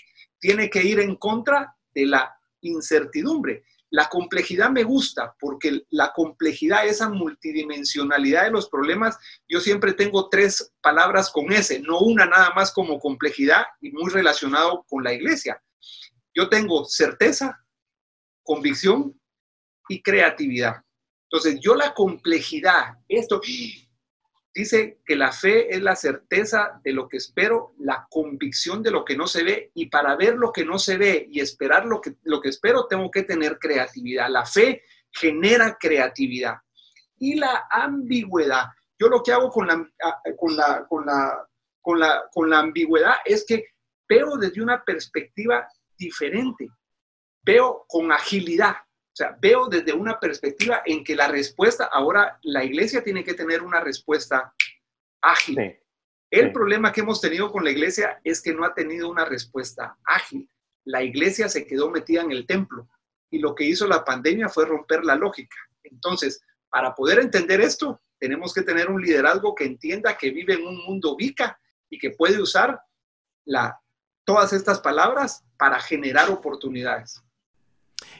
tiene 0.40 0.70
que 0.70 0.82
ir 0.82 1.00
en 1.00 1.16
contra 1.16 1.76
de 1.94 2.06
la 2.06 2.34
incertidumbre. 2.62 3.64
La 3.92 4.08
complejidad 4.08 4.70
me 4.70 4.84
gusta 4.84 5.36
porque 5.38 5.82
la 5.90 6.12
complejidad, 6.14 6.86
esa 6.86 7.10
multidimensionalidad 7.10 8.44
de 8.44 8.50
los 8.50 8.70
problemas, 8.70 9.18
yo 9.46 9.60
siempre 9.60 9.92
tengo 9.92 10.30
tres 10.30 10.72
palabras 10.80 11.30
con 11.30 11.52
ese, 11.52 11.78
no 11.80 12.00
una 12.00 12.24
nada 12.24 12.54
más 12.54 12.72
como 12.72 12.98
complejidad 12.98 13.66
y 13.82 13.90
muy 13.90 14.10
relacionado 14.10 14.82
con 14.88 15.04
la 15.04 15.12
iglesia. 15.12 15.62
Yo 16.34 16.48
tengo 16.48 16.86
certeza, 16.86 17.62
convicción 18.42 19.20
y 19.90 20.00
creatividad. 20.00 20.76
Entonces, 21.30 21.60
yo 21.60 21.74
la 21.74 21.92
complejidad, 21.92 22.94
esto, 23.08 23.42
Dice 24.54 25.00
que 25.06 25.16
la 25.16 25.32
fe 25.32 25.74
es 25.74 25.80
la 25.80 25.96
certeza 25.96 26.80
de 26.84 26.92
lo 26.92 27.08
que 27.08 27.16
espero, 27.16 27.74
la 27.78 28.06
convicción 28.10 28.82
de 28.82 28.90
lo 28.90 29.04
que 29.04 29.16
no 29.16 29.26
se 29.26 29.42
ve, 29.44 29.70
y 29.74 29.86
para 29.86 30.14
ver 30.14 30.34
lo 30.34 30.52
que 30.52 30.64
no 30.64 30.78
se 30.78 30.98
ve 30.98 31.26
y 31.30 31.40
esperar 31.40 31.86
lo 31.86 32.00
que, 32.00 32.16
lo 32.24 32.40
que 32.40 32.50
espero, 32.50 32.86
tengo 32.86 33.10
que 33.10 33.22
tener 33.22 33.58
creatividad. 33.58 34.28
La 34.28 34.44
fe 34.44 34.84
genera 35.10 35.78
creatividad. 35.80 36.56
Y 37.18 37.36
la 37.36 37.66
ambigüedad. 37.70 38.66
Yo 38.98 39.08
lo 39.08 39.22
que 39.22 39.32
hago 39.32 39.48
con 39.48 39.66
la, 39.66 39.74
con 40.36 40.56
la, 40.56 40.86
con 40.88 41.06
la, 41.06 41.48
con 41.80 41.98
la, 41.98 42.22
con 42.30 42.50
la 42.50 42.58
ambigüedad 42.58 43.14
es 43.24 43.46
que 43.46 43.64
veo 44.08 44.36
desde 44.36 44.62
una 44.62 44.84
perspectiva 44.84 45.66
diferente, 45.96 46.68
veo 47.42 47.84
con 47.88 48.12
agilidad. 48.12 48.76
Sea, 49.22 49.38
veo 49.40 49.68
desde 49.68 49.92
una 49.92 50.18
perspectiva 50.18 50.82
en 50.84 51.04
que 51.04 51.14
la 51.14 51.28
respuesta, 51.28 51.84
ahora 51.92 52.40
la 52.42 52.64
iglesia 52.64 53.04
tiene 53.04 53.22
que 53.22 53.34
tener 53.34 53.62
una 53.62 53.78
respuesta 53.78 54.52
ágil. 55.20 55.78
El 56.28 56.50
problema 56.50 56.90
que 56.90 57.02
hemos 57.02 57.20
tenido 57.20 57.52
con 57.52 57.62
la 57.62 57.70
iglesia 57.70 58.20
es 58.24 58.42
que 58.42 58.52
no 58.52 58.64
ha 58.64 58.74
tenido 58.74 59.08
una 59.08 59.24
respuesta 59.24 59.96
ágil. 60.04 60.50
La 60.84 61.04
iglesia 61.04 61.48
se 61.48 61.66
quedó 61.66 61.88
metida 61.88 62.22
en 62.22 62.32
el 62.32 62.46
templo 62.48 62.88
y 63.30 63.38
lo 63.38 63.54
que 63.54 63.62
hizo 63.62 63.86
la 63.86 64.04
pandemia 64.04 64.48
fue 64.48 64.66
romper 64.66 65.04
la 65.04 65.14
lógica. 65.14 65.56
Entonces, 65.84 66.42
para 66.68 66.92
poder 66.92 67.20
entender 67.20 67.60
esto, 67.60 68.00
tenemos 68.18 68.52
que 68.52 68.62
tener 68.62 68.90
un 68.90 69.00
liderazgo 69.00 69.54
que 69.54 69.66
entienda 69.66 70.18
que 70.18 70.30
vive 70.30 70.54
en 70.54 70.66
un 70.66 70.84
mundo 70.84 71.14
vica 71.16 71.60
y 71.88 71.98
que 71.98 72.10
puede 72.10 72.42
usar 72.42 72.80
la, 73.44 73.80
todas 74.24 74.52
estas 74.52 74.80
palabras 74.80 75.44
para 75.56 75.78
generar 75.78 76.28
oportunidades. 76.28 77.22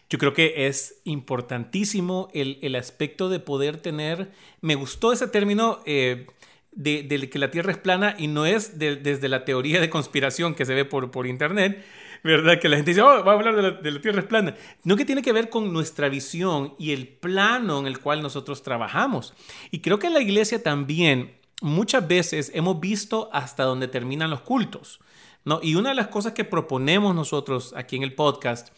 Yo 0.08 0.18
creo 0.18 0.34
que 0.34 0.66
es 0.66 1.00
importantísimo 1.04 2.28
el, 2.34 2.74
aspecto 2.74 3.28
de 3.28 3.40
poder 3.40 3.78
tener, 3.78 4.30
me 4.60 4.74
gustó 4.74 5.12
ese 5.12 5.26
término, 5.26 5.80
eh, 5.86 6.26
de, 6.72 7.30
que 7.30 7.38
la 7.38 7.50
Tierra 7.50 7.72
es 7.72 7.78
plana 7.78 8.14
y 8.18 8.26
no 8.26 8.46
es 8.46 8.78
desde 8.78 9.28
la 9.28 9.44
teoría 9.44 9.80
de 9.80 9.90
conspiración 9.90 10.54
que 10.54 10.64
se 10.64 10.74
ve 10.74 10.84
por, 10.84 11.10
por 11.10 11.26
internet, 11.26 11.84
¿verdad? 12.22 12.58
Que 12.58 12.68
la 12.68 12.76
gente 12.76 12.92
dice, 12.92 13.02
oh, 13.02 13.24
va 13.24 13.32
a 13.32 13.34
hablar 13.34 13.56
de 13.56 13.62
la, 13.62 13.70
de 13.70 13.90
la 13.90 14.00
Tierra 14.00 14.20
es 14.20 14.26
plana. 14.26 14.54
No 14.84 14.96
que 14.96 15.04
tiene 15.04 15.22
que 15.22 15.32
ver 15.32 15.48
con 15.48 15.72
nuestra 15.72 16.08
visión 16.08 16.74
y 16.78 16.92
el 16.92 17.08
plano 17.08 17.78
en 17.78 17.86
el 17.86 17.98
cual 17.98 18.22
nosotros 18.22 18.62
trabajamos. 18.62 19.34
Y 19.70 19.80
creo 19.80 19.98
que 19.98 20.06
en 20.06 20.14
la 20.14 20.20
iglesia 20.20 20.62
también 20.62 21.32
muchas 21.60 22.06
veces 22.06 22.50
hemos 22.54 22.80
visto 22.80 23.30
hasta 23.32 23.64
dónde 23.64 23.88
terminan 23.88 24.30
los 24.30 24.42
cultos. 24.42 25.00
¿no? 25.44 25.60
Y 25.62 25.74
una 25.74 25.90
de 25.90 25.94
las 25.94 26.08
cosas 26.08 26.32
que 26.32 26.44
proponemos 26.44 27.14
nosotros 27.14 27.74
aquí 27.76 27.96
en 27.96 28.02
el 28.02 28.14
podcast 28.14 28.68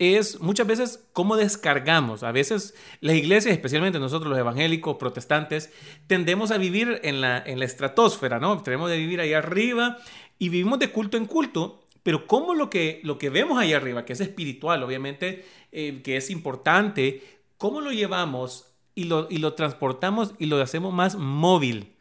es 0.00 0.40
muchas 0.40 0.66
veces 0.66 1.06
cómo 1.12 1.36
descargamos. 1.36 2.22
A 2.22 2.32
veces 2.32 2.74
las 3.00 3.14
iglesias, 3.14 3.52
especialmente 3.52 4.00
nosotros 4.00 4.30
los 4.30 4.38
evangélicos, 4.38 4.96
protestantes, 4.96 5.70
tendemos 6.06 6.50
a 6.50 6.58
vivir 6.58 7.00
en 7.04 7.20
la, 7.20 7.38
en 7.38 7.58
la 7.58 7.66
estratosfera, 7.66 8.40
¿no? 8.40 8.62
Tenemos 8.62 8.90
de 8.90 8.96
vivir 8.96 9.20
ahí 9.20 9.34
arriba 9.34 9.98
y 10.38 10.48
vivimos 10.48 10.78
de 10.78 10.90
culto 10.90 11.18
en 11.18 11.26
culto, 11.26 11.84
pero 12.02 12.26
cómo 12.26 12.54
lo 12.54 12.70
que, 12.70 13.00
lo 13.04 13.18
que 13.18 13.28
vemos 13.28 13.58
ahí 13.58 13.74
arriba, 13.74 14.06
que 14.06 14.14
es 14.14 14.20
espiritual, 14.22 14.82
obviamente, 14.82 15.44
eh, 15.70 16.00
que 16.02 16.16
es 16.16 16.30
importante, 16.30 17.22
cómo 17.58 17.82
lo 17.82 17.92
llevamos 17.92 18.72
y 18.94 19.04
lo, 19.04 19.28
y 19.30 19.36
lo 19.36 19.52
transportamos 19.52 20.34
y 20.38 20.46
lo 20.46 20.60
hacemos 20.62 20.94
más 20.94 21.16
móvil 21.16 21.94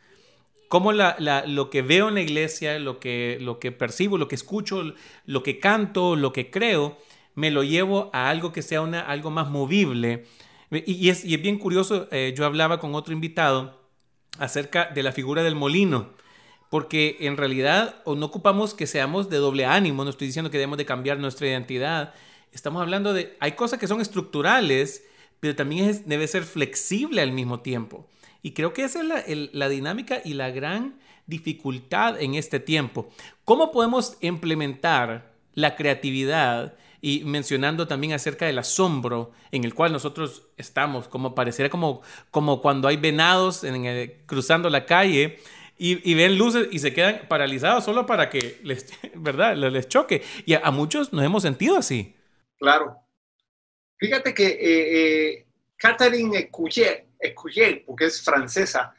cómo 0.69 0.93
lo 0.93 1.69
que 1.71 1.81
veo 1.81 2.07
en 2.07 2.13
la 2.13 2.21
iglesia, 2.21 2.77
lo 2.79 2.99
que, 2.99 3.39
lo 3.41 3.59
que 3.59 3.71
percibo, 3.71 4.17
lo 4.19 4.27
que 4.27 4.35
escucho, 4.35 4.93
lo 5.25 5.43
que 5.43 5.59
canto, 5.59 6.15
lo 6.15 6.31
que 6.31 6.51
creo, 6.51 6.97
me 7.39 7.51
lo 7.51 7.63
llevo 7.63 8.09
a 8.11 8.29
algo 8.29 8.51
que 8.51 8.61
sea 8.61 8.81
una, 8.81 8.99
algo 8.99 9.31
más 9.31 9.49
movible. 9.49 10.25
Y, 10.71 11.09
es, 11.09 11.23
bien 11.23 11.57
curioso, 11.57 12.07
eh, 12.11 12.33
yo 12.37 12.45
hablaba 12.45 12.79
con 12.79 12.93
otro 12.95 13.13
invitado 13.13 13.79
acerca 14.37 14.85
de 14.93 15.03
la 15.03 15.13
figura 15.13 15.41
del 15.41 15.55
molino, 15.55 16.09
porque 16.69 17.15
en 17.21 17.37
realidad 17.37 18.03
no 18.05 18.25
ocupamos 18.25 18.73
que 18.73 18.87
seamos 18.87 19.29
de 19.29 19.37
doble 19.37 19.65
ánimo, 19.65 20.03
no 20.03 20.09
estoy 20.09 20.27
diciendo 20.27 20.51
que 20.51 20.57
debemos 20.57 20.77
de 20.77 20.85
cambiar 20.85 21.17
nuestra 21.17 21.47
identidad, 21.47 22.13
estamos 22.51 22.81
hablando 22.81 23.13
de, 23.13 23.37
hay 23.39 23.53
cosas 23.53 23.79
que 23.79 23.87
son 23.87 24.01
estructurales, 24.01 25.05
pero 25.39 25.55
también 25.55 26.03
debe 26.05 26.27
ser 26.27 26.43
flexible 26.43 27.21
al 27.21 27.31
mismo 27.31 27.61
tiempo. 27.61 28.05
Y 28.43 28.51
creo 28.51 28.73
que 28.73 28.83
esa 28.83 29.01
es 29.25 29.49
la, 29.53 29.69
dinámica 29.69 30.21
y 30.23 30.33
la 30.33 30.51
gran 30.51 30.99
dificultad 31.25 32.21
en 32.21 32.35
este 32.35 32.59
tiempo. 32.59 33.09
¿Cómo 33.45 33.71
podemos 33.71 34.17
implementar 34.21 35.31
la 35.53 35.75
creatividad 35.75 36.75
y 37.01 37.23
mencionando 37.23 37.87
también 37.87 38.13
acerca 38.13 38.45
del 38.45 38.59
asombro 38.59 39.31
en 39.51 39.63
el 39.63 39.73
cual 39.73 39.91
nosotros 39.91 40.47
estamos, 40.57 41.07
como 41.07 41.33
pareciera 41.35 41.69
como, 41.69 42.01
como 42.31 42.61
cuando 42.61 42.87
hay 42.87 42.97
venados 42.97 43.65
cruzando 44.25 44.69
la 44.69 44.85
calle 44.85 45.39
y, 45.81 46.13
ven 46.13 46.37
luces 46.37 46.67
y 46.71 46.79
se 46.79 46.93
quedan 46.93 47.21
paralizados 47.29 47.85
solo 47.85 48.05
para 48.05 48.29
que 48.29 48.59
les, 48.63 48.85
¿verdad? 49.15 49.55
les 49.55 49.87
choque. 49.87 50.23
Y 50.45 50.53
a, 50.53 50.71
muchos 50.71 51.13
nos 51.13 51.23
hemos 51.23 51.41
sentido 51.41 51.77
así. 51.77 52.15
Claro. 52.57 52.97
Fíjate 53.97 54.33
que 54.33 54.47
eh, 54.47 55.29
eh, 55.31 55.45
Catherine 55.77 56.49
Escuyel, 57.19 57.83
porque 57.85 58.05
es 58.05 58.21
francesa, 58.21 58.93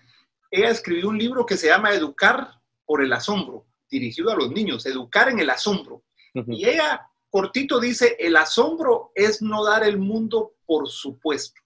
ella 0.50 0.70
escribió 0.70 1.08
un 1.10 1.18
libro 1.18 1.44
que 1.44 1.58
se 1.58 1.68
llama 1.68 1.92
Educar 1.92 2.48
por 2.86 3.02
el 3.02 3.12
asombro, 3.12 3.66
dirigido 3.90 4.30
a 4.30 4.36
los 4.36 4.50
niños, 4.50 4.86
Educar 4.86 5.28
en 5.28 5.38
el 5.38 5.50
asombro. 5.50 6.02
Y 6.32 6.66
ella, 6.66 7.09
cortito, 7.30 7.80
dice, 7.80 8.16
el 8.18 8.36
asombro 8.36 9.12
es 9.14 9.40
no 9.40 9.64
dar 9.64 9.84
el 9.84 9.98
mundo 9.98 10.54
por 10.66 10.88
supuesto 10.88 11.60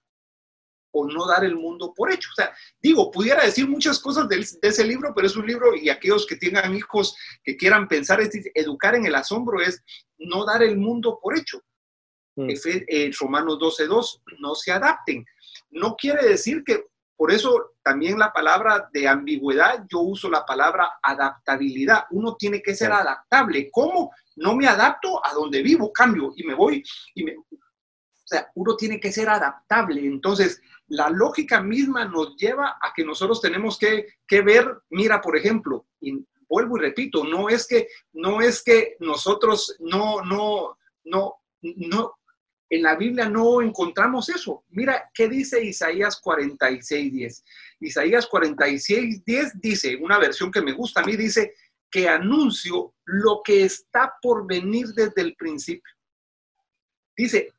o 0.94 1.06
no 1.06 1.26
dar 1.26 1.44
el 1.44 1.56
mundo 1.56 1.92
por 1.94 2.12
hecho. 2.12 2.28
O 2.32 2.34
sea, 2.34 2.54
digo, 2.80 3.10
pudiera 3.10 3.44
decir 3.44 3.68
muchas 3.68 3.98
cosas 3.98 4.28
de, 4.28 4.46
ese 4.62 4.84
libro, 4.84 5.12
pero 5.14 5.26
es 5.26 5.36
un 5.36 5.46
libro 5.46 5.74
y 5.74 5.88
aquellos 5.88 6.24
que 6.26 6.36
tengan 6.36 6.74
hijos 6.74 7.16
que 7.42 7.56
quieran 7.56 7.88
pensar, 7.88 8.20
es 8.20 8.30
educar 8.54 8.94
en 8.94 9.04
el 9.04 9.14
asombro 9.16 9.60
es 9.60 9.82
no 10.18 10.44
dar 10.44 10.62
el 10.62 10.76
mundo 10.76 11.18
por 11.20 11.36
hecho. 11.36 11.60
Mm. 12.36 12.48
Eh, 12.48 13.10
Romanos 13.18 13.58
12.2, 13.58 14.22
no 14.38 14.54
se 14.54 14.70
adapten. 14.70 15.24
No 15.70 15.96
quiere 15.96 16.28
decir 16.28 16.62
que, 16.64 16.86
por 17.16 17.32
eso 17.32 17.74
también 17.82 18.18
la 18.18 18.32
palabra 18.32 18.88
de 18.92 19.06
ambigüedad, 19.06 19.84
yo 19.88 20.00
uso 20.00 20.28
la 20.28 20.44
palabra 20.44 20.94
adaptabilidad. 21.02 22.04
Uno 22.10 22.36
tiene 22.36 22.60
que 22.60 22.74
ser 22.74 22.92
adaptable. 22.92 23.70
¿Cómo? 23.70 24.10
No 24.36 24.56
me 24.56 24.66
adapto 24.66 25.24
a 25.24 25.32
donde 25.32 25.62
vivo, 25.62 25.92
cambio 25.92 26.32
y 26.36 26.44
me 26.44 26.54
voy. 26.54 26.82
Y 27.14 27.24
me, 27.24 27.36
o 27.36 28.26
sea, 28.26 28.50
uno 28.54 28.74
tiene 28.76 28.98
que 28.98 29.12
ser 29.12 29.28
adaptable. 29.28 30.04
Entonces, 30.04 30.60
la 30.88 31.08
lógica 31.08 31.60
misma 31.60 32.04
nos 32.06 32.36
lleva 32.36 32.78
a 32.80 32.92
que 32.94 33.04
nosotros 33.04 33.40
tenemos 33.40 33.78
que, 33.78 34.06
que 34.26 34.42
ver, 34.42 34.82
mira, 34.90 35.20
por 35.20 35.36
ejemplo, 35.36 35.86
y 36.00 36.26
vuelvo 36.48 36.76
y 36.78 36.80
repito, 36.80 37.24
no 37.24 37.48
es 37.48 37.66
que, 37.66 37.88
no 38.12 38.40
es 38.40 38.62
que 38.62 38.96
nosotros 39.00 39.76
no, 39.80 40.22
no, 40.22 40.78
no, 41.04 41.36
no, 41.62 42.14
en 42.70 42.82
la 42.82 42.96
Biblia 42.96 43.28
no 43.28 43.60
encontramos 43.60 44.28
eso. 44.28 44.64
Mira 44.70 45.10
qué 45.14 45.28
dice 45.28 45.62
Isaías 45.64 46.20
46.10. 46.22 47.42
Isaías 47.80 48.28
46.10 48.28 49.52
dice, 49.60 49.96
una 49.96 50.18
versión 50.18 50.50
que 50.50 50.62
me 50.62 50.72
gusta 50.72 51.00
a 51.00 51.04
mí, 51.04 51.16
dice 51.16 51.54
que 51.90 52.08
anuncio 52.08 52.94
lo 53.04 53.40
que 53.44 53.64
está 53.64 54.14
por 54.20 54.46
venir 54.46 54.88
desde 54.88 55.22
el 55.22 55.36
principio. 55.36 55.92
Dice, 57.16 57.54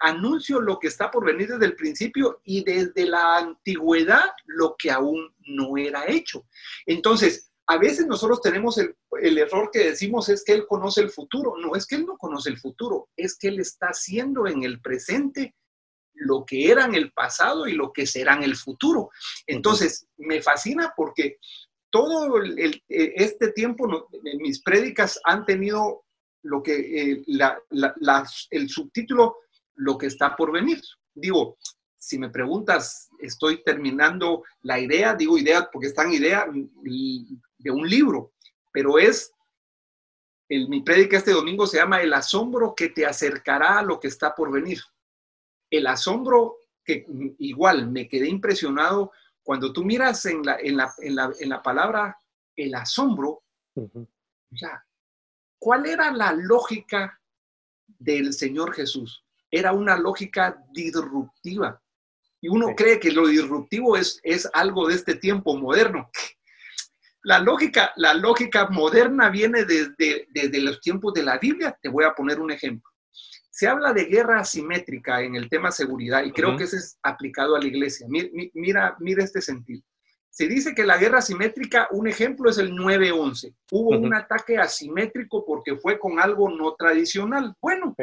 anuncio 0.00 0.60
lo 0.60 0.80
que 0.80 0.88
está 0.88 1.08
por 1.08 1.24
venir 1.24 1.48
desde 1.48 1.66
el 1.66 1.76
principio 1.76 2.40
y 2.42 2.64
desde 2.64 3.06
la 3.06 3.36
antigüedad 3.36 4.32
lo 4.46 4.74
que 4.76 4.90
aún 4.90 5.32
no 5.46 5.76
era 5.76 6.10
hecho. 6.10 6.44
Entonces, 6.86 7.51
a 7.66 7.78
veces 7.78 8.06
nosotros 8.06 8.40
tenemos 8.40 8.78
el, 8.78 9.38
error 9.38 9.70
que 9.72 9.90
decimos 9.90 10.28
es 10.28 10.44
que 10.44 10.52
Él 10.52 10.66
conoce 10.66 11.00
el 11.00 11.10
futuro. 11.10 11.54
No 11.58 11.74
es 11.76 11.86
que 11.86 11.96
Él 11.96 12.06
no 12.06 12.16
conoce 12.16 12.50
el 12.50 12.58
futuro, 12.58 13.08
es 13.16 13.36
que 13.38 13.48
Él 13.48 13.60
está 13.60 13.88
haciendo 13.88 14.46
en 14.46 14.64
el 14.64 14.80
presente 14.80 15.54
lo 16.14 16.44
que 16.44 16.70
era 16.70 16.84
en 16.84 16.94
el 16.94 17.12
pasado 17.12 17.66
y 17.66 17.72
lo 17.72 17.92
que 17.92 18.06
será 18.06 18.34
en 18.34 18.42
el 18.42 18.56
futuro. 18.56 19.10
Entonces, 19.46 20.06
me 20.16 20.42
fascina 20.42 20.92
porque 20.96 21.38
todo 21.90 22.42
e, 22.42 22.82
este 22.88 23.52
tiempo 23.52 24.08
mis 24.38 24.62
prédicas 24.62 25.20
han 25.24 25.44
tenido 25.44 26.04
lo 26.42 26.62
que 26.62 27.12
eh, 27.12 27.24
el 28.50 28.68
subtítulo 28.68 29.36
lo 29.76 29.96
que 29.96 30.06
está 30.06 30.36
por 30.36 30.52
venir. 30.52 30.80
Digo, 31.14 31.56
si 32.02 32.18
me 32.18 32.30
preguntas, 32.30 33.10
estoy 33.20 33.62
terminando 33.62 34.42
la 34.62 34.80
idea, 34.80 35.14
digo 35.14 35.38
idea 35.38 35.70
porque 35.72 35.86
está 35.86 36.02
en 36.02 36.14
idea 36.14 36.46
de 36.50 37.70
un 37.70 37.88
libro, 37.88 38.32
pero 38.72 38.98
es, 38.98 39.32
el, 40.48 40.68
mi 40.68 40.82
prédica 40.82 41.16
este 41.16 41.30
domingo 41.30 41.64
se 41.64 41.76
llama 41.76 42.02
El 42.02 42.12
asombro 42.12 42.74
que 42.74 42.88
te 42.88 43.06
acercará 43.06 43.78
a 43.78 43.82
lo 43.84 44.00
que 44.00 44.08
está 44.08 44.34
por 44.34 44.50
venir. 44.50 44.80
El 45.70 45.86
asombro 45.86 46.56
que 46.84 47.06
igual 47.38 47.88
me 47.88 48.08
quedé 48.08 48.28
impresionado 48.28 49.12
cuando 49.44 49.72
tú 49.72 49.84
miras 49.84 50.26
en 50.26 50.42
la, 50.42 50.58
en 50.58 50.76
la, 50.76 50.92
en 50.98 51.48
la, 51.48 51.62
palabra 51.62 52.18
el 52.56 52.74
asombro, 52.74 53.44
¿cuál 55.56 55.86
era 55.86 56.10
la 56.10 56.32
lógica 56.32 57.20
del 57.86 58.32
Señor 58.32 58.74
Jesús? 58.74 59.24
Era 59.52 59.72
una 59.72 59.96
lógica 59.96 60.60
disruptiva. 60.72 61.81
Y 62.42 62.48
uno 62.48 62.74
cree 62.76 62.98
que 62.98 63.12
lo 63.12 63.28
disruptivo 63.28 63.96
es, 63.96 64.20
es 64.24 64.48
algo 64.52 64.88
de 64.88 64.96
este 64.96 65.14
tiempo 65.14 65.56
moderno. 65.56 66.10
La 67.22 67.38
lógica, 67.38 67.92
la 67.94 68.14
lógica 68.14 68.68
moderna 68.68 69.30
viene 69.30 69.64
desde, 69.64 70.26
desde 70.28 70.60
los 70.60 70.80
tiempos 70.80 71.14
de 71.14 71.22
la 71.22 71.38
Biblia. 71.38 71.78
Te 71.80 71.88
voy 71.88 72.04
a 72.04 72.14
poner 72.14 72.40
un 72.40 72.50
ejemplo. 72.50 72.90
Se 73.48 73.68
habla 73.68 73.92
de 73.92 74.06
guerra 74.06 74.40
asimétrica 74.40 75.22
en 75.22 75.36
el 75.36 75.48
tema 75.48 75.70
seguridad 75.70 76.24
y 76.24 76.32
creo 76.32 76.56
que 76.56 76.64
eso 76.64 76.76
es 76.76 76.98
aplicado 77.04 77.54
a 77.54 77.60
la 77.60 77.66
iglesia. 77.66 78.08
Mira, 78.08 78.96
mira, 78.98 79.22
este 79.22 79.40
sentido. 79.40 79.82
Se 80.32 80.48
dice 80.48 80.74
que 80.74 80.84
la 80.84 80.96
guerra 80.96 81.18
asimétrica, 81.18 81.88
un 81.90 82.08
ejemplo 82.08 82.48
es 82.48 82.56
el 82.56 82.72
9-11. 82.72 83.54
Hubo 83.70 83.90
un 83.90 84.14
ataque 84.14 84.56
asimétrico 84.56 85.44
porque 85.44 85.76
fue 85.76 85.98
con 85.98 86.18
algo 86.18 86.48
no 86.48 86.74
tradicional. 86.74 87.54
Bueno, 87.60 87.94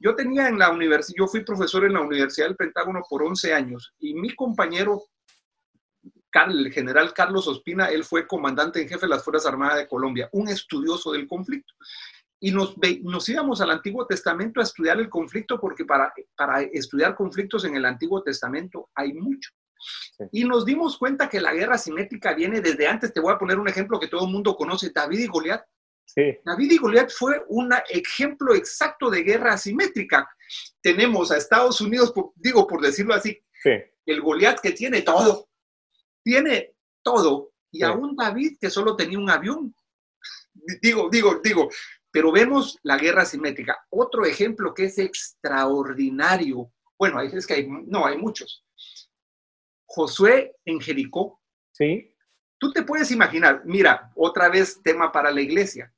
yo 0.00 0.16
tenía 0.16 0.48
en 0.48 0.58
la 0.58 0.72
universidad, 0.72 1.14
yo 1.16 1.28
fui 1.28 1.44
profesor 1.44 1.84
en 1.84 1.92
la 1.92 2.00
Universidad 2.00 2.48
del 2.48 2.56
Pentágono 2.56 3.02
por 3.08 3.22
11 3.22 3.54
años 3.54 3.94
y 4.00 4.14
mi 4.14 4.34
compañero 4.34 5.04
el 6.48 6.72
general 6.72 7.12
Carlos 7.12 7.46
Ospina, 7.46 7.86
él 7.86 8.04
fue 8.04 8.26
comandante 8.26 8.80
en 8.80 8.88
jefe 8.88 9.06
de 9.06 9.10
las 9.10 9.24
Fuerzas 9.24 9.46
Armadas 9.46 9.78
de 9.78 9.88
Colombia, 9.88 10.28
un 10.32 10.48
estudioso 10.48 11.12
del 11.12 11.26
conflicto. 11.26 11.72
Y 12.40 12.52
nos, 12.52 12.74
nos 13.02 13.28
íbamos 13.28 13.60
al 13.60 13.70
Antiguo 13.70 14.06
Testamento 14.06 14.60
a 14.60 14.62
estudiar 14.64 14.98
el 14.98 15.10
conflicto 15.10 15.60
porque 15.60 15.84
para, 15.84 16.12
para 16.36 16.62
estudiar 16.62 17.14
conflictos 17.14 17.64
en 17.64 17.76
el 17.76 17.84
Antiguo 17.84 18.22
Testamento 18.22 18.88
hay 18.94 19.12
mucho. 19.12 19.50
Y 20.32 20.44
nos 20.44 20.64
dimos 20.64 20.98
cuenta 20.98 21.28
que 21.28 21.40
la 21.40 21.52
guerra 21.52 21.78
simétrica 21.78 22.34
viene 22.34 22.60
desde 22.60 22.86
antes. 22.86 23.12
Te 23.12 23.20
voy 23.20 23.32
a 23.32 23.38
poner 23.38 23.58
un 23.58 23.68
ejemplo 23.68 23.98
que 23.98 24.08
todo 24.08 24.26
el 24.26 24.32
mundo 24.32 24.56
conoce, 24.56 24.90
David 24.94 25.20
y 25.20 25.26
Goliat. 25.26 25.64
David 26.44 26.72
y 26.72 26.78
Goliat 26.78 27.10
fue 27.10 27.42
un 27.48 27.72
ejemplo 27.88 28.54
exacto 28.54 29.10
de 29.10 29.22
guerra 29.22 29.52
asimétrica. 29.52 30.28
Tenemos 30.82 31.30
a 31.30 31.36
Estados 31.36 31.80
Unidos, 31.80 32.12
digo 32.34 32.66
por 32.66 32.80
decirlo 32.80 33.14
así, 33.14 33.38
el 34.06 34.20
Goliat 34.20 34.60
que 34.60 34.72
tiene 34.72 35.02
todo, 35.02 35.48
tiene 36.22 36.74
todo, 37.02 37.52
y 37.70 37.82
aún 37.82 38.16
David, 38.16 38.58
que 38.60 38.70
solo 38.70 38.96
tenía 38.96 39.18
un 39.18 39.30
avión. 39.30 39.74
Digo, 40.82 41.08
digo, 41.10 41.40
digo, 41.42 41.70
pero 42.10 42.32
vemos 42.32 42.78
la 42.82 42.98
guerra 42.98 43.24
simétrica. 43.24 43.78
Otro 43.90 44.24
ejemplo 44.24 44.74
que 44.74 44.84
es 44.86 44.98
extraordinario. 44.98 46.72
Bueno, 46.98 47.20
es 47.20 47.46
que 47.46 47.54
hay, 47.54 47.68
no, 47.68 48.04
hay 48.04 48.18
muchos. 48.18 48.64
Josué 49.92 50.54
en 50.64 50.80
Jericó. 50.80 51.40
Sí. 51.72 52.14
Tú 52.58 52.72
te 52.72 52.84
puedes 52.84 53.10
imaginar, 53.10 53.62
mira, 53.64 54.12
otra 54.14 54.48
vez 54.48 54.80
tema 54.84 55.10
para 55.10 55.32
la 55.32 55.40
iglesia. 55.40 55.92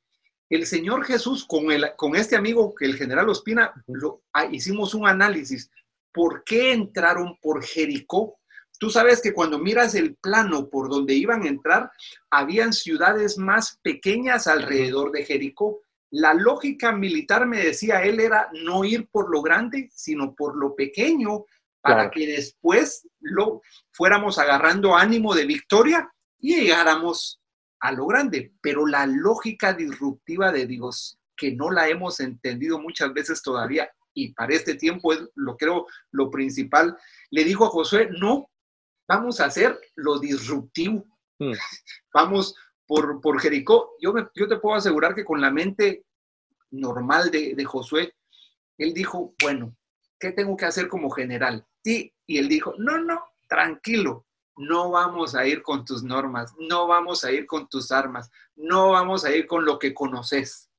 El 0.49 0.65
Señor 0.67 1.05
Jesús 1.05 1.45
con, 1.45 1.71
el, 1.71 1.85
con 1.97 2.17
este 2.17 2.35
amigo, 2.35 2.75
que 2.75 2.87
el 2.87 2.97
general 2.97 3.29
Ospina, 3.29 3.73
lo, 3.87 4.23
ah, 4.33 4.47
hicimos 4.47 4.95
un 4.95 5.07
análisis. 5.07 5.71
¿Por 6.11 6.43
qué 6.45 6.73
entraron 6.73 7.37
por 7.43 7.63
Jericó? 7.63 8.39
Tú 8.79 8.89
sabes 8.89 9.21
que 9.21 9.35
cuando 9.35 9.59
miras 9.59 9.95
el 9.95 10.17
plano 10.17 10.71
por 10.71 10.89
donde 10.89 11.13
iban 11.13 11.43
a 11.43 11.49
entrar, 11.49 11.91
habían 12.31 12.73
ciudades 12.73 13.37
más 13.37 13.79
pequeñas 13.83 14.47
alrededor 14.47 15.13
de 15.13 15.25
Jericó. 15.25 15.81
La 16.11 16.33
lógica 16.33 16.93
militar 16.93 17.47
me 17.47 17.59
decía, 17.59 18.03
él 18.05 18.21
era 18.21 18.49
no 18.65 18.85
ir 18.85 19.09
por 19.11 19.31
lo 19.31 19.43
grande, 19.43 19.91
sino 19.93 20.35
por 20.35 20.57
lo 20.57 20.75
pequeño, 20.75 21.45
para 21.83 22.11
que 22.11 22.27
después 22.27 23.09
lo 23.21 23.61
fuéramos 23.91 24.39
agarrando 24.39 24.97
ánimo 24.97 25.35
de 25.35 25.47
victoria 25.47 26.11
y 26.39 26.57
llegáramos 26.57 27.41
a 27.81 27.93
lo 27.93 28.07
grande. 28.07 28.53
Pero 28.61 28.87
la 28.87 29.07
lógica 29.07 29.73
disruptiva 29.73 30.53
de 30.53 30.67
Dios, 30.67 31.19
que 31.37 31.53
no 31.53 31.71
la 31.71 31.89
hemos 31.89 32.21
entendido 32.21 32.79
muchas 32.79 33.13
veces 33.13 33.43
todavía, 33.43 33.91
y 34.15 34.33
para 34.33 34.55
este 34.55 34.75
tiempo 34.75 35.13
es 35.13 35.21
lo 35.35 35.57
creo 35.57 35.87
lo 36.13 36.31
principal, 36.31 36.97
le 37.31 37.45
dijo 37.45 37.65
a 37.65 37.71
Josué, 37.71 38.11
no, 38.19 38.51
vamos 39.09 39.41
a 39.41 39.47
hacer 39.47 39.79
lo 39.97 40.19
disruptivo. 40.19 41.05
Mm. 41.39 41.53
Vamos 42.15 42.55
por, 42.87 43.41
Jericó, 43.41 43.93
yo, 44.01 44.13
yo 44.35 44.49
te 44.49 44.59
puedo 44.59 44.77
asegurar 44.77 45.15
que 45.15 45.25
con 45.25 45.41
la 45.41 45.51
mente 45.51 46.05
normal 46.71 47.31
de, 47.31 47.65
Josué, 47.65 48.15
él 48.77 48.93
dijo, 48.93 49.35
bueno, 49.43 49.75
¿qué 50.19 50.33
tengo 50.33 50.57
que 50.57 50.67
hacer 50.67 50.89
como 50.89 51.11
general? 51.11 51.67
Y, 51.85 52.13
y 52.27 52.39
él 52.39 52.49
dijo, 52.49 52.75
no, 52.79 52.99
no, 52.99 53.23
tranquilo, 53.49 54.27
no 54.57 54.91
vamos 54.91 55.35
a 55.35 55.47
ir 55.47 55.63
con 55.63 55.85
tus 55.85 56.03
normas, 56.03 56.55
no 56.59 56.87
vamos 56.87 57.25
a 57.25 57.33
ir 57.33 57.47
con 57.47 57.69
tus 57.69 57.91
armas, 57.91 58.31
no 58.55 58.91
vamos 58.91 59.25
a 59.25 59.35
ir 59.35 59.47
con 59.47 59.65
lo 59.65 59.79
que 59.79 59.95
conoces, 59.95 60.71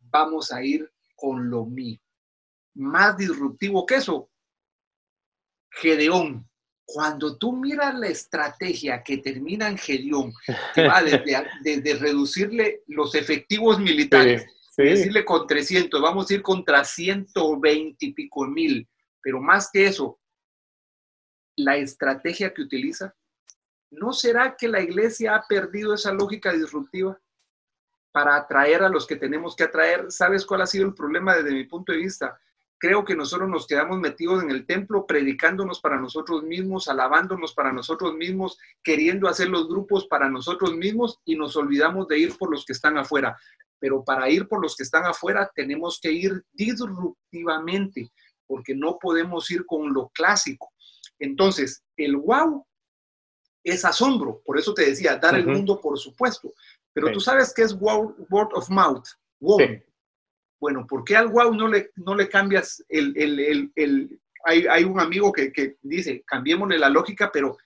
vamos 0.00 0.52
a 0.52 0.62
ir 0.62 0.90
con 1.14 1.50
lo 1.50 1.64
mío. 1.64 1.98
Más 2.74 3.16
disruptivo 3.16 3.86
que 3.86 3.96
eso, 3.96 4.30
Gedeón, 5.70 6.48
cuando 6.84 7.36
tú 7.36 7.52
miras 7.52 7.94
la 7.94 8.08
estrategia 8.08 9.02
que 9.02 9.18
termina 9.18 9.68
en 9.68 9.78
Gedeón, 9.78 10.32
que 10.74 10.86
va 10.86 11.02
desde, 11.62 11.94
reducirle 11.94 12.82
los 12.86 13.14
efectivos 13.14 13.78
militares, 13.80 14.46
decirle 14.76 15.24
con 15.24 15.46
300, 15.46 16.00
vamos 16.00 16.30
a 16.30 16.34
ir 16.34 16.42
contra 16.42 16.84
120 16.84 18.06
y 18.06 18.12
pico 18.12 18.46
mil, 18.46 18.86
pero 19.22 19.40
más 19.40 19.70
que 19.72 19.86
eso, 19.86 20.18
la 21.56 21.76
estrategia 21.76 22.52
que 22.52 22.62
utiliza, 22.62 23.14
¿no 23.90 24.12
será 24.12 24.56
que 24.56 24.68
la 24.68 24.80
iglesia 24.80 25.34
ha 25.34 25.46
perdido 25.46 25.94
esa 25.94 26.12
lógica 26.12 26.52
disruptiva 26.52 27.18
para 28.12 28.36
atraer 28.36 28.82
a 28.82 28.88
los 28.88 29.06
que 29.06 29.16
tenemos 29.16 29.56
que 29.56 29.64
atraer? 29.64 30.10
¿Sabes 30.10 30.44
cuál 30.46 30.62
ha 30.62 30.66
sido 30.66 30.86
el 30.86 30.94
problema 30.94 31.34
desde 31.34 31.52
mi 31.52 31.64
punto 31.64 31.92
de 31.92 31.98
vista? 31.98 32.38
creo 32.78 33.04
que 33.04 33.16
nosotros 33.16 33.48
nos 33.48 33.66
quedamos 33.66 33.98
metidos 33.98 34.42
en 34.42 34.50
el 34.50 34.66
templo 34.66 35.06
predicándonos 35.06 35.80
para 35.80 35.98
nosotros 35.98 36.42
mismos, 36.42 36.88
alabándonos 36.88 37.54
para 37.54 37.72
nosotros 37.72 38.14
mismos, 38.14 38.58
queriendo 38.82 39.28
hacer 39.28 39.48
los 39.48 39.68
grupos 39.68 40.06
para 40.06 40.28
nosotros 40.28 40.74
mismos 40.74 41.18
y 41.24 41.36
nos 41.36 41.56
olvidamos 41.56 42.06
de 42.08 42.18
ir 42.18 42.36
por 42.36 42.50
los 42.50 42.64
que 42.64 42.72
están 42.72 42.98
afuera. 42.98 43.36
Pero 43.78 44.04
para 44.04 44.28
ir 44.28 44.48
por 44.48 44.62
los 44.62 44.76
que 44.76 44.82
están 44.82 45.04
afuera 45.04 45.50
tenemos 45.54 45.98
que 46.00 46.12
ir 46.12 46.44
disruptivamente, 46.52 48.10
porque 48.46 48.74
no 48.74 48.98
podemos 48.98 49.50
ir 49.50 49.64
con 49.66 49.92
lo 49.92 50.08
clásico. 50.08 50.72
Entonces, 51.18 51.82
el 51.96 52.16
wow 52.16 52.66
es 53.64 53.84
asombro, 53.84 54.42
por 54.44 54.58
eso 54.58 54.74
te 54.74 54.86
decía, 54.86 55.16
dar 55.16 55.34
el 55.34 55.46
mundo 55.46 55.80
por 55.80 55.98
supuesto. 55.98 56.52
Pero 56.92 57.10
tú 57.12 57.20
sabes 57.20 57.52
qué 57.54 57.62
es 57.62 57.76
word 57.78 58.50
of 58.54 58.68
mouth, 58.70 59.06
wow. 59.40 59.58
Bueno, 60.58 60.86
¿por 60.86 61.04
qué 61.04 61.16
al 61.16 61.28
wow 61.28 61.54
no 61.54 61.68
le, 61.68 61.90
no 61.96 62.14
le 62.14 62.28
cambias 62.28 62.84
el... 62.88 63.16
el, 63.16 63.72
el, 63.74 64.20
hay, 64.44 64.66
hay, 64.68 64.84
un 64.84 65.00
amigo 65.00 65.32
que, 65.32 65.52
que 65.52 65.76
dice, 65.82 66.22
cambiémosle 66.24 66.78
la 66.78 66.88
lógica, 66.88 67.30
pero 67.32 67.56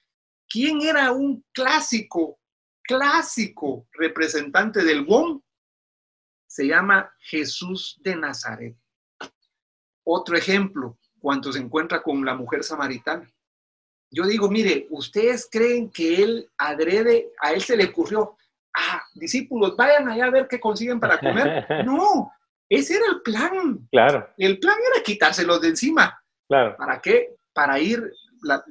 ¿quién 0.48 0.80
era 0.80 1.12
un 1.12 1.44
clásico, 1.52 2.40
clásico 2.82 3.86
representante 3.92 4.82
del 4.82 5.04
wow? 5.04 5.44
Se 6.46 6.66
llama 6.66 7.12
Jesús 7.18 8.00
de 8.02 8.16
Nazaret. 8.16 8.76
Otro 10.04 10.36
ejemplo, 10.36 10.98
cuando 11.20 11.52
se 11.52 11.60
encuentra 11.60 12.02
con 12.02 12.24
la 12.24 12.34
mujer 12.34 12.64
samaritana. 12.64 13.30
Yo 14.10 14.24
digo, 14.24 14.50
mire, 14.50 14.86
ustedes 14.90 15.48
creen 15.50 15.90
que 15.90 16.22
él 16.22 16.50
adrede, 16.58 17.30
a 17.40 17.52
él 17.52 17.62
se 17.62 17.76
le 17.76 17.86
ocurrió, 17.86 18.36
ah, 18.76 19.02
discípulos, 19.14 19.76
vayan 19.76 20.08
allá 20.08 20.26
a 20.26 20.30
ver 20.30 20.48
qué 20.48 20.58
consiguen 20.58 20.98
para 20.98 21.18
comer. 21.18 21.66
No, 21.86 22.32
ese 22.68 22.96
era 22.96 23.06
el 23.06 23.22
plan. 23.22 23.88
Claro. 23.90 24.28
El 24.36 24.58
plan 24.58 24.76
era 24.92 25.02
quitárselos 25.02 25.60
de 25.60 25.68
encima. 25.68 26.22
Claro. 26.48 26.76
¿Para 26.76 27.00
qué? 27.00 27.36
Para 27.52 27.78
ir, 27.78 28.12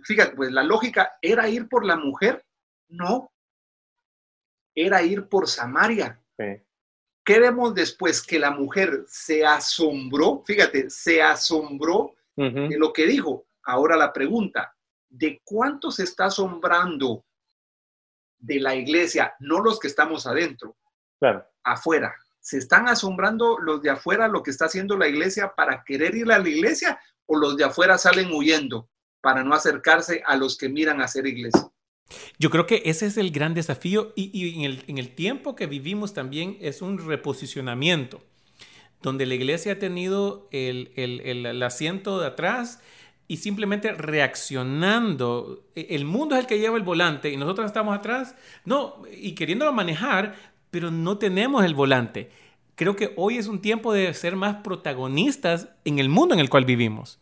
fíjate, 0.04 0.36
pues 0.36 0.52
la 0.52 0.64
lógica 0.64 1.18
era 1.22 1.48
ir 1.50 1.70
por 1.70 1.86
la 1.86 1.96
mujer. 1.96 2.44
No. 2.90 3.32
Era 4.76 5.02
ir 5.02 5.28
por 5.28 5.48
Samaria. 5.48 6.22
Sí. 6.38 6.62
¿Qué 7.30 7.40
vemos 7.40 7.76
después? 7.76 8.26
Que 8.26 8.40
la 8.40 8.52
mujer 8.52 9.04
se 9.08 9.46
asombró, 9.46 10.44
fíjate, 10.46 10.90
se 10.90 11.22
asombró 11.22 12.16
de 12.36 12.76
lo 12.78 12.92
que 12.92 13.06
dijo. 13.06 13.46
Ahora 13.64 13.96
la 13.96 14.12
pregunta, 14.12 14.74
¿de 15.10 15.42
cuánto 15.44 15.92
se 15.92 16.04
está 16.04 16.26
asombrando 16.26 17.26
de 18.38 18.60
la 18.60 18.76
iglesia? 18.76 19.34
No 19.40 19.60
los 19.60 19.80
que 19.80 19.88
estamos 19.88 20.26
adentro, 20.26 20.78
claro. 21.20 21.46
afuera 21.64 22.16
¿Se 22.42 22.58
están 22.58 22.88
asombrando 22.88 23.58
los 23.60 23.82
de 23.82 23.90
afuera 23.90 24.28
lo 24.28 24.42
que 24.42 24.52
está 24.52 24.66
haciendo 24.66 24.98
la 24.98 25.08
iglesia 25.08 25.54
para 25.56 25.84
querer 25.84 26.16
ir 26.16 26.32
a 26.32 26.40
la 26.40 26.50
iglesia 26.50 27.00
o 27.26 27.38
los 27.38 27.58
de 27.58 27.66
afuera 27.66 27.98
salen 27.98 28.32
huyendo 28.32 28.90
para 29.22 29.44
no 29.44 29.54
acercarse 29.54 30.24
a 30.26 30.36
los 30.36 30.58
que 30.58 30.70
miran 30.70 31.02
a 31.02 31.06
hacer 31.06 31.28
iglesia? 31.28 31.70
Yo 32.40 32.50
creo 32.50 32.66
que 32.66 32.82
ese 32.86 33.06
es 33.06 33.18
el 33.18 33.32
gran 33.32 33.54
desafío 33.54 34.14
y, 34.16 34.66
en, 34.66 34.98
el, 34.98 35.16
tiempo 35.16 35.56
que 35.56 35.68
vivimos 35.68 36.14
también 36.14 36.58
es 36.60 36.82
un 36.82 36.98
reposicionamiento, 36.98 38.24
donde 39.04 39.28
la 39.28 39.36
iglesia 39.36 39.74
ha 39.74 39.80
tenido 39.80 40.48
el, 40.52 40.92
el 40.96 41.62
asiento 41.62 42.20
de 42.20 42.28
atrás 42.28 42.82
y 43.30 43.38
simplemente 43.38 43.94
reaccionando. 43.94 45.70
E, 45.76 45.96
el 45.96 46.04
mundo 46.04 46.36
es 46.36 46.42
el 46.42 46.48
que 46.48 46.60
lleva 46.60 46.76
el 46.76 46.84
volante 46.84 47.30
y 47.30 47.38
nosotros 47.38 47.68
estamos 47.68 47.96
atrás, 47.96 48.36
no, 48.66 49.04
y 49.10 49.36
queriéndolo 49.36 49.72
manejar, 49.72 50.36
pero 50.72 50.92
no 50.92 51.18
tenemos 51.20 51.64
el 51.64 51.76
volante. 51.76 52.32
Creo 52.76 52.96
que 52.96 53.14
hoy 53.16 53.38
es 53.38 53.48
un 53.48 53.62
tiempo 53.62 53.94
de 53.94 54.14
ser 54.16 54.36
más 54.36 54.64
protagonistas 54.64 55.70
en 55.86 56.00
el 56.00 56.10
mundo 56.10 56.34
en 56.34 56.42
el 56.42 56.50
cual 56.50 56.66
vivimos. 56.66 57.20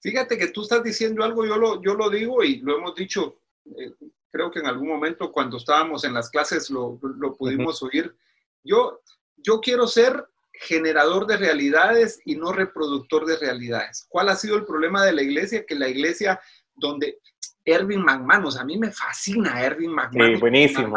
Fíjate 0.00 0.38
que 0.38 0.48
tú 0.48 0.62
estás 0.62 0.82
diciendo 0.82 1.22
algo, 1.22 1.44
yo 1.44 1.56
lo, 1.56 1.82
yo 1.82 1.94
lo 1.94 2.08
digo 2.08 2.42
y 2.42 2.58
lo 2.58 2.78
hemos 2.78 2.94
dicho, 2.94 3.40
eh, 3.66 3.92
creo 4.30 4.50
que 4.50 4.60
en 4.60 4.66
algún 4.66 4.88
momento 4.88 5.30
cuando 5.30 5.58
estábamos 5.58 6.04
en 6.04 6.14
las 6.14 6.30
clases 6.30 6.70
lo, 6.70 6.98
pudimos 7.36 7.82
oír. 7.82 8.16
Yo, 8.64 9.02
yo 9.36 9.60
quiero 9.60 9.86
ser 9.86 10.24
generador 10.60 11.26
de 11.26 11.36
realidades 11.36 12.20
y 12.24 12.36
no 12.36 12.52
reproductor 12.52 13.26
de 13.26 13.36
realidades. 13.36 14.06
¿Cuál 14.08 14.28
ha 14.28 14.36
sido 14.36 14.56
el 14.56 14.64
problema 14.64 15.04
de 15.04 15.12
la 15.12 15.22
iglesia? 15.22 15.64
Que 15.66 15.74
la 15.74 15.88
iglesia 15.88 16.40
donde 16.74 17.18
Erwin 17.64 18.02
McManus, 18.02 18.56
a 18.56 18.64
mí 18.64 18.78
me 18.78 18.92
fascina 18.92 19.62
Erwin 19.62 19.92
McManus. 19.92 20.36
Sí, 20.36 20.40
buenísimo 20.40 20.96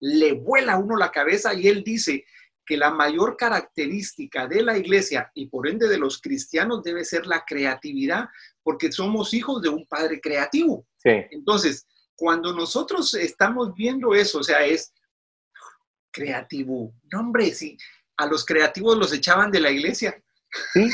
le 0.00 0.32
vuela 0.32 0.74
a 0.74 0.78
uno 0.78 0.96
la 0.96 1.10
cabeza 1.10 1.54
y 1.54 1.68
él 1.68 1.82
dice 1.82 2.24
que 2.64 2.76
la 2.76 2.90
mayor 2.90 3.36
característica 3.36 4.46
de 4.46 4.62
la 4.62 4.76
iglesia 4.76 5.30
y 5.34 5.46
por 5.46 5.68
ende 5.68 5.88
de 5.88 5.98
los 5.98 6.20
cristianos 6.20 6.82
debe 6.82 7.04
ser 7.04 7.26
la 7.26 7.44
creatividad, 7.46 8.28
porque 8.62 8.90
somos 8.90 9.32
hijos 9.34 9.62
de 9.62 9.68
un 9.68 9.86
padre 9.86 10.20
creativo. 10.20 10.86
Entonces, 11.04 11.86
cuando 12.16 12.52
nosotros 12.52 13.14
estamos 13.14 13.72
viendo 13.74 14.14
eso, 14.14 14.40
o 14.40 14.42
sea, 14.42 14.66
es 14.66 14.92
creativo. 16.10 16.92
No, 17.12 17.20
hombre, 17.20 17.52
si 17.52 17.78
a 18.16 18.26
los 18.26 18.44
creativos 18.44 18.96
los 18.96 19.12
echaban 19.12 19.50
de 19.50 19.60
la 19.60 19.70
iglesia. 19.70 20.22
Sí, 20.72 20.90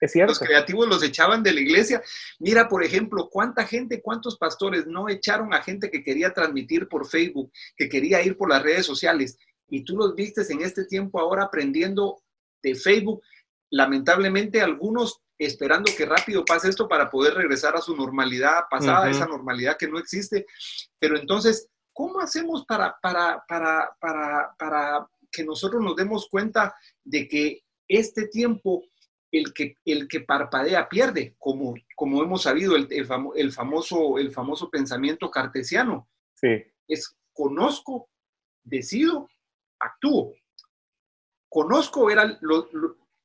es 0.00 0.12
cierto. 0.12 0.32
Los 0.32 0.38
creativos 0.38 0.88
los 0.88 1.02
echaban 1.02 1.42
de 1.42 1.52
la 1.52 1.60
iglesia. 1.60 2.02
Mira, 2.38 2.68
por 2.68 2.84
ejemplo, 2.84 3.28
cuánta 3.30 3.64
gente, 3.64 4.02
cuántos 4.02 4.36
pastores 4.36 4.86
no 4.86 5.08
echaron 5.08 5.54
a 5.54 5.62
gente 5.62 5.90
que 5.90 6.02
quería 6.02 6.32
transmitir 6.32 6.88
por 6.88 7.06
Facebook, 7.06 7.50
que 7.76 7.88
quería 7.88 8.22
ir 8.22 8.36
por 8.36 8.50
las 8.50 8.62
redes 8.62 8.86
sociales. 8.86 9.38
Y 9.68 9.84
tú 9.84 9.96
los 9.96 10.14
vistes 10.14 10.50
en 10.50 10.62
este 10.62 10.84
tiempo 10.84 11.18
ahora 11.18 11.44
aprendiendo 11.44 12.22
de 12.62 12.74
Facebook. 12.74 13.22
Lamentablemente, 13.70 14.60
algunos 14.60 15.22
esperando 15.38 15.90
que 15.96 16.06
rápido 16.06 16.44
pase 16.44 16.68
esto 16.68 16.88
para 16.88 17.10
poder 17.10 17.34
regresar 17.34 17.74
a 17.74 17.80
su 17.80 17.96
normalidad 17.96 18.64
pasada, 18.70 19.10
esa 19.10 19.26
normalidad 19.26 19.76
que 19.76 19.88
no 19.88 19.98
existe. 19.98 20.46
Pero 20.98 21.18
entonces, 21.18 21.68
¿cómo 21.92 22.20
hacemos 22.20 22.64
para, 22.66 22.96
para, 23.02 23.42
para, 23.48 23.96
para, 23.98 24.54
para 24.58 25.08
que 25.32 25.44
nosotros 25.44 25.82
nos 25.82 25.96
demos 25.96 26.28
cuenta 26.28 26.74
de 27.02 27.26
que 27.26 27.64
este 27.88 28.28
tiempo 28.28 28.84
el 29.32 29.52
que, 29.54 29.78
el 29.86 30.06
que 30.06 30.20
parpadea 30.20 30.88
pierde, 30.88 31.34
como, 31.38 31.74
como 31.96 32.22
hemos 32.22 32.42
sabido, 32.42 32.76
el, 32.76 32.86
el, 32.90 33.52
famoso, 33.52 34.18
el 34.18 34.30
famoso 34.30 34.70
pensamiento 34.70 35.30
cartesiano. 35.30 36.08
Sí. 36.34 36.62
Es 36.86 37.16
conozco, 37.32 38.10
decido, 38.62 39.28
actúo. 39.80 40.34
Conozco 41.48 42.10
era 42.10 42.38
lo, 42.42 42.68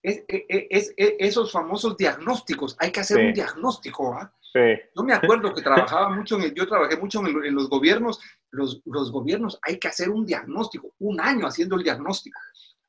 es, 0.02 0.24
es, 0.28 0.94
esos 0.98 1.52
famosos 1.52 1.98
diagnósticos. 1.98 2.78
Hay 2.80 2.92
que 2.92 3.02
hacer 3.02 3.26
un 3.26 3.34
diagnóstico. 3.34 4.14
¿ah? 4.14 4.34
Sí. 4.54 4.60
Yo 4.96 5.04
me 5.04 5.14
acuerdo 5.14 5.54
que 5.54 5.62
trabajaba 5.62 6.10
mucho, 6.10 6.40
en 6.40 6.54
yo 6.54 6.68
trabajé 6.68 6.96
mucho 6.98 7.20
en, 7.26 7.44
en 7.44 7.54
los 7.54 7.70
gobiernos. 7.70 8.20
Los, 8.52 8.82
los, 8.86 9.12
gobiernos 9.12 9.60
hay 9.62 9.78
que 9.78 9.88
hacer 9.88 10.10
un 10.10 10.26
diagnóstico, 10.26 10.94
un 11.00 11.20
año 11.20 11.48
haciendo 11.48 11.76
el 11.76 11.84
diagnóstico. 11.84 12.40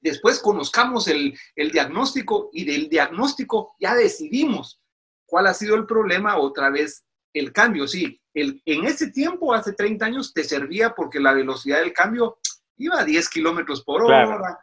Después 0.01 0.39
conozcamos 0.41 1.09
el, 1.09 1.37
el 1.57 1.71
diagnóstico 1.71 2.51
y 2.53 2.65
del 2.65 2.89
diagnóstico 2.89 3.75
ya 3.81 3.95
decidimos 3.95 4.81
cuál 5.27 5.47
ha 5.47 5.55
sido 5.55 5.75
el 5.75 5.87
problema, 5.87 6.39
otra 6.39 6.71
vez 6.71 7.05
el 7.35 7.53
cambio. 7.53 7.87
Sí, 7.87 8.21
el, 8.35 8.63
en 8.65 8.85
ese 8.85 9.11
tiempo, 9.11 9.53
hace 9.53 9.73
30 9.73 10.05
años, 10.05 10.33
te 10.33 10.45
servía 10.45 10.95
porque 10.95 11.21
la 11.21 11.33
velocidad 11.33 11.81
del 11.81 11.93
cambio 11.93 12.39
iba 12.77 13.01
a 13.01 13.05
10 13.05 13.29
kilómetros 13.29 13.83
por 13.83 14.03
hora. 14.03 14.59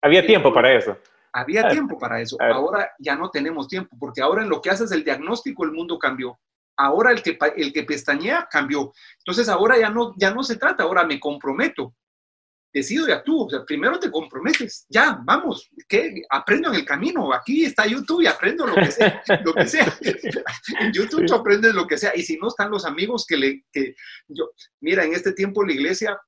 Había 0.00 0.26
tiempo 0.26 0.52
para 0.52 0.72
eso. 0.72 0.96
Había 1.32 1.68
tiempo 1.68 1.98
para 1.98 2.20
eso. 2.20 2.36
Ahora 2.40 2.90
ya 2.98 3.14
no 3.14 3.30
tenemos 3.30 3.68
tiempo, 3.68 3.96
porque 3.98 4.22
ahora 4.22 4.42
en 4.42 4.48
lo 4.48 4.60
que 4.62 4.70
haces 4.70 4.90
el 4.92 5.04
diagnóstico, 5.04 5.64
el 5.64 5.72
mundo 5.72 5.98
cambió. 5.98 6.38
Ahora 6.76 7.10
el 7.10 7.22
que, 7.22 7.38
el 7.56 7.72
que 7.72 7.84
pestañea 7.84 8.48
cambió. 8.50 8.92
Entonces 9.18 9.48
ahora 9.48 9.78
ya 9.78 9.90
no, 9.90 10.14
ya 10.16 10.32
no 10.32 10.42
se 10.42 10.56
trata, 10.56 10.82
ahora 10.82 11.04
me 11.04 11.18
comprometo 11.18 11.94
decido 12.76 13.08
y 13.08 13.12
actúo. 13.12 13.46
O 13.46 13.50
sea, 13.50 13.64
primero 13.64 13.98
te 13.98 14.10
comprometes, 14.10 14.86
ya, 14.90 15.18
vamos, 15.24 15.70
que 15.88 16.22
aprendo 16.28 16.68
en 16.68 16.76
el 16.76 16.84
camino. 16.84 17.32
Aquí 17.32 17.64
está 17.64 17.86
YouTube 17.86 18.22
y 18.22 18.26
aprendo 18.26 18.66
lo 18.66 18.74
que 18.74 18.90
sea. 18.90 19.22
lo 19.44 19.54
que 19.54 19.66
sea. 19.66 19.98
YouTube 20.92 21.32
aprendes 21.32 21.74
lo 21.74 21.86
que 21.86 21.96
sea. 21.96 22.12
Y 22.14 22.22
si 22.22 22.36
no 22.36 22.48
están 22.48 22.70
los 22.70 22.84
amigos 22.84 23.24
que 23.26 23.36
le, 23.38 23.64
que 23.72 23.94
yo, 24.28 24.50
mira, 24.80 25.04
en 25.04 25.14
este 25.14 25.32
tiempo 25.32 25.64
la 25.64 25.72
iglesia, 25.72 26.20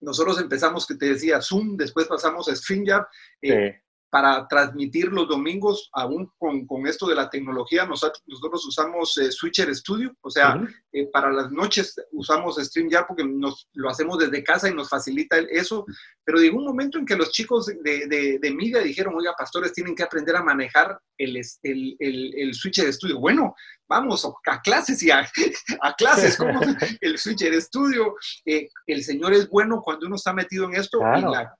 nosotros 0.00 0.40
empezamos, 0.40 0.84
que 0.86 0.96
te 0.96 1.06
decía, 1.06 1.40
Zoom, 1.40 1.76
después 1.76 2.08
pasamos 2.08 2.48
a 2.48 2.56
StreamYard. 2.56 3.04
Eh, 3.42 3.80
para 4.10 4.46
transmitir 4.48 5.12
los 5.12 5.28
domingos, 5.28 5.90
aún 5.92 6.30
con, 6.38 6.66
con, 6.66 6.86
esto 6.86 7.06
de 7.06 7.14
la 7.14 7.28
tecnología, 7.28 7.84
nosotros, 7.84 8.22
nosotros 8.26 8.64
usamos 8.66 9.16
eh, 9.18 9.30
Switcher 9.30 9.74
Studio, 9.74 10.14
o 10.22 10.30
sea, 10.30 10.60
eh, 10.92 11.06
para 11.12 11.30
las 11.30 11.50
noches 11.50 11.94
usamos 12.12 12.56
StreamYard 12.56 13.06
porque 13.06 13.24
nos, 13.24 13.68
lo 13.74 13.90
hacemos 13.90 14.18
desde 14.18 14.42
casa 14.42 14.68
y 14.68 14.74
nos 14.74 14.88
facilita 14.88 15.38
eso, 15.38 15.84
pero 16.24 16.38
llegó 16.38 16.58
un 16.58 16.64
momento 16.64 16.98
en 16.98 17.04
que 17.04 17.16
los 17.16 17.30
chicos 17.32 17.66
de, 17.66 18.06
de, 18.06 18.38
de 18.38 18.54
media 18.54 18.80
dijeron, 18.80 19.14
oiga, 19.16 19.34
pastores, 19.36 19.72
tienen 19.72 19.94
que 19.94 20.02
aprender 20.02 20.36
a 20.36 20.42
manejar 20.42 20.98
el, 21.18 21.36
el, 21.36 21.96
el, 21.98 22.34
el 22.36 22.54
Switcher 22.54 22.92
Studio. 22.92 23.18
Bueno, 23.18 23.54
vamos 23.88 24.24
a 24.46 24.60
clases 24.60 25.02
y 25.02 25.10
a, 25.10 25.20
a 25.82 25.94
clases, 25.94 26.36
como 26.36 26.60
el 27.00 27.18
Switcher 27.18 27.60
Studio. 27.60 28.14
Eh, 28.44 28.68
el 28.86 29.02
Señor 29.02 29.32
es 29.32 29.48
bueno 29.48 29.80
cuando 29.82 30.06
uno 30.06 30.16
está 30.16 30.32
metido 30.32 30.64
en 30.66 30.76
esto 30.76 30.98
y 30.98 31.20
la 31.20 31.57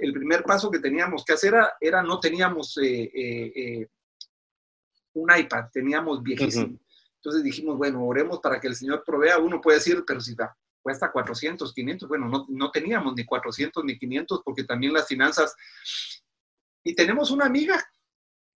el 0.00 0.12
primer 0.12 0.42
paso 0.42 0.70
que 0.70 0.78
teníamos 0.78 1.24
que 1.24 1.32
hacer 1.32 1.54
era, 1.80 2.02
no 2.02 2.20
teníamos 2.20 2.76
eh, 2.78 3.10
eh, 3.14 3.52
eh, 3.54 3.88
un 5.14 5.30
iPad, 5.36 5.66
teníamos 5.72 6.22
viejísimo. 6.22 6.78
Entonces 7.16 7.42
dijimos, 7.42 7.76
bueno, 7.76 8.04
oremos 8.04 8.40
para 8.40 8.60
que 8.60 8.68
el 8.68 8.76
Señor 8.76 9.02
provea. 9.04 9.38
Uno 9.38 9.60
puede 9.60 9.78
decir, 9.78 10.04
pero 10.06 10.20
si 10.20 10.34
cuesta 10.82 11.12
400, 11.12 11.72
500, 11.72 12.08
bueno, 12.08 12.28
no, 12.28 12.46
no 12.48 12.70
teníamos 12.70 13.14
ni 13.14 13.24
400 13.24 13.84
ni 13.84 13.98
500 13.98 14.42
porque 14.44 14.64
también 14.64 14.92
las 14.92 15.06
finanzas... 15.06 15.54
Y 16.82 16.94
tenemos 16.94 17.30
una 17.30 17.44
amiga 17.44 17.78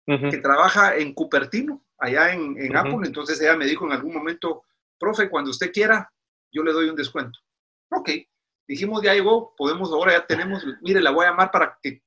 que 0.07 0.39
trabaja 0.39 0.97
en 0.97 1.13
Cupertino, 1.13 1.85
allá 1.99 2.33
en, 2.33 2.57
en 2.57 2.77
Apple, 2.77 3.01
entonces 3.05 3.41
ella 3.41 3.57
me 3.57 3.67
dijo 3.67 3.85
en 3.85 3.93
algún 3.93 4.15
momento, 4.15 4.65
profe, 4.99 5.29
cuando 5.29 5.51
usted 5.51 5.73
quiera, 5.73 6.13
yo 6.53 6.63
le 6.63 6.73
doy 6.73 6.89
un 6.89 6.95
descuento. 6.95 7.41
Ok, 7.91 8.11
dijimos, 8.73 9.03
ya 9.03 9.15
llegó, 9.15 9.55
podemos, 9.57 9.93
ahora 9.93 10.13
ya 10.13 10.27
tenemos, 10.27 10.65
mire, 10.81 11.01
la 11.01 11.11
voy 11.11 11.27
a 11.27 11.31
llamar 11.31 11.51
para 11.51 11.79
que... 11.83 12.03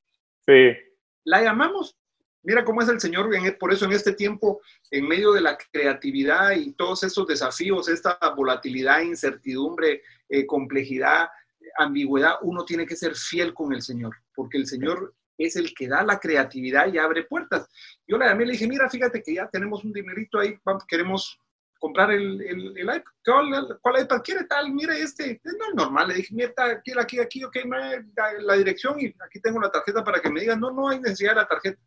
Sí. 0.46 0.78
La 1.24 1.42
llamamos. 1.42 1.96
Mira 2.44 2.64
cómo 2.64 2.82
es 2.82 2.90
el 2.90 3.00
Señor, 3.00 3.34
e, 3.34 3.52
por 3.54 3.74
eso 3.74 3.86
en 3.86 3.94
este 3.94 4.14
tiempo, 4.14 4.62
en 4.92 5.08
medio 5.08 5.32
de 5.34 5.42
la 5.42 5.58
creatividad 5.72 6.52
y 6.52 6.74
todos 6.74 7.04
estos 7.04 7.28
desafíos, 7.28 7.88
esta 7.88 8.18
volatilidad, 8.36 9.02
incertidumbre, 9.02 10.04
eh, 10.30 10.46
complejidad, 10.46 11.30
ambigüedad, 11.78 12.36
uno 12.42 12.66
tiene 12.66 12.86
que 12.86 12.96
ser 12.96 13.16
fiel 13.16 13.54
con 13.54 13.74
el 13.74 13.82
Señor, 13.82 14.16
porque 14.36 14.58
el 14.58 14.68
Señor 14.68 15.16
es 15.38 15.56
el 15.56 15.74
que 15.74 15.88
da 15.88 16.04
la 16.04 16.20
creatividad 16.20 16.92
y 16.92 16.98
abre 16.98 17.24
puertas. 17.24 17.68
Yo 18.08 18.18
la 18.18 18.28
llamé 18.28 18.44
y 18.44 18.48
le 18.48 18.52
dije, 18.54 18.68
mira, 18.68 18.90
fíjate 18.90 19.22
que 19.22 19.34
ya 19.36 19.50
tenemos 19.50 19.84
un 19.84 19.92
dinerito 19.94 20.40
ahí, 20.40 20.58
queremos 20.88 21.40
comprar 21.80 22.12
el, 22.12 22.42
el, 22.42 22.78
el 22.78 22.84
iPad. 22.84 23.12
¿Cuál, 23.24 23.80
¿Cuál, 23.82 24.04
iPad 24.04 24.22
quiere? 24.24 24.44
Tal, 24.46 24.72
mire 24.72 25.00
este. 25.00 25.42
No 25.44 25.68
es 25.70 25.76
normal. 25.76 26.08
Le 26.08 26.16
dije, 26.16 26.34
mira, 26.34 26.54
aquí, 26.58 26.92
aquí, 26.98 27.20
aquí, 27.20 27.44
ok, 27.44 27.58
la 28.40 28.56
dirección 28.56 29.00
y 29.00 29.08
aquí 29.08 29.40
tengo 29.42 29.60
la 29.60 29.72
tarjeta 29.72 30.04
para 30.04 30.22
que 30.22 30.30
me 30.30 30.42
digan, 30.42 30.60
no, 30.60 30.72
no 30.72 30.90
hay 30.90 31.00
necesidad 31.00 31.32
de 31.32 31.42
la 31.42 31.48
tarjeta. 31.48 31.82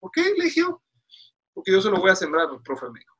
¿Por 0.00 0.10
qué? 0.10 0.22
Le 0.36 0.44
dije 0.44 0.62
porque 1.56 1.72
yo 1.72 1.80
se 1.80 1.90
lo 1.90 1.96
voy 1.96 2.10
a 2.10 2.14
sembrar, 2.14 2.48
profe, 2.62 2.90
me 2.90 2.98
dijo. 2.98 3.16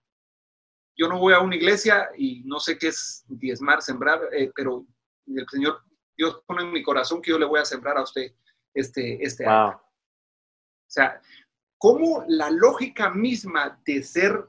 Yo 0.95 1.09
no 1.09 1.19
voy 1.19 1.33
a 1.33 1.41
una 1.41 1.57
iglesia 1.57 2.11
y 2.19 2.43
no 2.45 2.61
sé 2.61 2.77
qué 2.77 2.89
es 2.89 3.25
diezmar, 3.29 3.81
sembrar, 3.81 4.21
eh, 4.31 4.51
pero 4.55 4.87
el 5.27 5.47
Señor, 5.49 5.83
Dios 6.15 6.43
pone 6.47 6.63
en 6.63 6.71
mi 6.71 6.83
corazón 6.83 7.23
que 7.23 7.31
yo 7.31 7.39
le 7.39 7.47
voy 7.47 7.61
a 7.61 7.65
sembrar 7.65 7.97
a 7.97 8.03
usted 8.03 8.35
este, 8.75 9.25
este 9.25 9.47
wow. 9.47 9.71
O 9.71 9.81
sea, 10.87 11.21
cómo 11.79 12.25
la 12.29 12.51
lógica 12.51 13.09
misma 13.09 13.81
de 13.87 14.03
ser 14.03 14.47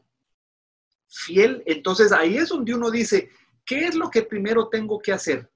fiel, 1.08 1.64
entonces 1.66 2.12
ahí 2.12 2.38
es 2.38 2.50
donde 2.50 2.74
uno 2.74 2.92
dice, 2.92 3.30
¿qué 3.66 3.86
es 3.86 3.96
lo 3.96 4.10
que 4.10 4.24
primero 4.24 4.70
tengo 4.70 5.00
que 5.00 5.14
hacer? 5.14 5.50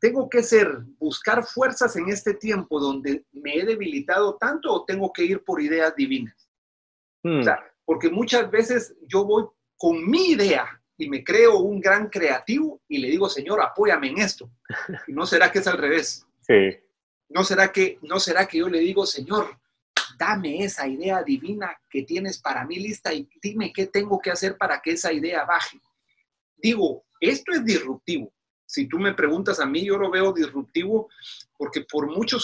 ¿Tengo 0.00 0.28
que 0.28 0.42
ser, 0.42 0.80
buscar 0.98 1.44
fuerzas 1.44 1.96
en 1.96 2.08
este 2.08 2.34
tiempo 2.34 2.78
donde 2.78 3.24
me 3.32 3.56
he 3.56 3.64
debilitado 3.64 4.36
tanto 4.36 4.72
o 4.72 4.84
tengo 4.84 5.12
que 5.12 5.24
ir 5.24 5.42
por 5.44 5.60
ideas 5.60 5.94
divinas? 5.96 6.34
Hmm. 7.26 7.40
porque 7.86 8.10
muchas 8.10 8.50
veces 8.50 8.94
yo 9.08 9.24
voy 9.24 9.46
con 9.78 10.06
mi 10.10 10.32
idea 10.32 10.78
y 10.98 11.08
me 11.08 11.24
creo 11.24 11.56
un 11.58 11.80
gran 11.80 12.10
creativo 12.10 12.82
y 12.86 12.98
le 12.98 13.08
digo, 13.08 13.30
Señor, 13.30 13.62
apóyame 13.62 14.08
en 14.08 14.18
esto. 14.18 14.50
¿Y 15.06 15.12
no 15.14 15.24
será 15.24 15.50
que 15.50 15.60
es 15.60 15.66
al 15.66 15.78
revés? 15.78 16.26
Sí. 16.42 16.78
¿No 17.30 17.42
será 17.42 17.72
que, 17.72 17.98
no 18.02 18.20
será 18.20 18.46
que 18.46 18.58
yo 18.58 18.68
le 18.68 18.80
digo, 18.80 19.06
Señor, 19.06 19.58
dame 20.18 20.64
esa 20.64 20.86
idea 20.86 21.22
divina 21.22 21.76
que 21.88 22.02
tienes 22.02 22.38
para 22.38 22.64
mí 22.66 22.76
lista 22.76 23.12
y 23.12 23.28
dime 23.42 23.72
qué 23.72 23.86
tengo 23.86 24.20
que 24.20 24.30
hacer 24.30 24.56
para 24.56 24.80
que 24.80 24.92
esa 24.92 25.12
idea 25.12 25.44
baje. 25.44 25.80
Digo, 26.56 27.04
esto 27.20 27.52
es 27.52 27.64
disruptivo. 27.64 28.32
Si 28.66 28.86
tú 28.86 28.98
me 28.98 29.14
preguntas 29.14 29.60
a 29.60 29.66
mí, 29.66 29.84
yo 29.84 29.96
lo 29.96 30.10
veo 30.10 30.32
disruptivo 30.32 31.08
porque 31.56 31.82
por 31.82 32.06
mucho 32.06 32.38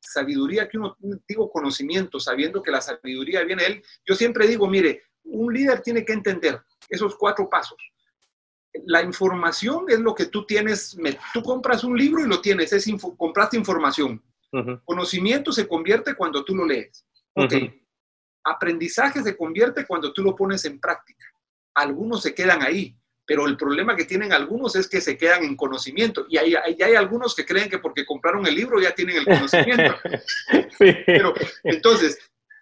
sabiduría 0.00 0.68
que 0.68 0.78
uno, 0.78 0.96
digo 1.28 1.50
conocimiento, 1.50 2.18
sabiendo 2.18 2.62
que 2.62 2.70
la 2.70 2.80
sabiduría 2.80 3.44
viene 3.44 3.62
de 3.62 3.68
él, 3.68 3.84
yo 4.06 4.14
siempre 4.14 4.46
digo, 4.46 4.66
mire, 4.66 5.02
un 5.24 5.52
líder 5.52 5.80
tiene 5.82 6.04
que 6.04 6.12
entender 6.12 6.60
esos 6.88 7.16
cuatro 7.16 7.48
pasos. 7.48 7.78
La 8.84 9.02
información 9.02 9.86
es 9.88 10.00
lo 10.00 10.14
que 10.14 10.26
tú 10.26 10.44
tienes, 10.44 10.96
tú 11.32 11.42
compras 11.42 11.82
un 11.84 11.96
libro 11.96 12.24
y 12.24 12.28
lo 12.28 12.40
tienes, 12.40 12.72
es 12.72 12.86
compraste 13.16 13.56
información. 13.56 14.22
Conocimiento 14.84 15.52
se 15.52 15.68
convierte 15.68 16.14
cuando 16.14 16.44
tú 16.44 16.54
lo 16.54 16.64
lees. 16.64 17.05
Ok. 17.36 17.52
Aprendizaje 18.44 19.22
se 19.22 19.36
convierte 19.36 19.86
cuando 19.86 20.12
tú 20.12 20.22
lo 20.22 20.34
pones 20.34 20.64
en 20.64 20.80
práctica. 20.80 21.26
Algunos 21.74 22.22
se 22.22 22.34
quedan 22.34 22.62
ahí, 22.62 22.96
pero 23.26 23.46
el 23.46 23.56
problema 23.56 23.96
que 23.96 24.04
tienen 24.04 24.32
algunos 24.32 24.76
es 24.76 24.88
que 24.88 25.00
se 25.00 25.18
quedan 25.18 25.44
en 25.44 25.56
conocimiento. 25.56 26.26
Y 26.28 26.38
hay, 26.38 26.54
hay, 26.54 26.80
hay 26.80 26.94
algunos 26.94 27.34
que 27.34 27.44
creen 27.44 27.68
que 27.68 27.80
porque 27.80 28.06
compraron 28.06 28.46
el 28.46 28.54
libro 28.54 28.80
ya 28.80 28.94
tienen 28.94 29.16
el 29.16 29.24
conocimiento. 29.26 29.96
Pero 30.78 31.34
entonces, 31.64 32.18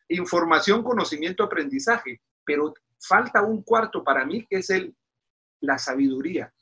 información, 0.08 0.82
conocimiento, 0.82 1.44
aprendizaje. 1.44 2.20
Pero 2.44 2.74
falta 2.98 3.42
un 3.42 3.62
cuarto 3.62 4.02
para 4.02 4.24
mí 4.24 4.46
que 4.48 4.56
es 4.56 4.70
el, 4.70 4.94
la 5.60 5.78
sabiduría, 5.78 6.52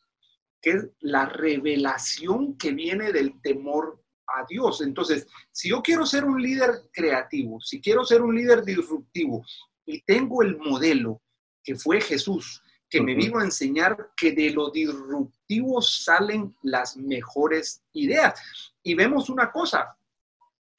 que 0.60 0.70
es 0.70 0.88
la 1.00 1.26
revelación 1.26 2.58
que 2.58 2.72
viene 2.72 3.12
del 3.12 3.40
temor 3.40 4.01
a 4.34 4.44
Dios. 4.48 4.80
Entonces, 4.80 5.26
si 5.50 5.70
yo 5.70 5.82
quiero 5.82 6.06
ser 6.06 6.24
un 6.24 6.40
líder 6.40 6.88
creativo, 6.92 7.60
si 7.60 7.80
quiero 7.80 8.04
ser 8.04 8.22
un 8.22 8.34
líder 8.34 8.64
disruptivo 8.64 9.44
y 9.86 10.00
tengo 10.02 10.42
el 10.42 10.56
modelo 10.58 11.20
que 11.62 11.76
fue 11.76 12.00
Jesús, 12.00 12.62
que 12.88 13.00
me 13.00 13.14
vino 13.14 13.38
a 13.38 13.44
enseñar 13.44 14.10
que 14.14 14.32
de 14.32 14.50
lo 14.50 14.70
disruptivo 14.70 15.80
salen 15.80 16.54
las 16.62 16.96
mejores 16.96 17.82
ideas. 17.94 18.38
Y 18.82 18.94
vemos 18.94 19.30
una 19.30 19.50
cosa, 19.50 19.96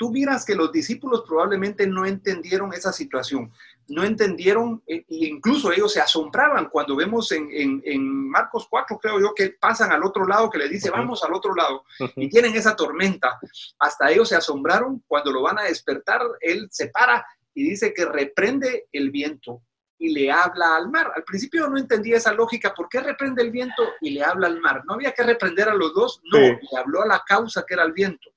tú 0.03 0.11
miras 0.11 0.43
que 0.43 0.53
los 0.53 0.69
discípulos 0.69 1.23
probablemente 1.25 1.87
no 1.87 2.05
entendieron 2.05 2.73
esa 2.73 2.91
situación, 2.91 3.53
no 3.87 4.03
entendieron, 4.03 4.83
e 4.85 5.05
incluso 5.07 5.71
ellos 5.71 5.93
se 5.93 6.01
asombraban 6.01 6.67
cuando 6.67 6.93
vemos 6.93 7.31
en, 7.31 7.47
en, 7.85 8.29
Marcos 8.29 8.67
4, 8.69 8.99
creo 9.01 9.21
yo, 9.21 9.33
que 9.33 9.51
pasan 9.51 9.93
al 9.93 10.03
otro 10.03 10.27
lado, 10.27 10.49
que 10.49 10.57
le 10.57 10.67
dice, 10.67 10.89
vamos 10.89 11.23
al 11.23 11.33
otro 11.33 11.55
lado, 11.55 11.85
y 12.17 12.27
tienen 12.27 12.53
esa 12.53 12.75
tormenta. 12.75 13.39
Hasta 13.79 14.11
ellos 14.11 14.27
se 14.27 14.35
asombraron 14.35 15.01
cuando 15.07 15.31
lo 15.31 15.41
van 15.41 15.57
a 15.57 15.63
despertar, 15.63 16.19
él 16.41 16.67
se 16.69 16.87
para 16.87 17.25
y 17.53 17.63
dice 17.63 17.93
que 17.93 18.03
reprende 18.03 18.89
el 18.91 19.09
viento 19.09 19.61
y 19.97 20.09
le 20.09 20.29
habla 20.33 20.75
al 20.75 20.89
mar. 20.89 21.13
Al 21.15 21.23
principio 21.23 21.69
no 21.69 21.77
entendía 21.77 22.17
esa 22.17 22.33
lógica, 22.33 22.73
¿por 22.73 22.89
qué 22.89 22.99
reprende 22.99 23.41
el 23.41 23.51
viento 23.51 23.83
y 24.01 24.09
le 24.09 24.21
habla 24.21 24.47
al 24.47 24.59
mar? 24.59 24.81
¿No 24.85 24.95
había 24.95 25.13
que 25.13 25.23
reprender 25.23 25.69
a 25.69 25.73
los 25.73 25.93
dos? 25.93 26.21
No, 26.25 26.39
le 26.39 26.77
habló 26.77 27.03
a 27.03 27.07
la 27.07 27.23
causa 27.25 27.63
que 27.65 27.75
era 27.75 27.83
el 27.83 27.93
viento. 27.93 28.32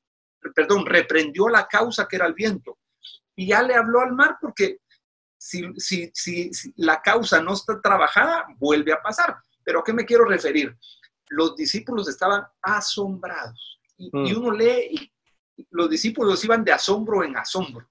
Perdón, 0.55 0.87
reprendió 0.87 1.49
la 1.49 1.67
causa 1.67 2.07
que 2.09 2.17
era 2.17 2.27
el 2.27 2.35
viento. 2.35 2.79
Y 3.35 3.49
ya 3.49 3.63
le 3.63 3.75
habló 3.75 4.01
al 4.01 4.13
mar 4.13 4.39
porque 4.41 4.79
si, 5.39 5.63
si, 5.77 6.11
si, 6.15 6.51
la 6.77 7.01
causa 7.03 7.41
no 7.41 7.53
está 7.53 7.81
trabajada, 7.81 8.47
vuelve 8.59 8.93
a 8.93 9.03
pasar. 9.03 9.37
Pero 9.63 9.81
¿a 9.81 9.85
qué 9.85 9.93
me 9.93 10.05
quiero 10.05 10.25
referir? 10.25 10.77
Los 11.29 11.57
discípulos 11.57 12.09
estaban 12.09 12.45
asombrados. 12.63 13.81
Y, 13.97 14.07
y 14.07 14.35
mm. 14.35 14.39
uno 14.39 14.51
lee, 14.53 14.89
y 14.91 15.13
los 15.71 15.89
discípulos 15.91 16.45
iban 16.45 16.65
de 16.65 16.73
asombro 16.73 17.25
en 17.25 17.37
asombro. 17.37 17.89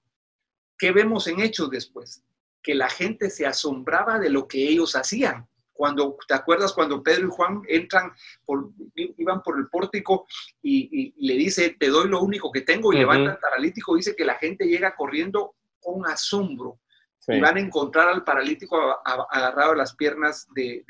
¿Qué 0.78 0.92
vemos 0.92 1.26
en 1.26 1.40
Hechos 1.40 1.70
después? 1.70 2.22
Que 2.62 2.74
la 2.74 2.88
gente 2.88 3.30
se 3.30 3.46
asombraba 3.46 4.18
de 4.18 4.30
lo 4.30 4.46
que 4.46 4.68
ellos 4.68 4.94
hacían. 4.94 5.48
Cuando, 5.76 6.16
¿te 6.26 6.34
acuerdas 6.34 6.72
cuando 6.72 7.02
Pedro 7.02 7.28
y 7.28 7.30
Juan 7.30 7.62
entran, 7.68 8.12
por, 8.44 8.70
iban 8.94 9.42
por 9.42 9.58
el 9.58 9.68
pórtico 9.68 10.26
y, 10.62 11.14
le 11.26 11.34
dice, 11.34 11.76
te 11.78 11.88
doy 11.88 12.08
lo 12.08 12.20
único 12.20 12.50
que 12.50 12.62
tengo 12.62 12.92
y 12.92 12.98
levanta 12.98 13.32
al 13.32 13.38
paralítico? 13.38 13.96
Dice 13.96 14.16
que 14.16 14.24
la 14.24 14.36
gente 14.36 14.66
llega 14.66 14.96
corriendo 14.96 15.54
con 15.80 16.06
asombro 16.06 16.80
y 17.28 17.40
van 17.40 17.56
a 17.56 17.60
encontrar 17.60 18.08
al 18.08 18.24
paralítico 18.24 18.76
agarrado 19.04 19.72
a 19.72 19.76
las 19.76 19.94
piernas 19.94 20.46
de... 20.54 20.84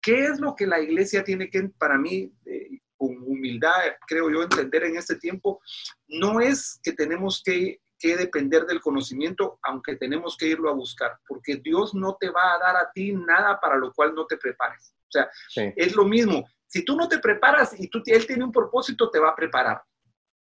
¿Qué 0.00 0.24
es 0.26 0.38
lo 0.38 0.54
que 0.54 0.66
la 0.66 0.80
iglesia 0.80 1.24
tiene 1.24 1.48
que, 1.48 1.62
para 1.78 1.96
mí, 1.96 2.30
eh, 2.44 2.78
con 2.94 3.16
humildad, 3.22 3.72
creo 4.06 4.30
yo, 4.30 4.42
entender 4.42 4.84
en 4.84 4.98
este 4.98 5.16
tiempo? 5.16 5.62
No 6.06 6.40
es 6.40 6.78
que 6.82 6.92
tenemos 6.92 7.42
que 7.42 7.80
que 8.04 8.18
depender 8.18 8.66
del 8.66 8.82
conocimiento, 8.82 9.58
aunque 9.62 9.96
tenemos 9.96 10.36
que 10.36 10.46
irlo 10.46 10.68
a 10.68 10.74
buscar, 10.74 11.18
porque 11.26 11.56
Dios 11.56 11.94
no 11.94 12.18
te 12.20 12.28
va 12.28 12.52
a 12.52 12.58
dar 12.58 12.76
a 12.76 12.92
ti 12.92 13.12
nada 13.12 13.58
para 13.58 13.76
lo 13.76 13.94
cual 13.94 14.14
no 14.14 14.26
te 14.26 14.36
prepares. 14.36 14.94
O 15.08 15.10
sea, 15.10 15.30
es 15.74 15.96
lo 15.96 16.04
mismo. 16.04 16.46
Si 16.66 16.84
tú 16.84 16.96
no 16.96 17.08
te 17.08 17.18
preparas 17.18 17.80
y 17.80 17.88
tú, 17.88 18.02
Él 18.04 18.26
tiene 18.26 18.44
un 18.44 18.52
propósito, 18.52 19.08
te 19.08 19.18
va 19.18 19.30
a 19.30 19.34
preparar. 19.34 19.82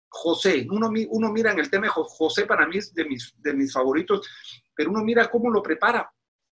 José, 0.07 0.65
uno, 0.71 0.89
uno 1.09 1.31
mira 1.33 1.51
en 1.51 1.59
el 1.59 1.69
tema 1.69 1.87
de 1.87 1.91
José, 1.93 2.45
para 2.45 2.65
mí 2.65 2.77
es 2.77 2.93
de 2.93 3.03
mis, 3.03 3.33
de 3.41 3.53
mis 3.53 3.73
favoritos, 3.73 4.25
pero 4.73 4.89
uno 4.89 5.03
mira 5.03 5.29
cómo 5.29 5.49
lo 5.49 5.61
prepara. 5.61 6.09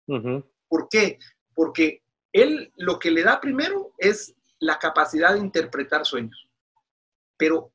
¿Por 0.05 0.89
qué? 0.89 1.17
Porque 1.55 2.03
él 2.31 2.71
lo 2.77 2.99
que 2.99 3.09
le 3.09 3.23
da 3.23 3.41
primero 3.41 3.95
es 3.97 4.35
la 4.59 4.77
capacidad 4.77 5.33
de 5.33 5.39
interpretar 5.39 6.05
sueños, 6.05 6.47
pero 7.35 7.73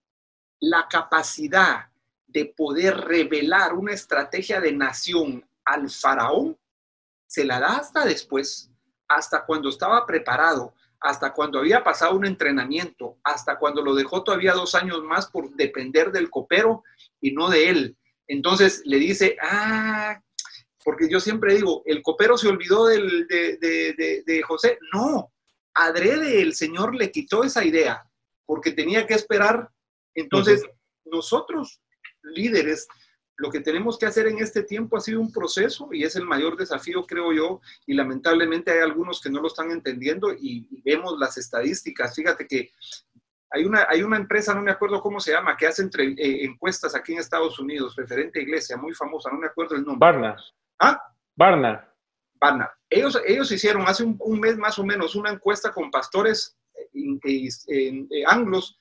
la 0.60 0.86
capacidad 0.88 1.90
de 2.28 2.44
poder 2.44 2.96
revelar 2.96 3.74
una 3.74 3.92
estrategia 3.92 4.60
de 4.60 4.72
nación 4.72 5.48
al 5.64 5.90
faraón, 5.90 6.56
se 7.26 7.44
la 7.44 7.58
da 7.58 7.78
hasta 7.78 8.04
después, 8.04 8.70
hasta 9.08 9.44
cuando 9.44 9.68
estaba 9.70 10.06
preparado, 10.06 10.74
hasta 11.00 11.32
cuando 11.32 11.58
había 11.58 11.82
pasado 11.82 12.14
un 12.14 12.26
entrenamiento, 12.26 13.18
hasta 13.24 13.58
cuando 13.58 13.82
lo 13.82 13.94
dejó 13.94 14.22
todavía 14.22 14.52
dos 14.52 14.74
años 14.74 15.02
más 15.02 15.26
por 15.26 15.50
depender 15.54 16.12
del 16.12 16.30
copero 16.30 16.84
y 17.20 17.32
no 17.32 17.48
de 17.48 17.70
él. 17.70 17.96
Entonces 18.26 18.82
le 18.84 18.98
dice, 18.98 19.36
ah, 19.42 20.20
porque 20.84 21.08
yo 21.10 21.20
siempre 21.20 21.54
digo, 21.54 21.82
el 21.86 22.02
copero 22.02 22.36
se 22.36 22.48
olvidó 22.48 22.86
del, 22.86 23.26
de, 23.26 24.42
José. 24.46 24.78
No, 24.92 25.32
adrede 25.74 26.42
el 26.42 26.54
Señor 26.54 26.94
le 26.94 27.10
quitó 27.10 27.44
esa 27.44 27.64
idea, 27.64 28.04
porque 28.44 28.72
tenía 28.72 29.06
que 29.06 29.14
esperar. 29.14 29.70
Entonces, 30.14 30.64
nosotros 31.04 31.80
líderes, 32.22 32.88
lo 33.38 33.50
que 33.50 33.60
tenemos 33.60 33.98
que 33.98 34.06
hacer 34.06 34.26
en 34.26 34.38
este 34.38 34.64
tiempo 34.64 34.96
ha 34.96 35.00
sido 35.00 35.20
un 35.20 35.32
proceso 35.32 35.88
y 35.92 36.02
es 36.02 36.16
el 36.16 36.24
mayor 36.24 36.56
desafío, 36.56 37.06
creo 37.06 37.32
yo, 37.32 37.60
y 37.86 37.94
lamentablemente 37.94 38.72
hay 38.72 38.80
algunos 38.80 39.20
que 39.20 39.30
no 39.30 39.40
lo 39.40 39.46
están 39.46 39.70
entendiendo 39.70 40.32
y, 40.32 40.66
vemos 40.84 41.18
las 41.18 41.38
estadísticas. 41.38 42.16
Fíjate 42.16 42.46
que 42.48 42.72
hay 43.50 43.64
una, 43.64 43.86
hay 43.88 44.02
una 44.02 44.16
empresa, 44.16 44.54
no 44.54 44.62
me 44.62 44.72
acuerdo 44.72 45.00
cómo 45.00 45.20
se 45.20 45.32
llama, 45.32 45.56
que 45.56 45.68
hace 45.68 45.82
entre, 45.82 46.08
eh, 46.08 46.44
encuestas 46.44 46.96
aquí 46.96 47.12
en 47.12 47.20
Estados 47.20 47.58
Unidos, 47.60 47.94
referente 47.94 48.40
a 48.40 48.42
iglesia, 48.42 48.76
muy 48.76 48.92
famosa, 48.92 49.30
no 49.30 49.38
me 49.38 49.46
acuerdo 49.46 49.76
el 49.76 49.84
nombre. 49.84 50.10
Barna. 50.10 50.36
¿Ah? 50.80 51.00
Barna. 51.36 51.94
Barna. 52.40 52.70
Ellos, 52.90 53.20
ellos 53.24 53.52
hicieron 53.52 53.86
hace 53.86 54.02
un, 54.02 54.40
mes 54.40 54.56
más 54.56 54.78
o 54.80 54.84
menos 54.84 55.14
una 55.14 55.30
encuesta 55.30 55.72
con 55.72 55.90
pastores 55.92 56.56
eh, 56.92 57.48
eh, 57.68 58.24
anglos. 58.26 58.78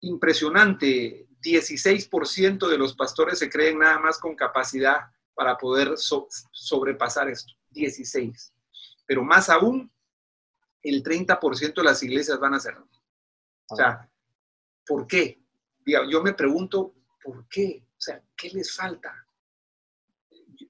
Impresionante 0.00 1.26
16% 1.44 2.68
de 2.68 2.78
los 2.78 2.94
pastores 2.94 3.38
se 3.38 3.50
creen 3.50 3.78
nada 3.78 3.98
más 3.98 4.18
con 4.18 4.34
capacidad 4.34 5.02
para 5.34 5.56
poder 5.56 5.94
sobrepasar 5.96 7.28
esto. 7.28 7.52
16. 7.70 8.54
Pero 9.06 9.22
más 9.22 9.50
aún, 9.50 9.92
el 10.82 11.02
30% 11.02 11.74
de 11.74 11.82
las 11.82 12.02
iglesias 12.02 12.38
van 12.38 12.54
a 12.54 12.60
cerrar. 12.60 12.84
O 13.68 13.76
sea, 13.76 14.10
¿por 14.86 15.06
qué? 15.06 15.40
Yo 15.84 16.22
me 16.22 16.34
pregunto, 16.34 16.94
¿por 17.22 17.46
qué? 17.48 17.84
O 17.90 18.00
sea, 18.00 18.22
¿qué 18.36 18.50
les 18.50 18.74
falta? 18.74 19.26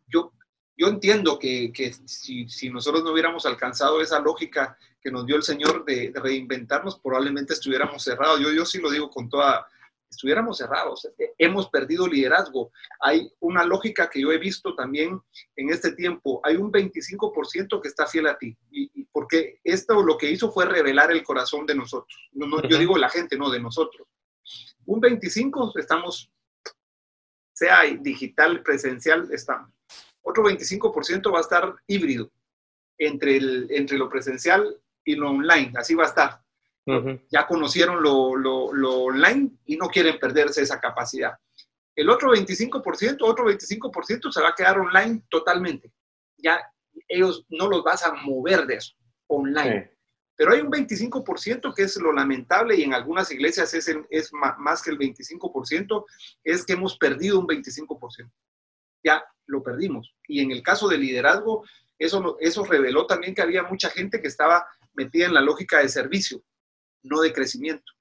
Yo, 0.07 0.33
yo 0.77 0.89
entiendo 0.89 1.39
que, 1.39 1.73
si, 2.07 2.49
si, 2.49 2.71
nosotros 2.71 3.05
no 3.05 3.13
hubiéramos 3.13 3.47
alcanzado 3.47 4.01
esa 4.01 4.21
lógica 4.21 4.77
que 5.01 5.11
nos 5.11 5.27
dio 5.27 5.37
el 5.37 5.43
Señor 5.43 5.85
de, 5.85 6.13
reinventarnos, 6.15 6.99
probablemente 6.99 7.55
estuviéramos 7.55 8.03
cerrados. 8.03 8.41
Yo, 8.41 8.53
yo 8.53 8.65
sí 8.65 8.79
lo 8.79 8.91
digo 8.91 9.11
con 9.11 9.29
toda, 9.29 9.67
estuviéramos 10.15 10.59
cerrados. 10.59 11.09
Hemos 11.39 11.69
perdido 11.69 12.07
liderazgo. 12.07 12.71
Hay 13.01 13.31
una 13.41 13.65
lógica 13.65 14.09
que 14.09 14.21
yo 14.21 14.33
he 14.33 14.39
visto 14.39 14.75
también 14.75 15.21
en 15.57 15.71
este 15.71 15.93
tiempo. 15.93 16.41
Hay 16.45 16.57
un 16.57 16.73
25% 16.73 17.81
que 17.81 17.89
está 17.89 18.07
fiel 18.07 18.27
a 18.27 18.39
ti. 18.39 18.57
Y, 18.71 19.05
porque 19.13 19.61
esto 19.63 20.03
lo 20.03 20.17
que 20.17 20.31
hizo 20.31 20.51
fue 20.51 20.67
revelar 20.67 21.13
el 21.13 21.23
corazón 21.23 21.67
de 21.67 21.75
nosotros. 21.75 22.31
No, 22.33 22.63
Yo 22.69 22.79
digo 22.79 22.97
la 22.97 23.11
gente, 23.11 23.37
no 23.37 23.51
de 23.51 23.61
nosotros. 23.61 24.09
Un 24.87 25.01
25% 25.01 25.79
estamos, 25.79 26.31
sea 27.53 27.83
digital, 28.01 28.63
presencial, 28.63 29.29
estamos. 29.33 29.71
Otro 30.23 30.45
25% 30.45 31.33
va 31.33 31.39
a 31.39 31.43
estar 31.43 31.75
híbrido 31.87 32.31
entre, 32.99 33.37
el, 33.37 33.67
entre 33.71 33.99
lo 33.99 34.09
presencial 34.09 34.81
y 35.05 35.17
lo 35.17 35.31
online. 35.31 35.73
Así 35.77 35.95
va 35.95 36.05
a 36.05 36.09
estar. 36.09 36.44
Ya 37.31 37.47
conocieron 37.47 38.03
lo, 38.03 38.37
lo, 38.37 38.91
online 38.91 39.51
y 39.65 39.77
no 39.77 39.89
quieren 39.89 40.19
perderse 40.19 40.63
esa 40.63 40.81
capacidad. 40.81 41.33
El 41.97 42.11
otro 42.11 42.33
25%, 42.35 43.19
otro 43.23 43.47
25% 43.47 44.33
se 44.33 44.43
va 44.43 44.51
a 44.51 44.55
quedar 44.55 44.79
online 44.79 45.23
totalmente. 45.31 45.93
Ya 46.37 46.61
ellos 47.09 47.47
no 47.49 47.69
los 47.69 47.83
vas 47.83 48.05
a 48.05 48.13
mover 48.13 48.67
de 48.67 48.77
eso, 48.77 48.95
online. 49.29 49.93
Pero 50.37 50.53
hay 50.53 50.61
un 50.61 50.71
25% 50.71 51.73
que 51.75 51.85
es 51.85 51.97
lo 51.97 52.13
lamentable 52.13 52.77
y 52.77 52.83
en 52.83 52.93
algunas 52.93 53.31
iglesias 53.31 53.73
es, 53.73 53.89
es 54.11 54.31
más 54.33 54.83
que 54.83 54.91
el 54.91 54.99
25%, 54.99 56.05
es 56.43 56.67
que 56.67 56.73
hemos 56.73 56.99
perdido 56.99 57.39
un 57.39 57.47
25%. 57.47 58.31
Ya 59.05 59.25
lo 59.47 59.63
perdimos. 59.63 60.15
Y 60.27 60.41
en 60.41 60.51
el 60.51 60.63
caso 60.63 60.89
del 60.89 61.03
liderazgo, 61.03 61.65
eso, 61.99 62.37
eso 62.41 62.65
reveló 62.65 63.07
también 63.07 63.35
que 63.35 63.43
había 63.43 63.63
mucha 63.63 63.89
gente 63.89 64.21
que 64.21 64.29
estaba 64.29 64.67
metida 64.95 65.27
en 65.27 65.35
la 65.35 65.41
lógica 65.41 65.79
de 65.79 65.89
servicio 65.89 66.43
no 67.05 67.21
de 67.21 67.33
crecimiento. 67.33 67.93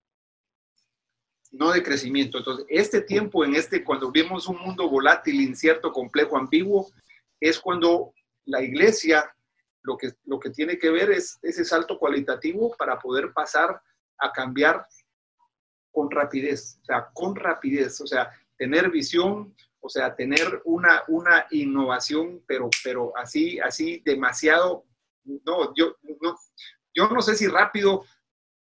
No 1.51 1.71
de 1.71 1.83
crecimiento. 1.83 2.39
Entonces, 2.39 2.65
este 2.67 3.01
tiempo, 3.01 3.45
en 3.45 3.55
este, 3.55 3.83
cuando 3.83 4.11
vemos 4.11 4.47
un 4.47 4.57
mundo 4.57 4.89
volátil, 4.89 5.39
incierto, 5.39 5.91
complejo, 5.91 6.37
ambiguo, 6.37 6.91
es 7.39 7.59
cuando 7.59 8.13
la 8.45 8.63
iglesia 8.63 9.31
lo 9.83 9.97
que, 9.97 10.13
lo 10.25 10.39
que 10.39 10.49
tiene 10.49 10.79
que 10.79 10.89
ver 10.89 11.11
es 11.11 11.37
ese 11.43 11.63
salto 11.65 11.99
cualitativo 11.99 12.75
para 12.77 12.97
poder 12.97 13.33
pasar 13.33 13.81
a 14.17 14.31
cambiar 14.31 14.85
con 15.91 16.09
rapidez, 16.09 16.79
o 16.81 16.85
sea, 16.85 17.09
con 17.13 17.35
rapidez, 17.35 18.01
o 18.01 18.07
sea, 18.07 18.31
tener 18.57 18.89
visión, 18.89 19.53
o 19.81 19.89
sea, 19.89 20.15
tener 20.15 20.61
una, 20.63 21.03
una 21.09 21.45
innovación, 21.51 22.41
pero, 22.47 22.69
pero 22.83 23.15
así, 23.17 23.59
así 23.59 24.01
demasiado, 24.05 24.85
no, 25.25 25.73
yo 25.75 25.97
no, 26.01 26.35
yo 26.95 27.09
no 27.09 27.21
sé 27.21 27.35
si 27.35 27.47
rápido 27.47 28.05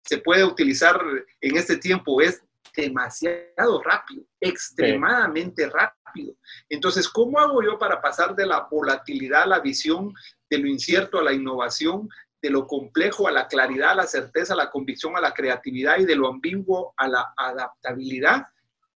se 0.03 0.17
puede 0.19 0.43
utilizar 0.43 0.99
en 1.41 1.57
este 1.57 1.77
tiempo 1.77 2.21
es 2.21 2.41
demasiado 2.75 3.81
rápido, 3.83 4.23
extremadamente 4.39 5.69
rápido. 5.69 6.35
Entonces, 6.69 7.07
¿cómo 7.07 7.39
hago 7.39 7.63
yo 7.63 7.77
para 7.77 8.01
pasar 8.01 8.35
de 8.35 8.45
la 8.45 8.67
volatilidad 8.69 9.43
a 9.43 9.47
la 9.47 9.59
visión, 9.59 10.13
de 10.49 10.57
lo 10.57 10.67
incierto 10.67 11.19
a 11.19 11.23
la 11.23 11.33
innovación, 11.33 12.09
de 12.41 12.49
lo 12.49 12.67
complejo 12.67 13.27
a 13.27 13.31
la 13.31 13.47
claridad, 13.47 13.91
a 13.91 13.95
la 13.95 14.07
certeza, 14.07 14.53
a 14.53 14.57
la 14.57 14.69
convicción, 14.69 15.15
a 15.15 15.21
la 15.21 15.33
creatividad 15.33 15.99
y 15.99 16.05
de 16.05 16.15
lo 16.15 16.27
ambiguo 16.27 16.93
a 16.97 17.07
la 17.07 17.33
adaptabilidad? 17.37 18.47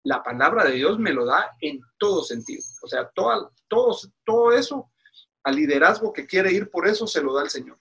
la 0.03 0.21
palabra 0.21 0.65
de 0.65 0.73
Dios 0.73 0.99
me 0.99 1.13
lo 1.13 1.25
da 1.25 1.49
en 1.61 1.81
todo 1.97 2.23
sentido. 2.23 2.61
O 2.81 2.87
sea, 2.87 3.09
todo, 3.15 3.53
todo, 3.67 3.97
todo 4.25 4.51
eso, 4.51 4.91
al 5.43 5.55
liderazgo 5.55 6.11
que 6.11 6.27
quiere 6.27 6.51
ir 6.51 6.69
por 6.69 6.87
eso, 6.87 7.07
se 7.07 7.21
lo 7.21 7.33
da 7.33 7.43
el 7.43 7.49
Señor. 7.49 7.79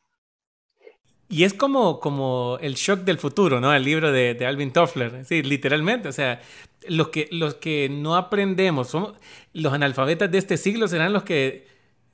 Y 1.33 1.45
es 1.45 1.55
como, 1.55 1.99
como 1.99 2.59
el 2.61 2.75
shock 2.75 3.05
del 3.05 3.17
futuro, 3.17 3.59
¿no? 3.59 3.73
El 3.73 3.85
libro 3.85 4.13
de, 4.13 4.37
Alvin 4.47 4.71
Toffler, 4.71 5.25
sí, 5.25 5.43
literalmente. 5.43 6.11
O 6.11 6.13
sea, 6.13 6.43
los 6.87 7.09
que, 7.09 7.31
los 7.33 7.55
que 7.55 7.89
no 7.89 8.17
aprendemos, 8.17 8.89
somos, 8.89 9.15
los 9.55 9.73
analfabetas 9.73 10.31
de 10.31 10.37
este 10.37 10.59
siglo 10.59 10.89
serán 10.89 11.15
los 11.15 11.23
que, 11.23 11.67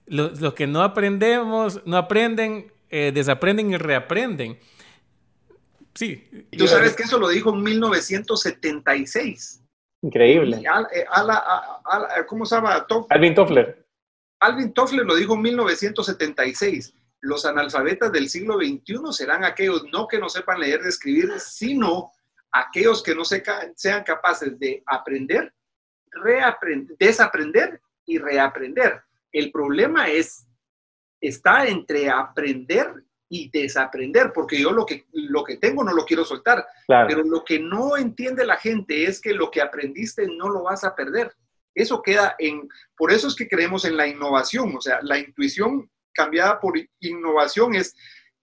los, 0.06 0.40
los 0.40 0.54
que 0.54 0.68
no 0.68 0.84
aprendemos, 0.84 1.84
no 1.84 1.96
aprenden, 1.96 2.70
eh, 2.90 3.10
desaprenden 3.12 3.72
y 3.72 3.76
reaprenden. 3.76 4.56
Sí. 5.94 6.46
Tú 6.56 6.68
sabes 6.68 6.94
que 6.94 7.02
eso 7.02 7.18
lo 7.18 7.28
dijo 7.28 7.52
en 7.52 7.60
1976. 7.60 9.64
Increíble. 10.02 10.58
Eh, 10.58 11.06
¿Cómo 12.28 12.46
se 12.46 12.54
llama? 12.54 12.86
Alvin 13.10 13.34
Toffler. 13.34 13.84
Alvin 14.38 14.72
Toffler 14.72 15.04
lo 15.04 15.16
dijo 15.16 15.34
en 15.34 15.42
1976. 15.42 16.94
Los 17.20 17.44
analfabetas 17.44 18.12
del 18.12 18.28
siglo 18.28 18.58
XXI 18.58 19.00
serán 19.10 19.44
aquellos 19.44 19.84
no 19.92 20.06
que 20.06 20.18
no 20.18 20.28
sepan 20.28 20.60
leer 20.60 20.80
y 20.84 20.88
escribir, 20.88 21.32
sino 21.38 22.12
aquellos 22.52 23.02
que 23.02 23.14
no 23.14 23.24
sean 23.24 24.04
capaces 24.04 24.58
de 24.58 24.82
aprender, 24.86 25.52
reaprender, 26.10 26.96
desaprender 26.98 27.80
y 28.06 28.18
reaprender. 28.18 29.02
El 29.32 29.50
problema 29.50 30.08
es, 30.08 30.46
está 31.20 31.66
entre 31.66 32.08
aprender 32.08 33.04
y 33.28 33.50
desaprender, 33.50 34.32
porque 34.32 34.58
yo 34.58 34.72
lo 34.72 34.86
que, 34.86 35.06
lo 35.12 35.44
que 35.44 35.58
tengo 35.58 35.84
no 35.84 35.92
lo 35.92 36.04
quiero 36.04 36.24
soltar, 36.24 36.66
pero 36.86 37.22
lo 37.22 37.44
que 37.44 37.58
no 37.58 37.96
entiende 37.96 38.46
la 38.46 38.56
gente 38.56 39.04
es 39.04 39.20
que 39.20 39.34
lo 39.34 39.50
que 39.50 39.60
aprendiste 39.60 40.26
no 40.26 40.48
lo 40.48 40.62
vas 40.62 40.84
a 40.84 40.94
perder. 40.94 41.34
Eso 41.74 42.02
queda 42.02 42.34
en, 42.38 42.68
por 42.96 43.12
eso 43.12 43.28
es 43.28 43.34
que 43.34 43.48
creemos 43.48 43.84
en 43.84 43.96
la 43.96 44.06
innovación, 44.06 44.74
o 44.76 44.80
sea, 44.80 45.00
la 45.02 45.18
intuición 45.18 45.90
cambiada 46.18 46.58
por 46.58 46.74
innovación 46.98 47.76
es, 47.76 47.94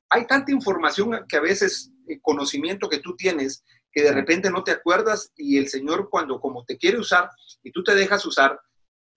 hay 0.09 0.25
tanta 0.25 0.53
información 0.53 1.25
que 1.27 1.35
a 1.35 1.41
veces, 1.41 1.91
el 2.07 2.21
conocimiento 2.21 2.87
que 2.87 2.99
tú 2.99 3.17
tienes, 3.17 3.65
que 3.91 4.01
de 4.01 4.13
repente 4.13 4.49
no 4.49 4.63
te 4.63 4.71
acuerdas 4.71 5.33
y 5.35 5.57
el 5.57 5.67
Señor 5.67 6.09
cuando 6.09 6.39
como 6.39 6.63
te 6.63 6.77
quiere 6.77 6.99
usar 6.99 7.29
y 7.63 7.71
tú 7.71 7.83
te 7.83 7.95
dejas 7.95 8.25
usar, 8.25 8.57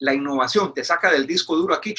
la 0.00 0.12
innovación 0.12 0.74
te 0.74 0.82
saca 0.82 1.12
del 1.12 1.26
disco 1.26 1.54
duro 1.54 1.74
aquí, 1.74 1.94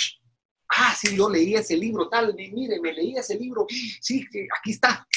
Ah, 0.70 0.93
sí, 0.95 1.16
yo 1.16 1.30
leí 1.30 1.55
ese 1.55 1.76
libro, 1.76 2.10
tal, 2.10 2.36
mire, 2.36 2.80
me 2.80 2.93
leí 2.93 3.18
ese 3.18 3.36
libro, 3.36 3.66
sí, 4.01 4.28
aquí 4.60 4.72
está. 4.72 5.07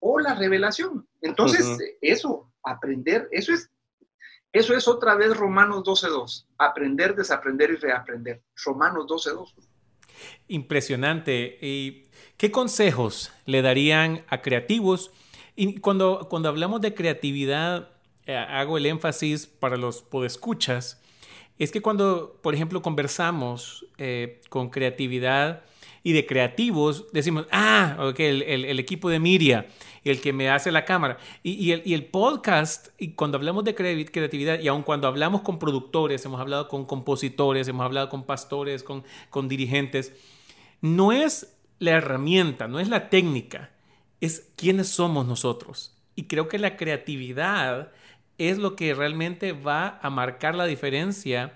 O 0.00 0.18
la 0.18 0.34
revelación. 0.34 1.08
Entonces, 1.20 1.78
eso, 2.00 2.52
aprender, 2.64 3.28
eso 3.30 3.52
es, 3.52 3.70
eso 4.52 4.74
es 4.74 4.88
otra 4.88 5.14
vez 5.14 5.36
Romanos 5.36 5.84
12.2. 5.84 6.48
Aprender, 6.58 7.14
desaprender 7.14 7.70
y 7.70 7.76
reaprender. 7.76 8.42
Romanos 8.64 9.06
12.2. 9.06 9.69
Impresionante. 10.48 11.58
¿Y 11.60 12.04
qué 12.36 12.50
consejos 12.50 13.32
le 13.46 13.62
darían 13.62 14.24
a 14.28 14.42
creativos? 14.42 15.10
Y 15.56 15.80
cuando, 15.80 16.28
cuando 16.28 16.48
hablamos 16.48 16.80
de 16.80 16.94
creatividad, 16.94 17.90
eh, 18.26 18.36
hago 18.36 18.78
el 18.78 18.86
énfasis 18.86 19.46
para 19.46 19.76
los 19.76 20.02
podescuchas 20.02 21.00
es 21.60 21.70
que 21.70 21.82
cuando, 21.82 22.38
por 22.42 22.54
ejemplo, 22.54 22.80
conversamos 22.80 23.86
eh, 23.98 24.40
con 24.48 24.70
creatividad 24.70 25.62
y 26.02 26.12
de 26.12 26.26
creativos, 26.26 27.06
decimos, 27.12 27.46
ah, 27.50 27.96
ok, 28.00 28.20
el, 28.20 28.78
equipo 28.78 29.10
de 29.10 29.18
Miria, 29.18 29.66
el 30.02 30.20
que 30.20 30.32
me 30.32 30.48
hace 30.48 30.72
la 30.72 30.84
cámara. 30.84 31.18
Y, 31.42 31.72
el, 31.72 32.04
podcast, 32.06 32.88
y 32.98 33.12
cuando 33.12 33.36
hablamos 33.36 33.64
de 33.64 33.74
creatividad, 33.74 34.60
y 34.60 34.68
aun 34.68 34.82
cuando 34.82 35.08
hablamos 35.08 35.42
con 35.42 35.58
productores, 35.58 36.24
hemos 36.24 36.40
hablado 36.40 36.68
con 36.68 36.86
compositores, 36.86 37.68
hemos 37.68 37.84
hablado 37.84 38.08
con 38.08 38.24
pastores, 38.24 38.82
con, 38.82 39.04
con 39.28 39.48
dirigentes, 39.48 40.12
no 40.80 41.12
es 41.12 41.56
la 41.78 41.92
herramienta, 41.92 42.66
no 42.66 42.80
es 42.80 42.88
la 42.88 43.10
técnica, 43.10 43.70
es 44.20 44.50
quiénes 44.56 44.88
somos 44.88 45.26
nosotros. 45.26 45.96
Y 46.14 46.24
creo 46.24 46.48
que 46.48 46.58
la 46.58 46.76
creatividad 46.76 47.92
es 48.38 48.56
lo 48.56 48.74
que 48.74 48.94
realmente 48.94 49.52
va 49.52 49.98
a 50.02 50.08
marcar 50.08 50.54
la 50.54 50.64
diferencia 50.64 51.52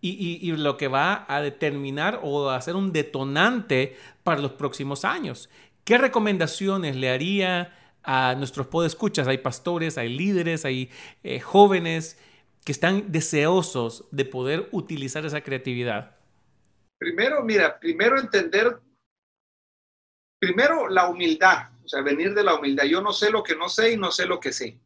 y, 0.00 0.52
lo 0.52 0.76
que 0.76 0.88
va 0.88 1.24
a 1.28 1.40
determinar 1.40 2.20
o 2.22 2.50
a 2.50 2.56
hacer 2.56 2.76
un 2.76 2.92
detonante 2.92 3.96
para 4.22 4.40
los 4.40 4.52
próximos 4.52 5.04
años. 5.04 5.50
¿Qué 5.84 5.98
recomendaciones 5.98 6.96
le 6.96 7.10
haría 7.10 7.74
a 8.02 8.34
nuestros 8.36 8.66
podescuchas? 8.66 9.26
Hay 9.26 9.38
pastores, 9.38 9.98
hay 9.98 10.10
líderes, 10.10 10.64
hay 10.64 10.90
eh, 11.22 11.40
jóvenes 11.40 12.18
que 12.64 12.72
están 12.72 13.10
deseosos 13.10 14.04
de 14.10 14.24
poder 14.24 14.68
utilizar 14.72 15.24
esa 15.24 15.40
creatividad. 15.40 16.16
Primero, 16.98 17.42
mira, 17.42 17.78
primero 17.78 18.20
entender, 18.20 18.78
primero 20.40 20.88
la 20.88 21.08
humildad, 21.08 21.70
o 21.84 21.88
sea, 21.88 22.02
venir 22.02 22.34
de 22.34 22.44
la 22.44 22.54
humildad. 22.54 22.84
Yo 22.84 23.00
no 23.00 23.12
sé 23.12 23.30
lo 23.30 23.42
que 23.42 23.56
no 23.56 23.68
sé 23.68 23.92
y 23.92 23.96
no 23.96 24.10
sé 24.10 24.26
lo 24.26 24.38
que 24.38 24.52
sé. 24.52 24.78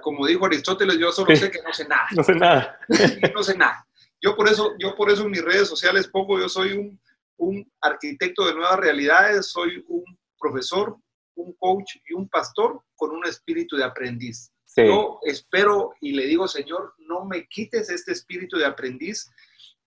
Como 0.00 0.26
dijo 0.26 0.46
Aristóteles, 0.46 0.98
yo 0.98 1.10
solo 1.10 1.34
sé 1.34 1.50
que 1.50 1.60
no 1.62 1.72
sé 1.72 1.88
nada. 1.88 2.06
no 2.14 2.22
sé 2.22 2.34
nada. 2.34 2.78
no 3.34 3.42
sé 3.42 3.56
nada. 3.56 3.86
Yo 4.22 4.36
por, 4.36 4.48
eso, 4.48 4.72
yo 4.78 4.94
por 4.94 5.10
eso 5.10 5.24
en 5.24 5.32
mis 5.32 5.42
redes 5.42 5.68
sociales 5.68 6.06
pongo, 6.06 6.38
yo 6.38 6.48
soy 6.48 6.72
un, 6.72 7.00
un 7.38 7.72
arquitecto 7.80 8.46
de 8.46 8.54
nuevas 8.54 8.78
realidades, 8.78 9.46
soy 9.46 9.84
un 9.88 10.04
profesor, 10.38 10.96
un 11.34 11.52
coach 11.54 11.96
y 12.08 12.14
un 12.14 12.28
pastor 12.28 12.80
con 12.94 13.10
un 13.10 13.26
espíritu 13.26 13.76
de 13.76 13.84
aprendiz. 13.84 14.52
Yo 14.76 15.18
espero 15.22 15.92
y 16.00 16.12
le 16.12 16.26
digo, 16.26 16.48
Señor, 16.48 16.94
no 16.98 17.24
me 17.24 17.46
quites 17.46 17.90
este 17.90 18.12
espíritu 18.12 18.56
de 18.56 18.64
aprendiz, 18.64 19.30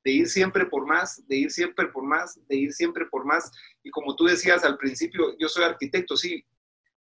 de 0.04 0.12
ir 0.12 0.28
siempre 0.28 0.66
por 0.68 0.86
más, 0.86 1.26
de 1.28 1.38
ir 1.38 1.52
siempre 1.52 1.88
por 1.88 2.04
más, 2.04 2.40
de 2.48 2.56
ir 2.56 2.74
siempre 2.74 3.06
por 3.08 3.26
más. 3.26 3.52
Y 3.84 3.90
como 3.90 4.16
tú 4.16 4.26
decías 4.26 4.64
al 4.64 4.78
principio, 4.78 5.36
yo 5.40 5.48
soy 5.48 5.64
arquitecto, 5.64 6.16
sí, 6.16 6.46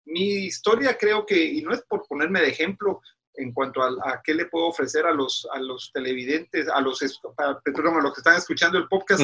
mi 0.06 0.46
historia 0.46 0.98
creo 0.98 1.26
que, 1.26 1.44
y 1.44 1.62
no 1.62 1.74
es 1.74 1.82
por 1.84 2.06
ponerme 2.08 2.42
de 2.42 2.50
ejemplo 2.50 3.02
en 3.36 3.54
cuanto 3.54 3.82
a, 3.82 4.22
qué 4.24 4.34
le 4.34 4.46
puedo 4.46 4.68
ofrecer 4.68 5.06
a 5.06 5.12
los, 5.12 5.48
a 5.54 5.60
los 5.60 5.92
televidentes, 5.94 6.68
a 6.68 6.82
los, 6.82 7.00
perdón, 7.64 7.98
a 7.98 8.02
los 8.02 8.14
que 8.14 8.20
están 8.20 8.38
escuchando 8.38 8.78
el 8.78 8.88
podcast, 8.88 9.24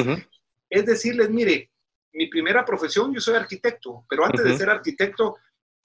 es 0.70 0.86
decirles, 0.86 1.30
mire, 1.30 1.70
mi 2.12 2.26
primera 2.28 2.64
profesión, 2.64 3.12
yo 3.14 3.20
soy 3.20 3.36
arquitecto, 3.36 4.04
pero 4.08 4.24
antes 4.24 4.44
de 4.44 4.56
ser 4.56 4.70
arquitecto, 4.70 5.36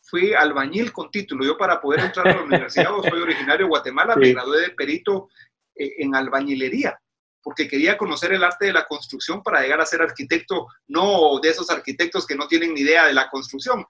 fui 0.01 0.34
albañil 0.34 0.91
con 0.91 1.11
título. 1.11 1.45
Yo 1.45 1.57
para 1.57 1.80
poder 1.80 2.01
entrar 2.01 2.28
a 2.28 2.36
la 2.36 2.43
universidad, 2.43 2.89
soy 3.07 3.21
originario 3.21 3.65
de 3.65 3.69
Guatemala, 3.69 4.15
me 4.15 4.34
gradué 4.34 4.61
de 4.61 4.69
perito 4.71 5.30
eh, 5.76 5.93
en 5.99 6.15
albañilería, 6.15 6.99
porque 7.41 7.67
quería 7.67 7.97
conocer 7.97 8.34
el 8.34 8.43
arte 8.43 8.65
de 8.65 8.74
la 8.74 8.86
construcción 8.86 9.43
para 9.43 9.61
llegar 9.61 9.82
a 9.82 9.86
ser 9.86 10.01
arquitecto, 10.01 10.67
no 10.88 11.39
de 11.41 11.49
esos 11.49 11.69
arquitectos 11.69 12.26
que 12.26 12.36
no 12.36 12.47
tienen 12.47 12.74
ni 12.74 12.82
idea 12.82 13.05
de 13.05 13.13
la 13.13 13.30
construcción, 13.30 13.86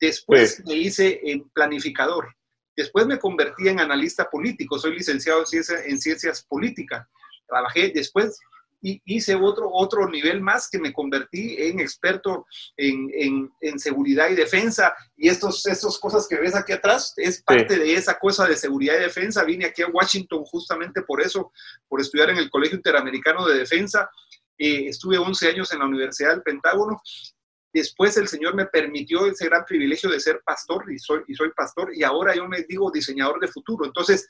Después 0.00 0.62
me 0.66 0.74
hice 0.74 1.20
en 1.24 1.48
planificador. 1.50 2.34
Después 2.76 3.06
me 3.06 3.18
convertí 3.18 3.68
en 3.68 3.80
analista 3.80 4.28
político. 4.28 4.78
Soy 4.78 4.96
licenciado 4.96 5.44
en, 5.86 5.98
ciencias 5.98 6.44
políticas. 6.44 7.06
Trabajé 7.46 7.92
después 7.94 8.38
y 8.82 9.00
hice 9.06 9.34
otro, 9.34 9.70
otro 9.72 10.08
nivel 10.10 10.42
más 10.42 10.68
que 10.68 10.78
me 10.78 10.92
convertí 10.92 11.56
en 11.58 11.80
experto 11.80 12.46
en, 12.76 13.50
seguridad 13.78 14.28
y 14.28 14.34
defensa. 14.34 14.94
Y 15.16 15.28
estos, 15.28 15.64
estas 15.66 15.98
cosas 15.98 16.26
que 16.28 16.36
ves 16.36 16.54
aquí 16.54 16.72
atrás 16.72 17.14
es 17.16 17.42
parte 17.42 17.78
de 17.78 17.94
esa 17.94 18.18
cosa 18.18 18.46
de 18.46 18.56
seguridad 18.56 18.96
y 18.96 19.02
defensa. 19.02 19.44
Vine 19.44 19.66
aquí 19.66 19.82
a 19.82 19.88
Washington 19.88 20.44
justamente 20.44 21.02
por 21.02 21.22
eso, 21.22 21.52
por 21.88 22.00
estudiar 22.00 22.30
en 22.30 22.38
el 22.38 22.50
Colegio 22.50 22.76
Interamericano 22.76 23.46
de 23.46 23.58
Defensa. 23.58 24.10
Eh, 24.58 24.88
estuve 24.88 25.18
11 25.18 25.48
años 25.48 25.72
en 25.72 25.78
la 25.80 25.86
Universidad 25.86 26.30
del 26.30 26.42
Pentágono 26.42 27.00
Después 27.74 28.16
el 28.16 28.28
Señor 28.28 28.54
me 28.54 28.66
permitió 28.66 29.26
ese 29.26 29.46
gran 29.46 29.64
privilegio 29.64 30.08
de 30.08 30.20
ser 30.20 30.40
pastor 30.44 30.84
y 30.92 30.98
soy, 31.00 31.22
y 31.26 31.34
soy 31.34 31.50
pastor 31.50 31.90
y 31.92 32.04
ahora 32.04 32.32
yo 32.32 32.46
me 32.46 32.62
digo 32.62 32.88
diseñador 32.88 33.40
de 33.40 33.48
futuro. 33.48 33.84
Entonces, 33.84 34.28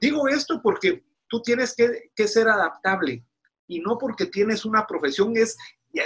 digo 0.00 0.28
esto 0.28 0.60
porque 0.62 1.02
tú 1.28 1.42
tienes 1.42 1.74
que, 1.74 2.12
que, 2.14 2.28
ser 2.28 2.48
adaptable 2.48 3.24
y 3.66 3.80
no 3.80 3.98
porque 3.98 4.26
tienes 4.26 4.64
una 4.64 4.86
profesión, 4.86 5.36
es, 5.36 5.56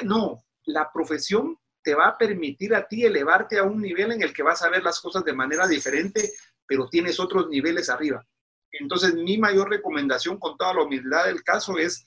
no, 0.02 0.42
la 0.64 0.90
profesión 0.90 1.58
te 1.82 1.94
va 1.94 2.08
a 2.08 2.16
permitir 2.16 2.74
a 2.74 2.88
ti 2.88 3.04
elevarte 3.04 3.58
a 3.58 3.64
un 3.64 3.82
nivel 3.82 4.12
en 4.12 4.22
el 4.22 4.32
que 4.32 4.42
vas 4.42 4.62
a 4.62 4.70
ver 4.70 4.82
las 4.82 4.98
cosas 4.98 5.22
de 5.24 5.34
manera 5.34 5.68
diferente, 5.68 6.32
pero 6.66 6.88
tienes 6.88 7.20
otros 7.20 7.50
niveles 7.50 7.90
arriba. 7.90 8.26
Entonces, 8.72 9.12
mi 9.12 9.36
mayor 9.36 9.68
recomendación 9.68 10.38
con 10.38 10.56
toda 10.56 10.72
la 10.72 10.84
humildad 10.84 11.26
del 11.26 11.42
caso 11.42 11.76
es 11.76 12.02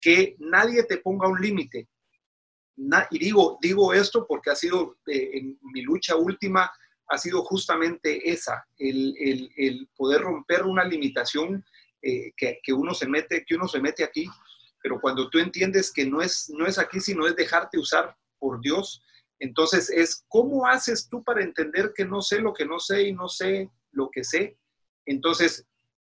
que 0.00 0.34
nadie 0.38 0.82
te 0.84 0.96
ponga 0.96 1.28
un 1.28 1.42
límite 1.42 1.88
y 3.10 3.18
digo, 3.18 3.58
digo 3.60 3.92
esto 3.92 4.26
porque 4.26 4.50
ha 4.50 4.56
sido 4.56 4.96
eh, 5.06 5.30
en 5.34 5.58
mi 5.62 5.82
lucha 5.82 6.16
última, 6.16 6.70
ha 7.08 7.18
sido 7.18 7.42
justamente 7.44 8.30
esa, 8.30 8.66
el, 8.78 9.14
el, 9.56 9.88
poder 9.96 10.22
romper 10.22 10.64
una 10.64 10.84
limitación 10.84 11.64
eh, 12.02 12.32
que, 12.36 12.60
que, 12.62 12.72
uno 12.72 12.94
se 12.94 13.06
mete, 13.06 13.44
que 13.44 13.54
uno 13.54 13.68
se 13.68 13.80
mete 13.80 14.02
aquí, 14.04 14.28
pero 14.82 15.00
cuando 15.00 15.30
tú 15.30 15.38
entiendes 15.38 15.92
que 15.92 16.04
no 16.04 16.20
es, 16.20 16.50
no 16.50 16.66
es 16.66 16.78
aquí, 16.78 17.00
sino 17.00 17.26
es 17.26 17.36
dejarte 17.36 17.78
usar 17.78 18.16
por 18.38 18.60
Dios, 18.60 19.02
entonces 19.38 19.90
es 19.90 20.24
cómo 20.28 20.66
haces 20.66 21.08
tú 21.08 21.22
para 21.22 21.42
entender 21.42 21.92
que 21.94 22.04
no 22.04 22.22
sé 22.22 22.40
lo 22.40 22.52
que 22.52 22.66
no 22.66 22.78
sé 22.78 23.08
y 23.08 23.12
no 23.12 23.28
sé 23.28 23.70
lo 23.92 24.10
que 24.10 24.24
sé. 24.24 24.56
Entonces, 25.06 25.66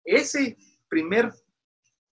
ese, 0.03 0.57
primer 0.91 1.31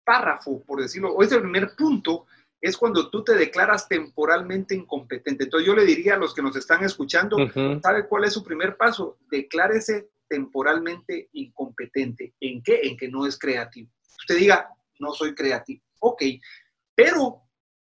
párrafo, 0.06 0.64
por 0.64 0.82
decirlo, 0.82 1.12
o 1.14 1.24
ese 1.24 1.39
primer 1.39 1.76
punto, 1.76 2.28
es 2.60 2.78
cuando 2.78 3.10
tú 3.10 3.24
te 3.24 3.36
declaras 3.36 3.88
temporalmente 3.88 4.76
incompetente. 4.76 5.45
Entonces 5.45 5.68
yo 5.68 5.76
le 5.76 5.86
diría 5.86 6.16
a 6.16 6.18
los 6.18 6.34
que 6.34 6.41
nos 6.41 6.55
están 6.55 6.84
escuchando, 6.84 7.38
¿sabe 7.82 8.08
cuál 8.08 8.26
es 8.26 8.34
su 8.34 8.43
primer 8.43 8.78
paso? 8.78 9.18
Declárese 9.30 10.10
temporalmente 10.28 11.30
incompetente. 11.34 12.34
¿En 12.39 12.62
qué? 12.62 12.82
En 12.84 12.97
que 12.97 13.10
no 13.10 13.26
es 13.26 13.38
creativo. 13.38 13.89
Usted 14.20 14.38
diga, 14.38 14.70
no 14.99 15.14
soy 15.14 15.36
creativo. 15.36 15.82
Ok, 15.99 16.24
pero 16.95 17.43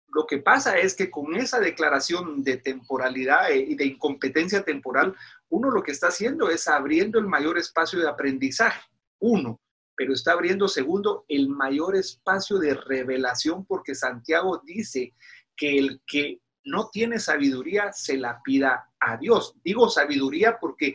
lo 0.09 0.27
que 0.27 0.39
pasa 0.39 0.79
es 0.79 0.95
que 0.95 1.11
con 1.11 1.35
esa 1.37 1.59
declaración 1.59 2.43
de 2.43 2.59
temporalidad 2.59 3.51
eh, 3.51 3.59
y 3.59 3.75
de 3.75 3.87
incompetencia 3.87 4.62
temporal, 4.62 5.14
uno 5.49 5.70
lo 5.70 5.83
que 5.83 5.93
está 5.93 6.09
haciendo 6.09 6.51
es 6.51 6.68
abriendo 6.68 7.18
el 7.18 7.27
mayor 7.27 7.59
espacio 7.59 7.99
de 7.99 8.09
aprendizaje, 8.09 8.83
uno, 9.20 9.61
pero 9.97 10.14
está 10.14 10.32
abriendo, 10.32 10.68
segundo, 10.68 11.24
el 11.28 11.49
mayor 11.49 11.97
espacio 11.97 12.59
de 12.59 12.74
revelación 12.74 13.64
porque 13.64 13.95
Santiago 13.95 14.62
dice 14.64 15.14
que 15.57 15.78
el 15.78 16.01
que 16.07 16.40
no 16.64 16.88
tiene 16.90 17.18
sabiduría 17.18 17.93
se 17.93 18.16
la 18.16 18.40
pida 18.43 18.90
a 19.01 19.16
Dios. 19.16 19.55
Digo 19.64 19.88
sabiduría 19.88 20.59
porque 20.61 20.95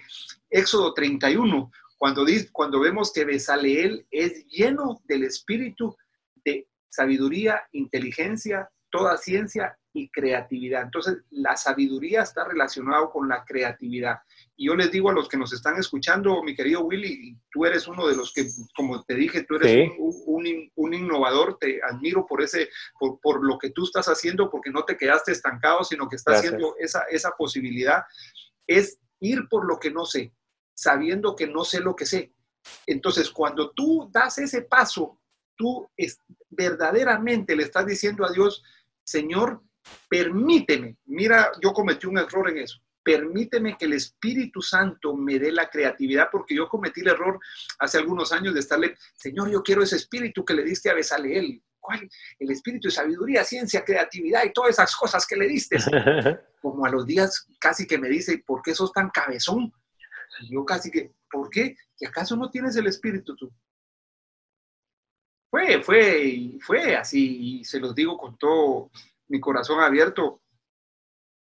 Éxodo 0.49 0.93
31, 0.93 1.71
cuando, 1.97 2.25
cuando 2.51 2.79
vemos 2.79 3.11
que 3.11 3.25
Besaleel 3.25 4.05
es 4.11 4.45
lleno 4.47 5.01
del 5.05 5.23
espíritu 5.23 5.95
de 6.45 6.67
sabiduría, 6.89 7.63
inteligencia, 7.71 8.69
toda 8.97 9.15
ciencia 9.17 9.77
y 9.93 10.09
creatividad. 10.09 10.81
Entonces, 10.81 11.17
la 11.29 11.55
sabiduría 11.55 12.23
está 12.23 12.45
relacionada 12.45 13.07
con 13.11 13.29
la 13.29 13.45
creatividad. 13.45 14.19
Y 14.55 14.67
yo 14.67 14.75
les 14.75 14.91
digo 14.91 15.11
a 15.11 15.13
los 15.13 15.27
que 15.29 15.37
nos 15.37 15.53
están 15.53 15.77
escuchando, 15.77 16.41
mi 16.41 16.55
querido 16.55 16.81
Willy, 16.81 17.37
tú 17.51 17.65
eres 17.65 17.87
uno 17.87 18.07
de 18.07 18.15
los 18.15 18.33
que, 18.33 18.47
como 18.75 19.03
te 19.03 19.13
dije, 19.13 19.43
tú 19.43 19.55
eres 19.55 19.91
un, 19.97 20.93
innovador, 20.93 21.59
te 21.59 21.79
admiro 21.83 22.25
por, 22.25 22.41
ese, 22.41 22.69
por, 22.99 23.45
lo 23.45 23.59
que 23.59 23.69
tú 23.69 23.83
estás 23.83 24.07
haciendo, 24.07 24.49
porque 24.49 24.71
no 24.71 24.83
te 24.83 24.97
quedaste 24.97 25.31
estancado, 25.31 25.83
sino 25.83 26.09
que 26.09 26.15
estás 26.15 26.39
haciendo 26.39 26.75
esa, 26.79 27.03
esa 27.11 27.31
posibilidad, 27.37 28.03
es 28.65 28.99
ir 29.19 29.47
por 29.47 29.67
lo 29.67 29.79
que 29.79 29.91
no 29.91 30.05
sé, 30.05 30.33
sabiendo 30.73 31.35
que 31.35 31.45
no 31.45 31.63
sé 31.63 31.81
lo 31.81 31.95
que 31.95 32.07
sé. 32.07 32.33
Entonces, 32.87 33.29
cuando 33.29 33.69
tú 33.71 34.09
das 34.11 34.39
ese 34.39 34.63
paso, 34.63 35.19
tú 35.55 35.87
es, 35.95 36.19
verdaderamente 36.49 37.55
le 37.55 37.63
estás 37.63 37.85
diciendo 37.85 38.25
a 38.25 38.31
Dios, 38.31 38.63
Señor, 39.07 39.63
permíteme, 40.09 40.97
mira, 41.05 41.49
yo 41.63 41.71
cometí 41.71 42.07
un 42.07 42.17
error 42.17 42.49
en 42.49 42.57
eso, 42.57 42.77
permíteme 43.01 43.77
que 43.77 43.85
el 43.85 43.93
Espíritu 43.93 44.61
Santo 44.61 45.15
me 45.15 45.39
dé 45.39 45.49
la 45.49 45.69
creatividad, 45.69 46.27
porque 46.29 46.53
yo 46.53 46.67
cometí 46.67 46.99
el 46.99 47.07
error 47.07 47.39
hace 47.79 47.99
algunos 47.99 48.33
años 48.33 48.53
de 48.53 48.59
estarle, 48.59 48.97
Señor, 49.15 49.49
yo 49.49 49.63
quiero 49.63 49.81
ese 49.81 49.95
espíritu 49.95 50.43
que 50.43 50.53
le 50.53 50.63
diste 50.63 50.89
a 50.89 50.93
Besaleel. 50.93 51.63
¿Cuál? 51.79 52.09
El 52.37 52.51
espíritu 52.51 52.89
de 52.89 52.95
sabiduría, 52.95 53.45
ciencia, 53.45 53.85
creatividad 53.85 54.43
y 54.43 54.51
todas 54.51 54.71
esas 54.71 54.93
cosas 54.93 55.25
que 55.25 55.37
le 55.37 55.47
diste. 55.47 55.77
Como 56.61 56.85
a 56.85 56.89
los 56.89 57.05
días 57.05 57.47
casi 57.61 57.87
que 57.87 57.97
me 57.97 58.09
dice, 58.09 58.43
¿por 58.45 58.61
qué 58.61 58.75
sos 58.75 58.91
tan 58.91 59.09
cabezón? 59.09 59.71
yo 60.51 60.65
casi 60.65 60.91
que, 60.91 61.13
¿por 61.31 61.49
qué? 61.49 61.77
¿Y 61.97 62.05
acaso 62.05 62.35
no 62.35 62.49
tienes 62.49 62.75
el 62.75 62.87
espíritu 62.87 63.37
tú? 63.37 63.49
Fue, 65.49 65.81
fue, 65.81 66.57
fue 66.61 66.95
así, 66.95 67.59
y 67.59 67.63
se 67.63 67.79
los 67.79 67.95
digo 67.95 68.17
con 68.17 68.37
todo 68.37 68.91
mi 69.29 69.39
corazón 69.39 69.79
abierto. 69.79 70.41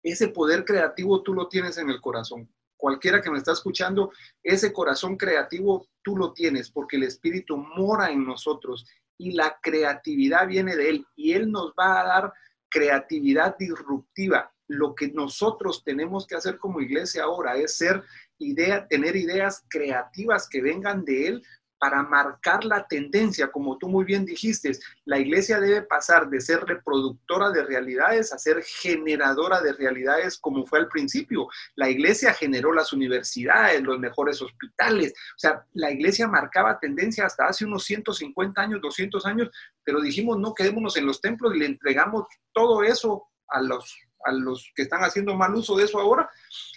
Ese 0.02 0.30
poder 0.30 0.64
creativo 0.64 1.22
tú 1.22 1.34
lo 1.34 1.50
tienes 1.50 1.78
en 1.78 1.90
el 1.90 2.00
corazón. 2.00 2.50
Cualquiera 2.78 3.22
que 3.22 3.30
me 3.30 3.38
está 3.38 3.52
escuchando, 3.52 4.12
ese 4.42 4.72
corazón 4.72 5.18
creativo 5.18 5.90
tú 6.02 6.16
lo 6.16 6.32
tienes 6.32 6.72
porque 6.72 6.96
el 6.96 7.04
Espíritu 7.04 7.58
mora 7.58 8.10
en 8.10 8.26
nosotros 8.26 8.86
y 9.18 9.34
la 9.34 9.60
creatividad 9.62 10.48
viene 10.48 10.78
de 10.78 10.90
Él 10.90 11.06
y 11.18 11.34
Él 11.34 11.52
nos 11.52 11.74
va 11.78 12.00
a 12.00 12.06
dar 12.06 12.34
creatividad 12.70 13.58
disruptiva. 13.58 14.54
Lo 14.68 14.96
que 14.96 15.10
nosotros 15.10 15.84
tenemos 15.84 16.26
que 16.26 16.36
hacer 16.36 16.58
como 16.58 16.80
iglesia 16.80 17.24
ahora 17.24 17.58
es 17.58 17.76
ser 17.76 18.02
idea, 18.38 18.88
tener 18.88 19.18
ideas 19.18 19.66
creativas 19.68 20.48
que 20.48 20.62
vengan 20.62 21.04
de 21.04 21.28
Él 21.28 21.44
para 21.80 22.04
marcar 22.04 22.66
la 22.66 22.86
tendencia, 22.88 23.52
como 23.52 23.78
tú 23.78 23.88
muy 23.88 24.04
bien 24.04 24.26
dijiste, 24.26 24.72
la 25.06 25.18
iglesia 25.18 25.60
debe 25.60 25.82
pasar 25.82 26.30
de 26.30 26.42
ser 26.42 26.60
reproductora 26.66 27.52
de 27.52 27.64
realidades 27.64 28.34
a 28.34 28.38
ser 28.38 28.62
generadora 28.64 29.62
de 29.62 29.72
realidades 29.74 30.38
como 30.38 30.66
fue 30.66 30.80
al 30.80 30.90
principio. 30.90 31.48
La 31.76 31.90
iglesia 31.90 32.34
generó 32.34 32.74
las 32.74 32.92
universidades, 32.92 33.82
los 33.82 33.98
mejores 33.98 34.42
hospitales, 34.42 35.14
o 35.14 35.40
sea, 35.40 35.66
la 35.74 35.90
iglesia 35.90 36.28
marcaba 36.28 36.80
tendencia 36.80 37.26
hasta 37.26 37.48
hace 37.48 37.66
unos 37.66 37.86
150 37.86 38.62
años, 38.62 38.82
200 38.82 39.26
años, 39.26 39.50
pero 39.84 40.02
dijimos 40.02 40.38
no 40.38 40.54
quedémonos 40.54 40.98
en 40.98 41.06
los 41.06 41.22
templos 41.22 41.56
y 41.56 41.60
le 41.60 41.66
entregamos 41.66 42.26
todo 42.52 42.84
eso 42.84 43.30
a 43.48 43.62
los, 43.62 43.98
a 44.26 44.34
los 44.34 44.70
que 44.76 44.82
están 44.82 45.02
haciendo 45.02 45.34
mal 45.34 45.56
uso 45.56 45.78
de 45.78 45.86
eso 45.86 46.00
ahora. 46.00 46.30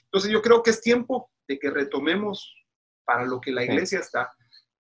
Entonces 0.05 0.31
yo 0.31 0.41
creo 0.41 0.63
que 0.63 0.71
es 0.71 0.81
tiempo 0.81 1.29
de 1.49 1.59
que 1.59 1.71
retomemos 1.71 2.55
para 3.05 3.27
lo 3.27 3.41
que 3.41 3.51
la 3.51 3.65
iglesia 3.65 3.99
está 3.99 4.31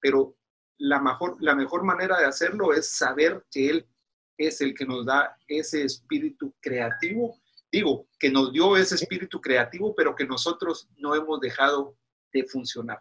pero 0.03 0.37
la 0.77 1.01
mejor, 1.01 1.37
la 1.41 1.55
mejor 1.55 1.85
manera 1.85 2.19
de 2.19 2.27
hacerlo 2.27 2.75
es 2.75 2.91
saber 2.91 3.45
que 3.51 3.71
Él 3.71 3.87
es 4.37 4.61
el 4.61 4.75
que 4.75 4.85
nos 4.85 5.07
da 5.07 5.37
ese 5.47 5.85
espíritu 5.85 6.53
creativo. 6.61 7.39
Digo, 7.71 8.07
que 8.19 8.31
nos 8.31 8.53
dio 8.53 8.77
ese 8.77 8.97
espíritu 8.97 9.41
creativo, 9.41 9.95
pero 9.95 10.15
que 10.15 10.27
nosotros 10.27 10.89
no 10.99 11.15
hemos 11.15 11.41
dejado 11.41 11.97
de 12.33 12.45
funcionar. 12.45 13.01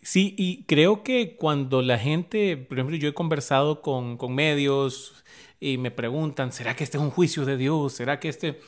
Sí, 0.00 0.34
y 0.38 0.64
creo 0.64 1.02
que 1.02 1.36
cuando 1.36 1.82
la 1.82 1.98
gente, 1.98 2.56
por 2.56 2.78
ejemplo, 2.78 2.96
yo 2.96 3.08
he 3.08 3.14
conversado 3.14 3.82
con, 3.82 4.16
con 4.16 4.34
medios 4.34 5.24
y 5.58 5.76
me 5.78 5.90
preguntan, 5.90 6.52
¿será 6.52 6.74
que 6.76 6.84
este 6.84 6.96
es 6.96 7.02
un 7.02 7.10
juicio 7.10 7.44
de 7.44 7.56
Dios? 7.56 7.92
¿Será 7.92 8.20
que 8.20 8.28
este...? 8.28 8.60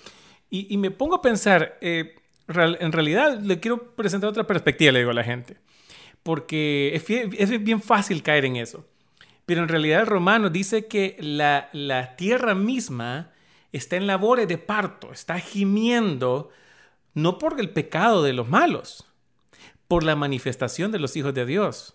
Y, 0.50 0.72
y 0.72 0.76
me 0.76 0.90
pongo 0.90 1.14
a 1.14 1.22
pensar, 1.22 1.78
eh, 1.80 2.16
en 2.48 2.92
realidad 2.92 3.38
le 3.40 3.58
quiero 3.60 3.94
presentar 3.94 4.28
otra 4.28 4.46
perspectiva, 4.46 4.92
le 4.92 4.98
digo 4.98 5.12
a 5.12 5.14
la 5.14 5.24
gente 5.24 5.56
porque 6.22 6.94
es, 6.94 7.64
bien 7.64 7.82
fácil 7.82 8.22
caer 8.22 8.44
en 8.44 8.56
eso. 8.56 8.86
Pero 9.46 9.62
en 9.62 9.68
realidad 9.68 10.00
el 10.00 10.06
romano 10.06 10.50
dice 10.50 10.86
que 10.86 11.16
la, 11.20 11.70
tierra 12.16 12.54
misma 12.54 13.32
está 13.72 13.96
en 13.96 14.06
labores 14.06 14.46
de 14.48 14.58
parto, 14.58 15.12
está 15.12 15.38
gimiendo 15.38 16.50
no 17.14 17.38
por 17.38 17.60
el 17.60 17.70
pecado 17.70 18.22
de 18.22 18.32
los 18.32 18.48
malos, 18.48 19.06
por 19.88 20.04
la 20.04 20.16
manifestación 20.16 20.92
de 20.92 20.98
los 20.98 21.16
hijos 21.16 21.34
de 21.34 21.44
Dios. 21.44 21.94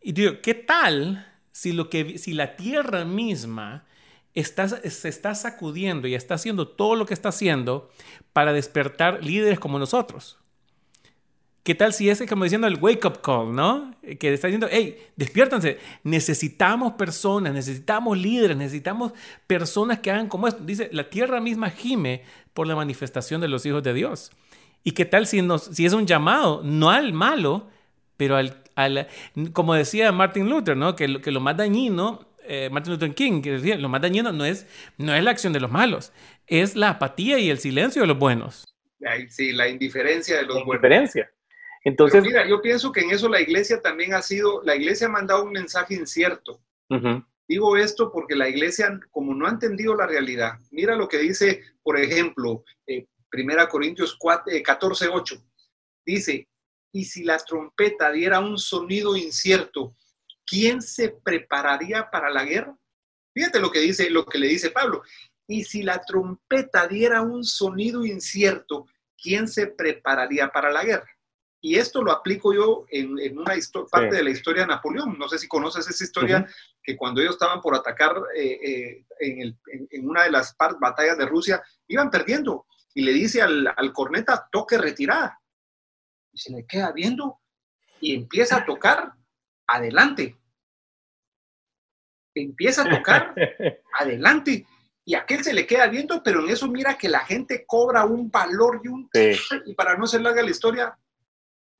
Y 0.00 0.12
digo, 0.12 0.40
¿qué 0.42 0.54
tal 0.54 1.26
si, 1.52 1.72
lo 1.72 1.90
que, 1.90 2.18
si 2.18 2.32
la 2.32 2.56
tierra 2.56 3.04
misma 3.04 3.84
está, 4.34 4.68
se 4.68 5.08
está 5.08 5.34
sacudiendo 5.34 6.08
y 6.08 6.14
está 6.14 6.34
haciendo 6.34 6.68
todo 6.68 6.96
lo 6.96 7.04
que 7.04 7.14
está 7.14 7.28
haciendo 7.28 7.90
para 8.32 8.52
despertar 8.52 9.22
líderes 9.22 9.58
como 9.58 9.78
nosotros? 9.78 10.38
¿Qué 11.68 11.74
tal 11.74 11.92
si 11.92 12.08
ese, 12.08 12.26
como 12.26 12.44
diciendo, 12.44 12.66
el 12.66 12.78
wake 12.80 13.04
up 13.04 13.20
call, 13.20 13.54
¿no? 13.54 13.94
Que 14.18 14.32
está 14.32 14.46
diciendo, 14.46 14.68
hey, 14.70 14.96
despiértanse, 15.16 15.76
necesitamos 16.02 16.94
personas, 16.94 17.52
necesitamos 17.52 18.16
líderes, 18.16 18.56
necesitamos 18.56 19.12
personas 19.46 19.98
que 19.98 20.10
hagan 20.10 20.28
como 20.28 20.48
esto. 20.48 20.64
Dice, 20.64 20.88
la 20.92 21.10
tierra 21.10 21.42
misma 21.42 21.68
gime 21.68 22.22
por 22.54 22.66
la 22.66 22.74
manifestación 22.74 23.42
de 23.42 23.48
los 23.48 23.66
hijos 23.66 23.82
de 23.82 23.92
Dios. 23.92 24.32
¿Y 24.82 24.92
qué 24.92 25.04
tal 25.04 25.26
si, 25.26 25.42
nos, 25.42 25.64
si 25.64 25.84
es 25.84 25.92
un 25.92 26.06
llamado, 26.06 26.62
no 26.64 26.88
al 26.88 27.12
malo, 27.12 27.68
pero 28.16 28.36
al, 28.36 28.62
al 28.74 29.06
como 29.52 29.74
decía 29.74 30.10
Martin 30.10 30.48
Luther, 30.48 30.74
¿no? 30.74 30.96
Que, 30.96 31.20
que 31.20 31.30
lo 31.30 31.40
más 31.40 31.58
dañino, 31.58 32.30
eh, 32.44 32.70
Martin 32.72 32.94
Luther 32.94 33.14
King, 33.14 33.42
que 33.42 33.52
decía, 33.52 33.76
lo 33.76 33.90
más 33.90 34.00
dañino 34.00 34.32
no 34.32 34.46
es, 34.46 34.66
no 34.96 35.14
es 35.14 35.22
la 35.22 35.32
acción 35.32 35.52
de 35.52 35.60
los 35.60 35.70
malos, 35.70 36.14
es 36.46 36.76
la 36.76 36.88
apatía 36.88 37.38
y 37.38 37.50
el 37.50 37.58
silencio 37.58 38.00
de 38.00 38.08
los 38.08 38.18
buenos. 38.18 38.64
Sí, 39.28 39.52
la 39.52 39.68
indiferencia 39.68 40.38
de 40.38 40.44
los 40.44 40.56
la 40.56 40.62
Indiferencia. 40.62 41.30
Entonces, 41.88 42.22
mira, 42.22 42.46
yo 42.46 42.60
pienso 42.60 42.92
que 42.92 43.00
en 43.00 43.10
eso 43.10 43.30
la 43.30 43.40
iglesia 43.40 43.80
también 43.80 44.12
ha 44.12 44.20
sido, 44.20 44.62
la 44.62 44.76
iglesia 44.76 45.06
ha 45.06 45.10
mandado 45.10 45.42
un 45.42 45.52
mensaje 45.52 45.94
incierto. 45.94 46.60
Digo 47.48 47.78
esto 47.78 48.12
porque 48.12 48.36
la 48.36 48.46
iglesia, 48.46 49.00
como 49.10 49.34
no 49.34 49.46
ha 49.46 49.50
entendido 49.50 49.94
la 49.94 50.06
realidad, 50.06 50.58
mira 50.70 50.94
lo 50.94 51.08
que 51.08 51.16
dice, 51.16 51.62
por 51.82 51.98
ejemplo, 51.98 52.62
eh, 52.86 53.06
1 53.32 53.68
Corintios 53.70 54.16
4, 54.18 54.52
14, 54.62 55.08
8. 55.10 55.42
Dice, 56.04 56.46
y 56.92 57.06
si 57.06 57.24
la 57.24 57.38
trompeta 57.38 58.12
diera 58.12 58.38
un 58.40 58.58
sonido 58.58 59.16
incierto, 59.16 59.96
¿quién 60.46 60.82
se 60.82 61.08
prepararía 61.08 62.10
para 62.10 62.28
la 62.28 62.44
guerra? 62.44 62.76
Fíjate 63.32 63.60
lo 63.60 63.70
que 63.70 63.80
dice, 63.80 64.10
lo 64.10 64.26
que 64.26 64.38
le 64.38 64.48
dice 64.48 64.70
Pablo. 64.70 65.02
Y 65.46 65.64
si 65.64 65.82
la 65.82 66.02
trompeta 66.02 66.86
diera 66.86 67.22
un 67.22 67.44
sonido 67.44 68.04
incierto, 68.04 68.84
¿quién 69.16 69.48
se 69.48 69.68
prepararía 69.68 70.48
para 70.48 70.70
la 70.70 70.84
guerra? 70.84 71.17
Y 71.60 71.76
esto 71.76 72.02
lo 72.02 72.12
aplico 72.12 72.54
yo 72.54 72.84
en, 72.88 73.18
en 73.18 73.38
una 73.38 73.54
parte 73.90 74.16
de 74.16 74.22
la 74.22 74.30
historia 74.30 74.62
de 74.62 74.68
Napoleón. 74.68 75.18
No 75.18 75.28
sé 75.28 75.38
si 75.38 75.48
conoces 75.48 75.88
esa 75.88 76.04
historia, 76.04 76.46
que 76.82 76.96
cuando 76.96 77.20
ellos 77.20 77.34
estaban 77.34 77.60
por 77.60 77.74
atacar 77.74 78.14
eh, 78.36 78.58
eh, 78.62 79.06
en, 79.20 79.42
el, 79.42 79.58
en, 79.90 80.08
una 80.08 80.22
de 80.22 80.30
las 80.30 80.56
batallas 80.80 81.18
de 81.18 81.26
Rusia, 81.26 81.62
iban 81.88 82.10
perdiendo. 82.10 82.66
Y 82.94 83.02
le 83.02 83.12
dice 83.12 83.42
al, 83.42 83.66
al 83.76 83.92
corneta, 83.92 84.48
toque 84.52 84.78
retirada. 84.78 85.40
Y 86.32 86.38
se 86.38 86.52
le 86.52 86.64
queda 86.64 86.92
viendo 86.92 87.40
y 88.00 88.14
empieza 88.14 88.58
a 88.58 88.64
tocar 88.64 89.12
adelante. 89.66 90.38
empieza 92.34 92.82
a 92.82 92.90
tocar, 92.90 93.34
adelante. 93.98 94.64
Y 95.04 95.14
aquel 95.14 95.42
se 95.42 95.54
le 95.54 95.66
queda 95.66 95.88
viendo, 95.88 96.22
pero 96.22 96.44
en 96.44 96.50
eso 96.50 96.68
mira 96.68 96.96
que 96.96 97.08
la 97.08 97.20
gente 97.20 97.64
cobra 97.66 98.04
un 98.04 98.30
valor 98.30 98.80
y 98.84 98.88
un... 98.88 99.10
Y 99.66 99.74
para 99.74 99.96
no 99.96 100.06
ser 100.06 100.20
larga 100.20 100.42
la 100.42 100.50
historia, 100.50 100.98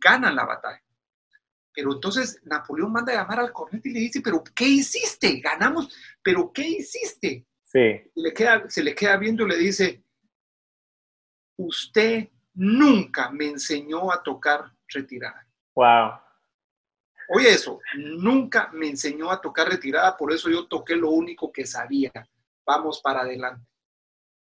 ganan 0.01 0.37
la 0.37 0.45
batalla. 0.45 0.83
Pero 1.73 1.93
entonces 1.93 2.41
Napoleón 2.45 2.93
manda 2.93 3.13
a 3.13 3.17
llamar 3.17 3.41
al 3.41 3.53
corneta 3.53 3.89
y 3.89 3.93
le 3.93 4.01
dice, 4.01 4.21
pero 4.21 4.43
¿qué 4.55 4.65
hiciste? 4.65 5.41
Ganamos, 5.41 5.95
pero 6.23 6.53
¿qué 6.53 6.67
hiciste? 6.67 7.47
Sí. 7.63 8.11
le 8.15 8.33
queda, 8.33 8.69
se 8.69 8.83
le 8.83 8.95
queda 8.95 9.17
viendo 9.19 9.45
y 9.45 9.51
le 9.51 9.57
dice, 9.59 10.03
usted 11.57 12.29
nunca 12.55 13.31
me 13.31 13.47
enseñó 13.47 14.11
a 14.11 14.23
tocar 14.23 14.73
retirada. 14.89 15.47
Wow. 15.75 16.19
Oye 17.29 17.51
eso, 17.51 17.79
nunca 17.97 18.71
me 18.73 18.89
enseñó 18.89 19.31
a 19.31 19.41
tocar 19.41 19.69
retirada, 19.69 20.17
por 20.17 20.33
eso 20.33 20.49
yo 20.49 20.67
toqué 20.67 20.97
lo 20.97 21.11
único 21.11 21.53
que 21.53 21.67
sabía. 21.67 22.11
Vamos 22.67 23.01
para 23.03 23.21
adelante. 23.21 23.67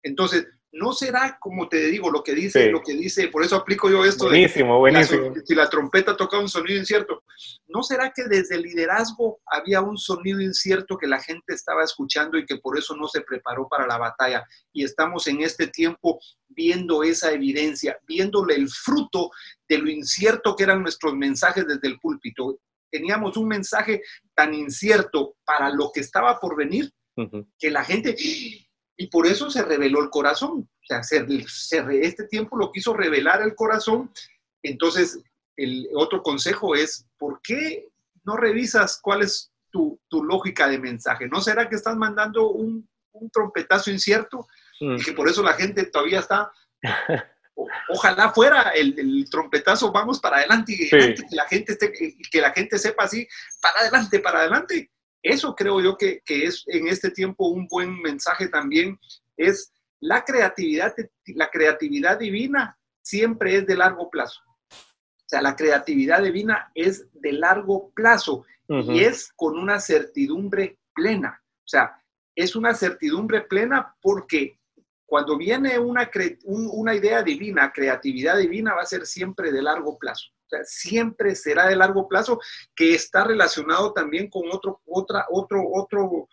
Entonces, 0.02 0.46
no 0.72 0.92
será 0.92 1.36
como 1.40 1.68
te 1.68 1.86
digo 1.86 2.10
lo 2.10 2.22
que 2.22 2.34
dice, 2.34 2.70
lo 2.70 2.80
que 2.80 2.94
dice, 2.94 3.28
por 3.28 3.42
eso 3.42 3.56
aplico 3.56 3.90
yo 3.90 4.04
esto 4.04 4.26
buenísimo, 4.26 4.78
buenísimo. 4.78 5.34
si 5.44 5.54
la 5.54 5.68
trompeta 5.68 6.16
toca 6.16 6.38
un 6.38 6.48
sonido 6.48 6.78
incierto, 6.78 7.24
¿no 7.66 7.82
será 7.82 8.12
que 8.14 8.24
desde 8.24 8.54
el 8.54 8.62
liderazgo 8.62 9.40
había 9.46 9.80
un 9.80 9.98
sonido 9.98 10.40
incierto 10.40 10.96
que 10.96 11.08
la 11.08 11.20
gente 11.20 11.54
estaba 11.54 11.82
escuchando 11.82 12.38
y 12.38 12.46
que 12.46 12.58
por 12.58 12.78
eso 12.78 12.94
no 12.96 13.08
se 13.08 13.22
preparó 13.22 13.68
para 13.68 13.86
la 13.86 13.98
batalla? 13.98 14.46
Y 14.72 14.84
estamos 14.84 15.26
en 15.26 15.42
este 15.42 15.66
tiempo 15.66 16.20
viendo 16.48 17.02
esa 17.02 17.32
evidencia, 17.32 17.98
viéndole 18.06 18.54
el 18.54 18.68
fruto 18.68 19.30
de 19.68 19.78
lo 19.78 19.90
incierto 19.90 20.54
que 20.54 20.64
eran 20.64 20.82
nuestros 20.82 21.14
mensajes 21.14 21.66
desde 21.66 21.88
el 21.88 21.98
púlpito. 21.98 22.60
Teníamos 22.90 23.36
un 23.36 23.48
mensaje 23.48 24.02
tan 24.34 24.54
incierto 24.54 25.34
para 25.44 25.70
lo 25.70 25.90
que 25.92 26.00
estaba 26.00 26.38
por 26.38 26.56
venir 26.56 26.92
que 27.58 27.70
la 27.70 27.84
gente 27.84 28.14
y 29.00 29.06
por 29.06 29.26
eso 29.26 29.50
se 29.50 29.62
reveló 29.62 30.02
el 30.02 30.10
corazón. 30.10 30.68
O 30.68 30.86
sea, 30.86 31.02
se, 31.02 31.24
este 32.02 32.24
tiempo 32.24 32.58
lo 32.58 32.70
quiso 32.70 32.92
revelar 32.92 33.40
el 33.40 33.54
corazón. 33.54 34.12
Entonces, 34.62 35.18
el 35.56 35.88
otro 35.94 36.22
consejo 36.22 36.74
es, 36.74 37.06
¿por 37.16 37.40
qué 37.40 37.88
no 38.24 38.36
revisas 38.36 39.00
cuál 39.00 39.22
es 39.22 39.50
tu, 39.70 39.98
lógica 40.10 40.68
de 40.68 40.78
mensaje? 40.78 41.28
¿No 41.28 41.40
será 41.40 41.66
que 41.66 41.76
estás 41.76 41.96
mandando 41.96 42.50
un, 42.50 42.86
trompetazo 43.32 43.90
incierto 43.90 44.46
y 44.78 45.02
que 45.02 45.12
por 45.12 45.28
eso 45.30 45.42
la 45.42 45.54
gente 45.54 45.86
todavía 45.86 46.20
está... 46.20 46.52
ojalá 47.88 48.32
fuera 48.32 48.70
el, 48.74 49.24
trompetazo, 49.30 49.92
vamos 49.92 50.20
para 50.20 50.36
adelante, 50.36 50.74
y 50.74 50.90
que, 50.90 51.14
la 51.30 51.46
gente 51.48 51.72
esté, 51.72 51.90
que 51.90 52.40
la 52.40 52.52
gente 52.52 52.78
sepa 52.78 53.04
así, 53.04 53.26
para 53.62 53.80
adelante, 53.80 54.20
para 54.20 54.40
adelante. 54.40 54.90
Eso 55.22 55.54
creo 55.54 55.80
yo 55.80 55.96
que, 55.96 56.22
es 56.26 56.64
en 56.66 56.88
este 56.88 57.10
tiempo 57.10 57.48
un 57.48 57.66
buen 57.66 58.00
mensaje 58.00 58.48
también, 58.48 58.98
es 59.36 59.72
la 60.00 60.24
creatividad, 60.24 60.94
la 61.26 61.50
creatividad 61.50 62.18
divina 62.18 62.78
siempre 63.02 63.56
es 63.56 63.66
de 63.66 63.76
largo 63.76 64.08
plazo. 64.08 64.40
O 64.70 65.28
sea, 65.30 65.42
la 65.42 65.54
creatividad 65.54 66.22
divina 66.22 66.70
es 66.74 67.06
de 67.12 67.32
largo 67.32 67.90
plazo 67.90 68.44
y 68.68 69.00
es 69.00 69.32
con 69.36 69.58
una 69.58 69.80
certidumbre 69.80 70.78
plena. 70.94 71.42
O 71.58 71.68
sea, 71.68 72.02
es 72.34 72.56
una 72.56 72.74
certidumbre 72.74 73.42
plena 73.42 73.94
porque 74.00 74.58
cuando 75.04 75.36
viene 75.36 75.78
una, 75.78 76.08
una 76.44 76.94
idea 76.94 77.22
divina, 77.22 77.72
creatividad 77.72 78.38
divina, 78.38 78.74
va 78.74 78.82
a 78.82 78.86
ser 78.86 79.06
siempre 79.06 79.52
de 79.52 79.62
largo 79.62 79.98
plazo 79.98 80.30
siempre 80.64 81.34
será 81.34 81.66
de 81.68 81.76
largo 81.76 82.08
plazo, 82.08 82.40
que 82.74 82.94
está 82.94 83.24
relacionado 83.24 83.92
también 83.92 84.28
con 84.28 84.42
otro, 84.50 84.80
otra, 84.86 85.26
otro, 85.30 85.62
otro, 85.72 86.28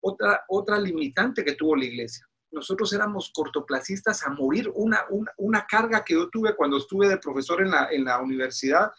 otra, 0.00 0.44
otra 0.48 0.78
limitante 0.78 1.44
que 1.44 1.54
tuvo 1.54 1.76
la 1.76 1.84
iglesia. 1.84 2.26
Nosotros 2.52 2.92
éramos 2.92 3.32
cortoplacistas 3.34 4.26
a 4.26 4.30
morir. 4.30 4.70
Una, 4.74 5.00
una, 5.38 5.66
carga 5.66 6.04
que 6.04 6.12
yo 6.12 6.28
tuve 6.28 6.54
cuando 6.54 6.76
estuve 6.76 7.08
de 7.08 7.16
profesor 7.16 7.62
en 7.62 7.70
la, 7.70 7.88
en 7.90 8.04
la 8.04 8.20
universidad. 8.20 8.92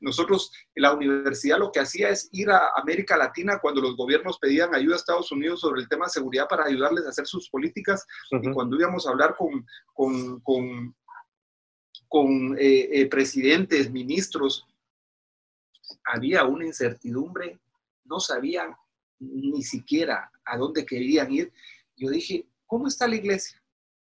Nosotros, 0.00 0.52
en 0.76 0.82
la 0.84 0.94
universidad 0.94 1.58
lo 1.58 1.72
que 1.72 1.80
hacía 1.80 2.10
es 2.10 2.28
ir 2.30 2.50
a 2.50 2.70
América 2.76 3.16
Latina 3.16 3.58
cuando 3.60 3.80
los 3.80 3.96
gobiernos 3.96 4.38
pedían 4.38 4.74
ayuda 4.76 4.94
a 4.94 4.98
Estados 4.98 5.32
Unidos 5.32 5.60
sobre 5.60 5.80
el 5.82 5.88
tema 5.88 6.06
de 6.06 6.12
seguridad 6.12 6.46
para 6.48 6.66
ayudarles 6.66 7.04
a 7.04 7.08
hacer 7.08 7.26
sus 7.26 7.50
políticas. 7.50 8.06
Y 8.30 8.52
cuando 8.52 8.78
íbamos 8.78 9.04
a 9.06 9.10
hablar 9.10 9.34
con, 9.36 9.66
con, 9.92 10.38
con 10.40 10.94
con 12.10 12.58
eh, 12.58 12.88
eh, 12.90 13.06
presidentes, 13.06 13.88
ministros, 13.88 14.66
había 16.04 16.44
una 16.44 16.66
incertidumbre, 16.66 17.60
no 18.04 18.18
sabían 18.18 18.74
ni 19.20 19.62
siquiera 19.62 20.28
a 20.44 20.56
dónde 20.56 20.84
querían 20.84 21.30
ir. 21.30 21.52
Yo 21.96 22.10
dije, 22.10 22.48
¿cómo 22.66 22.88
está 22.88 23.06
la 23.06 23.14
iglesia? 23.14 23.62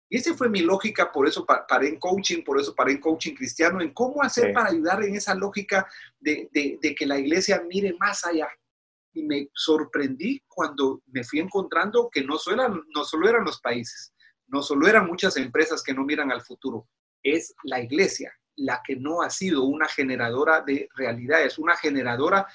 Y 0.08 0.18
esa 0.18 0.32
fue 0.34 0.48
mi 0.48 0.60
lógica, 0.60 1.10
por 1.10 1.26
eso 1.26 1.44
paré 1.44 1.88
en 1.88 1.98
coaching, 1.98 2.44
por 2.44 2.60
eso 2.60 2.72
paré 2.72 2.92
en 2.92 3.00
coaching 3.00 3.34
cristiano, 3.34 3.80
en 3.80 3.92
cómo 3.92 4.22
hacer 4.22 4.52
para 4.52 4.70
ayudar 4.70 5.02
en 5.02 5.16
esa 5.16 5.34
lógica 5.34 5.88
de, 6.20 6.48
de, 6.52 6.94
que 6.94 7.04
la 7.04 7.18
iglesia 7.18 7.64
mire 7.68 7.96
más 7.98 8.24
allá. 8.24 8.48
Y 9.12 9.24
me 9.24 9.50
sorprendí 9.52 10.40
cuando 10.46 11.02
me 11.06 11.24
fui 11.24 11.40
encontrando 11.40 12.08
que 12.12 12.22
no 12.22 12.38
solo, 12.38 12.84
no 12.94 13.04
solo 13.04 13.28
eran 13.28 13.44
los 13.44 13.60
países, 13.60 14.14
no 14.46 14.62
solo 14.62 14.86
eran 14.86 15.08
muchas 15.08 15.36
empresas 15.36 15.82
que 15.82 15.92
no 15.92 16.04
miran 16.04 16.30
al 16.30 16.42
futuro, 16.42 16.86
es 17.34 17.54
la 17.64 17.80
iglesia, 17.80 18.32
la 18.56 18.82
que 18.84 18.96
no 18.96 19.22
ha 19.22 19.30
sido 19.30 19.64
una 19.64 19.88
generadora 19.88 20.62
de 20.62 20.88
realidades, 20.94 21.58
una 21.58 21.76
generadora 21.76 22.46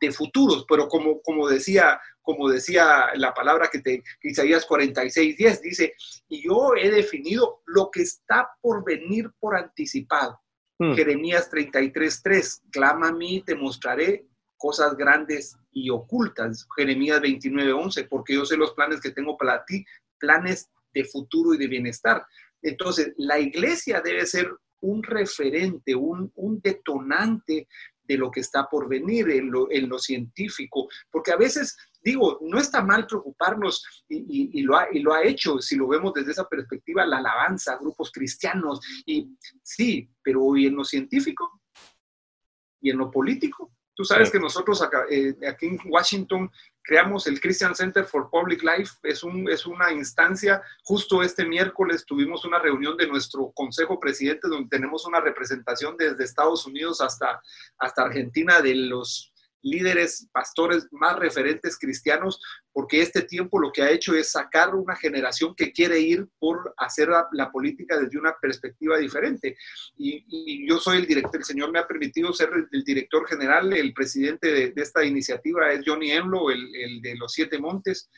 de 0.00 0.12
futuros, 0.12 0.64
pero 0.68 0.88
como, 0.88 1.20
como, 1.22 1.48
decía, 1.48 2.00
como 2.22 2.48
decía 2.48 3.08
la 3.14 3.34
palabra 3.34 3.68
que 3.70 3.80
te, 3.80 4.02
Isaías 4.22 4.64
46, 4.64 5.36
10, 5.36 5.62
dice, 5.62 5.94
y 6.28 6.44
yo 6.44 6.72
he 6.76 6.90
definido 6.90 7.62
lo 7.66 7.90
que 7.90 8.02
está 8.02 8.48
por 8.60 8.84
venir 8.84 9.30
por 9.40 9.56
anticipado. 9.56 10.40
Hmm. 10.78 10.94
Jeremías 10.94 11.50
33, 11.50 12.22
3, 12.22 12.62
clama 12.70 13.08
a 13.08 13.12
mí, 13.12 13.42
te 13.44 13.56
mostraré 13.56 14.26
cosas 14.56 14.96
grandes 14.96 15.56
y 15.72 15.90
ocultas. 15.90 16.66
Jeremías 16.76 17.20
29, 17.20 17.72
11, 17.72 18.04
porque 18.04 18.34
yo 18.34 18.44
sé 18.44 18.56
los 18.56 18.72
planes 18.72 19.00
que 19.00 19.10
tengo 19.10 19.36
para 19.36 19.64
ti, 19.64 19.84
planes 20.18 20.70
de 20.92 21.04
futuro 21.04 21.54
y 21.54 21.58
de 21.58 21.66
bienestar. 21.66 22.24
Entonces, 22.62 23.12
la 23.16 23.38
iglesia 23.38 24.00
debe 24.00 24.26
ser 24.26 24.50
un 24.80 25.02
referente, 25.02 25.94
un, 25.94 26.32
detonante 26.62 27.68
de 28.02 28.16
lo 28.16 28.30
que 28.30 28.40
está 28.40 28.68
por 28.68 28.88
venir 28.88 29.28
en 29.30 29.50
lo, 29.50 29.98
científico, 29.98 30.88
porque 31.10 31.32
a 31.32 31.36
veces, 31.36 31.76
digo, 32.00 32.38
no 32.42 32.58
está 32.58 32.82
mal 32.82 33.06
preocuparnos 33.06 33.84
y, 34.08 34.62
lo 34.62 34.76
ha, 34.76 35.22
hecho, 35.24 35.58
si 35.60 35.76
lo 35.76 35.88
vemos 35.88 36.14
desde 36.14 36.32
esa 36.32 36.48
perspectiva, 36.48 37.04
la 37.06 37.18
alabanza, 37.18 37.76
grupos 37.76 38.10
cristianos, 38.10 38.80
y 39.04 39.36
sí, 39.62 40.08
pero 40.22 40.56
¿y 40.56 40.66
en 40.66 40.76
lo 40.76 40.84
científico? 40.84 41.60
¿Y 42.80 42.90
en 42.90 42.98
lo 42.98 43.10
político? 43.10 43.72
Tú 43.98 44.04
sabes 44.04 44.30
que 44.30 44.38
nosotros 44.38 44.80
acá, 44.80 45.06
eh, 45.10 45.34
aquí 45.50 45.66
en 45.66 45.80
Washington 45.86 46.48
creamos 46.84 47.26
el 47.26 47.40
Christian 47.40 47.74
Center 47.74 48.04
for 48.04 48.30
Public 48.30 48.62
Life. 48.62 48.94
Es, 49.02 49.24
un, 49.24 49.50
es 49.50 49.66
una 49.66 49.90
instancia, 49.90 50.62
justo 50.84 51.20
este 51.20 51.44
miércoles 51.44 52.06
tuvimos 52.06 52.44
una 52.44 52.60
reunión 52.60 52.96
de 52.96 53.08
nuestro 53.08 53.50
consejo 53.56 53.98
presidente 53.98 54.46
donde 54.46 54.68
tenemos 54.68 55.04
una 55.04 55.20
representación 55.20 55.96
desde 55.96 56.22
Estados 56.22 56.64
Unidos 56.64 57.00
hasta, 57.00 57.42
hasta 57.78 58.02
Argentina 58.02 58.60
de 58.60 58.76
los 58.76 59.32
líderes, 59.68 60.28
pastores 60.32 60.86
más 60.90 61.18
referentes 61.18 61.78
cristianos, 61.78 62.40
porque 62.72 63.02
este 63.02 63.22
tiempo 63.22 63.58
lo 63.58 63.72
que 63.72 63.82
ha 63.82 63.90
hecho 63.90 64.14
es 64.14 64.30
sacar 64.30 64.74
una 64.74 64.96
generación 64.96 65.54
que 65.54 65.72
quiere 65.72 65.98
ir 66.00 66.28
por 66.38 66.74
hacer 66.76 67.08
la, 67.32 67.50
política 67.50 67.98
desde 67.98 68.18
una 68.18 68.36
perspectiva 68.40 68.98
diferente. 68.98 69.56
Y, 69.96 70.66
yo 70.68 70.78
soy 70.78 70.98
el 70.98 71.06
director, 71.06 71.40
el 71.40 71.44
Señor 71.44 71.72
me 71.72 71.78
ha 71.78 71.86
permitido 71.86 72.32
ser 72.32 72.50
el, 72.70 72.84
director 72.84 73.26
general, 73.26 73.72
el 73.72 73.92
presidente 73.92 74.50
de, 74.52 74.72
esta 74.76 75.04
iniciativa 75.04 75.72
es 75.72 75.82
Johnny 75.84 76.12
Enlo, 76.12 76.50
el, 76.50 77.00
de 77.02 77.16
los 77.16 77.32
Siete 77.32 77.58
Montes, 77.58 78.10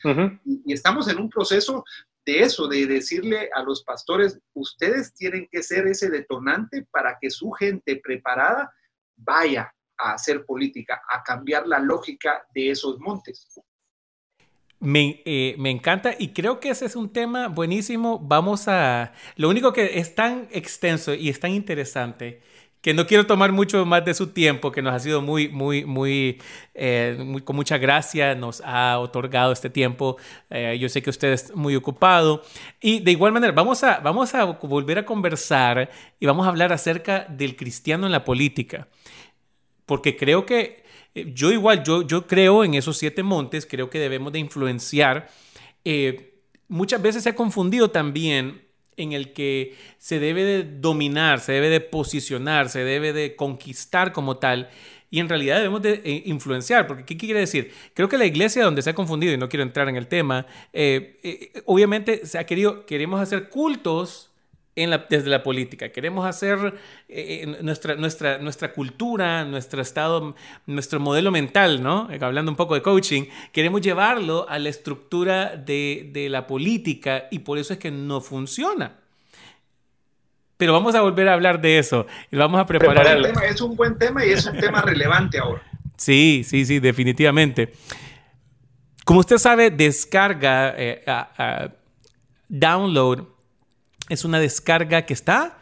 y, 0.45 0.61
y 0.65 0.73
estamos 0.73 1.07
en 1.07 1.19
un 1.19 1.29
proceso 1.29 1.83
de 2.25 2.41
eso, 2.41 2.67
de 2.67 2.85
decirle 2.85 3.49
a 3.55 3.63
los 3.63 3.83
pastores, 3.83 4.39
ustedes 4.53 5.13
tienen 5.13 5.47
que 5.51 5.63
ser 5.63 5.87
ese 5.87 6.09
detonante 6.09 6.85
para 6.91 7.17
que 7.19 7.29
su 7.29 7.51
gente 7.51 7.99
preparada 8.03 8.71
vaya 9.15 9.73
a 10.01 10.13
hacer 10.13 10.45
política, 10.45 11.01
a 11.09 11.23
cambiar 11.23 11.67
la 11.67 11.79
lógica 11.79 12.45
de 12.53 12.71
esos 12.71 12.99
montes. 12.99 13.47
Me, 14.79 15.21
eh, 15.25 15.55
me, 15.59 15.69
encanta 15.69 16.15
y 16.17 16.29
creo 16.29 16.59
que 16.59 16.69
ese 16.69 16.85
es 16.85 16.95
un 16.95 17.13
tema 17.13 17.47
buenísimo. 17.49 18.17
Vamos 18.17 18.67
a... 18.67 19.13
Lo 19.35 19.47
único 19.47 19.73
que 19.73 19.99
es 19.99 20.15
tan 20.15 20.47
extenso 20.51 21.13
y 21.13 21.29
es 21.29 21.39
tan 21.39 21.51
interesante 21.51 22.41
que 22.81 22.95
no 22.95 23.05
quiero 23.05 23.27
tomar 23.27 23.51
mucho 23.51 23.85
más 23.85 24.03
de 24.03 24.13
su 24.15 24.27
tiempo, 24.27 24.71
que 24.71 24.81
nos 24.81 24.93
ha 24.93 24.99
sido 24.99 25.21
muy, 25.21 25.49
muy, 25.49 25.85
muy, 25.85 26.41
eh, 26.73 27.39
con 27.43 27.55
mucha 27.55 27.77
gracia, 27.77 28.33
nos 28.33 28.61
ha 28.65 28.97
otorgado 28.97 29.51
este 29.51 29.69
tiempo. 29.69 30.17
Eh, 30.49 30.77
yo 30.79 30.89
sé 30.89 31.03
que 31.03 31.11
usted 31.11 31.31
es 31.31 31.55
muy 31.55 31.75
ocupado. 31.75 32.41
Y 32.81 32.99
de 33.01 33.11
igual 33.11 33.33
manera, 33.33 33.53
vamos 33.53 33.83
a, 33.83 33.99
vamos 33.99 34.33
a 34.33 34.45
volver 34.45 34.97
a 34.97 35.05
conversar 35.05 35.91
y 36.19 36.25
vamos 36.25 36.47
a 36.47 36.49
hablar 36.49 36.73
acerca 36.73 37.27
del 37.29 37.55
cristiano 37.55 38.07
en 38.07 38.11
la 38.11 38.25
política 38.25 38.87
porque 39.85 40.15
creo 40.15 40.45
que 40.45 40.83
eh, 41.15 41.31
yo 41.33 41.51
igual, 41.51 41.83
yo, 41.83 42.03
yo 42.03 42.27
creo 42.27 42.63
en 42.63 42.73
esos 42.73 42.97
siete 42.97 43.23
montes, 43.23 43.65
creo 43.65 43.89
que 43.89 43.99
debemos 43.99 44.31
de 44.31 44.39
influenciar. 44.39 45.29
Eh, 45.83 46.33
muchas 46.67 47.01
veces 47.01 47.23
se 47.23 47.29
ha 47.29 47.35
confundido 47.35 47.91
también 47.91 48.61
en 48.97 49.13
el 49.13 49.33
que 49.33 49.75
se 49.97 50.19
debe 50.19 50.43
de 50.43 50.63
dominar, 50.63 51.39
se 51.39 51.53
debe 51.53 51.69
de 51.69 51.81
posicionar, 51.81 52.69
se 52.69 52.83
debe 52.83 53.13
de 53.13 53.35
conquistar 53.35 54.11
como 54.11 54.37
tal. 54.37 54.69
Y 55.09 55.19
en 55.19 55.27
realidad 55.27 55.57
debemos 55.57 55.81
de 55.81 56.01
eh, 56.05 56.23
influenciar, 56.25 56.87
porque 56.87 57.03
¿qué 57.03 57.17
quiere 57.17 57.41
decir? 57.41 57.73
Creo 57.93 58.07
que 58.07 58.17
la 58.17 58.25
iglesia 58.25 58.63
donde 58.63 58.81
se 58.81 58.91
ha 58.91 58.95
confundido, 58.95 59.33
y 59.33 59.37
no 59.37 59.49
quiero 59.49 59.63
entrar 59.63 59.89
en 59.89 59.97
el 59.97 60.07
tema, 60.07 60.45
obviamente 61.65 62.25
se 62.25 62.37
ha 62.37 62.45
querido, 62.45 62.85
queremos 62.85 63.19
hacer 63.19 63.49
cultos 63.49 64.30
desde 64.75 65.29
la 65.29 65.43
política. 65.43 65.89
Queremos 65.89 66.25
hacer 66.25 66.57
eh, 67.09 67.43
eh, 67.43 67.57
nuestra, 67.61 67.95
nuestra, 67.95 68.37
nuestra 68.37 68.71
cultura, 68.73 69.43
nuestro 69.43 69.81
estado, 69.81 70.35
nuestro 70.65 70.99
modelo 70.99 71.31
mental, 71.31 71.83
¿no? 71.83 72.07
Hablando 72.21 72.51
un 72.51 72.55
poco 72.55 72.75
de 72.75 72.81
coaching, 72.81 73.23
queremos 73.51 73.81
llevarlo 73.81 74.47
a 74.47 74.59
la 74.59 74.69
estructura 74.69 75.57
de, 75.57 76.09
de 76.13 76.29
la 76.29 76.47
política 76.47 77.25
y 77.31 77.39
por 77.39 77.57
eso 77.57 77.73
es 77.73 77.79
que 77.79 77.91
no 77.91 78.21
funciona. 78.21 78.93
Pero 80.55 80.73
vamos 80.73 80.95
a 80.95 81.01
volver 81.01 81.27
a 81.27 81.33
hablar 81.33 81.59
de 81.59 81.79
eso 81.79 82.05
y 82.31 82.37
vamos 82.37 82.61
a 82.61 82.65
preparar. 82.65 83.19
es 83.49 83.61
un 83.61 83.75
buen 83.75 83.97
tema 83.97 84.25
y 84.25 84.29
es 84.29 84.45
un 84.45 84.57
tema 84.57 84.81
relevante 84.85 85.39
ahora. 85.39 85.63
Sí, 85.97 86.43
sí, 86.45 86.65
sí, 86.65 86.79
definitivamente. 86.79 87.73
Como 89.03 89.19
usted 89.19 89.37
sabe, 89.37 89.69
descarga, 89.69 90.73
eh, 90.77 91.03
download 92.47 93.30
es 94.11 94.25
una 94.25 94.39
descarga 94.39 95.05
que 95.05 95.13
está 95.13 95.57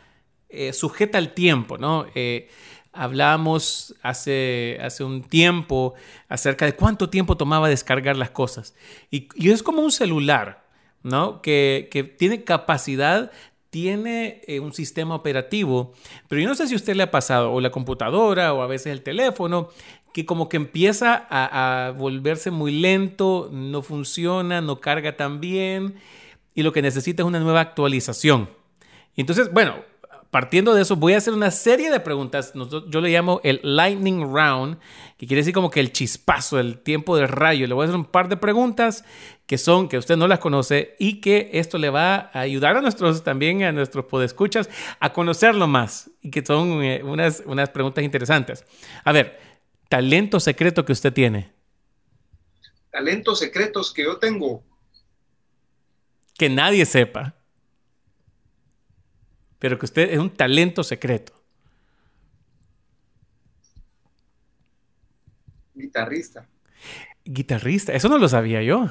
eh, 0.49 0.73
sujeta 0.73 1.19
al 1.19 1.35
tiempo, 1.35 1.77
¿no? 1.77 2.07
Eh, 2.15 2.49
hablábamos 2.91 3.95
hace, 4.01 4.79
hace 4.81 5.03
un 5.03 5.21
tiempo 5.21 5.93
acerca 6.27 6.65
de 6.65 6.73
cuánto 6.73 7.11
tiempo 7.11 7.37
tomaba 7.37 7.69
descargar 7.69 8.17
las 8.17 8.31
cosas. 8.31 8.73
Y, 9.11 9.27
es 9.47 9.61
como 9.61 9.83
un 9.83 9.91
celular, 9.91 10.65
¿no? 11.03 11.43
Que, 11.43 12.15
tiene 12.17 12.43
capacidad, 12.43 13.31
tiene 13.69 14.41
eh, 14.47 14.59
un 14.59 14.73
sistema 14.73 15.13
operativo, 15.13 15.93
pero 16.27 16.41
yo 16.41 16.47
no 16.47 16.55
sé 16.55 16.65
si 16.65 16.73
a 16.73 16.77
usted 16.77 16.95
le 16.95 17.03
ha 17.03 17.11
pasado, 17.11 17.53
o 17.53 17.61
la 17.61 17.69
computadora, 17.69 18.55
o 18.55 18.63
a 18.63 18.67
veces 18.67 18.87
el 18.87 19.03
teléfono, 19.03 19.69
que 20.11 20.25
como 20.25 20.49
que 20.49 20.57
empieza 20.57 21.27
a 21.29 21.91
volverse 21.91 22.49
muy 22.49 22.71
lento, 22.71 23.51
no 23.53 23.83
funciona, 23.83 24.59
no 24.59 24.81
carga 24.81 25.15
tan 25.15 25.39
bien 25.39 25.99
y 26.59 26.63
lo 26.63 26.73
que 26.73 26.81
necesita 26.81 27.23
es 27.23 27.27
una 27.27 27.39
nueva 27.39 27.61
actualización. 27.61 28.49
entonces, 29.15 29.49
bueno, 29.53 29.75
partiendo 30.29 30.73
de 30.73 30.81
eso, 30.81 30.97
voy 30.97 31.13
a 31.13 31.17
hacer 31.17 31.33
una 31.33 31.51
serie 31.51 31.89
de 31.89 32.01
preguntas. 32.01 32.51
Yo 32.89 32.99
le 32.99 33.09
llamo 33.09 33.39
el 33.45 33.61
lightning 33.63 34.21
round, 34.33 34.77
que 35.17 35.25
quiere 35.25 35.39
decir 35.39 35.53
como 35.53 35.69
que 35.69 35.79
el 35.79 35.93
chispazo, 35.93 36.59
el 36.59 36.79
tiempo 36.79 37.15
del 37.15 37.29
rayo. 37.29 37.65
Le 37.65 37.73
voy 37.73 37.83
a 37.83 37.85
hacer 37.85 37.95
un 37.95 38.03
par 38.03 38.27
de 38.27 38.35
preguntas 38.35 39.05
que 39.45 39.57
son, 39.57 39.87
que 39.87 39.97
usted 39.97 40.17
no 40.17 40.27
las 40.27 40.39
conoce 40.39 40.97
y 40.99 41.21
que 41.21 41.49
esto 41.53 41.77
le 41.77 41.89
va 41.89 42.29
a 42.33 42.41
ayudar 42.41 42.75
a 42.75 42.81
nuestros, 42.81 43.23
también 43.23 43.63
a 43.63 43.71
nuestros 43.71 44.03
podescuchas 44.03 44.69
a 44.99 45.13
conocerlo 45.13 45.65
más 45.65 46.11
y 46.21 46.29
que 46.29 46.45
son 46.45 46.83
eh, 46.83 47.01
unas, 47.05 47.41
unas 47.45 47.69
preguntas 47.69 48.03
interesantes. 48.03 48.65
A 49.05 49.13
ver, 49.13 49.39
talento 49.87 50.41
secreto 50.41 50.83
que 50.83 50.91
usted 50.91 51.13
tiene. 51.13 51.53
Talentos 52.91 53.39
secretos 53.39 53.93
que 53.93 54.03
yo 54.03 54.17
tengo 54.17 54.68
que 56.39 56.49
nadie 56.49 56.85
sepa, 56.85 57.35
pero 59.59 59.77
que 59.77 59.85
usted 59.85 60.09
es 60.09 60.17
un 60.17 60.29
talento 60.29 60.83
secreto. 60.83 61.33
Guitarrista. 65.75 66.47
Guitarrista, 67.25 67.93
eso 67.93 68.07
no 68.07 68.17
lo 68.17 68.29
sabía 68.29 68.63
yo. 68.63 68.89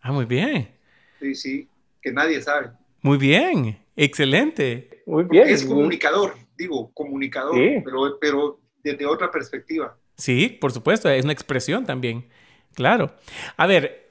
Ah, 0.00 0.12
muy 0.12 0.24
bien. 0.24 0.70
Sí, 1.18 1.34
sí, 1.34 1.68
que 2.00 2.12
nadie 2.12 2.40
sabe. 2.40 2.70
Muy 3.02 3.18
bien, 3.18 3.84
excelente. 3.96 5.02
Muy 5.06 5.24
bien. 5.24 5.48
Es 5.48 5.64
comunicador, 5.64 6.36
digo, 6.56 6.92
comunicador, 6.92 7.56
pero, 7.84 8.18
pero 8.20 8.60
desde 8.84 9.04
otra 9.04 9.32
perspectiva. 9.32 9.98
Sí, 10.16 10.48
por 10.48 10.70
supuesto, 10.70 11.10
es 11.10 11.24
una 11.24 11.32
expresión 11.32 11.84
también. 11.84 12.28
Claro. 12.74 13.16
A 13.56 13.66
ver, 13.66 14.09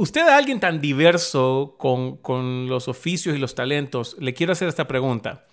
Usted 0.00 0.22
a 0.22 0.38
alguien 0.38 0.60
tan 0.60 0.80
diverso 0.80 1.76
con, 1.76 2.68
los 2.68 2.88
oficios 2.88 3.36
y 3.36 3.38
los 3.38 3.54
talentos, 3.54 4.16
le 4.18 4.32
quiero 4.32 4.54
hacer 4.54 4.66
esta 4.66 4.88
pregunta. 4.88 5.44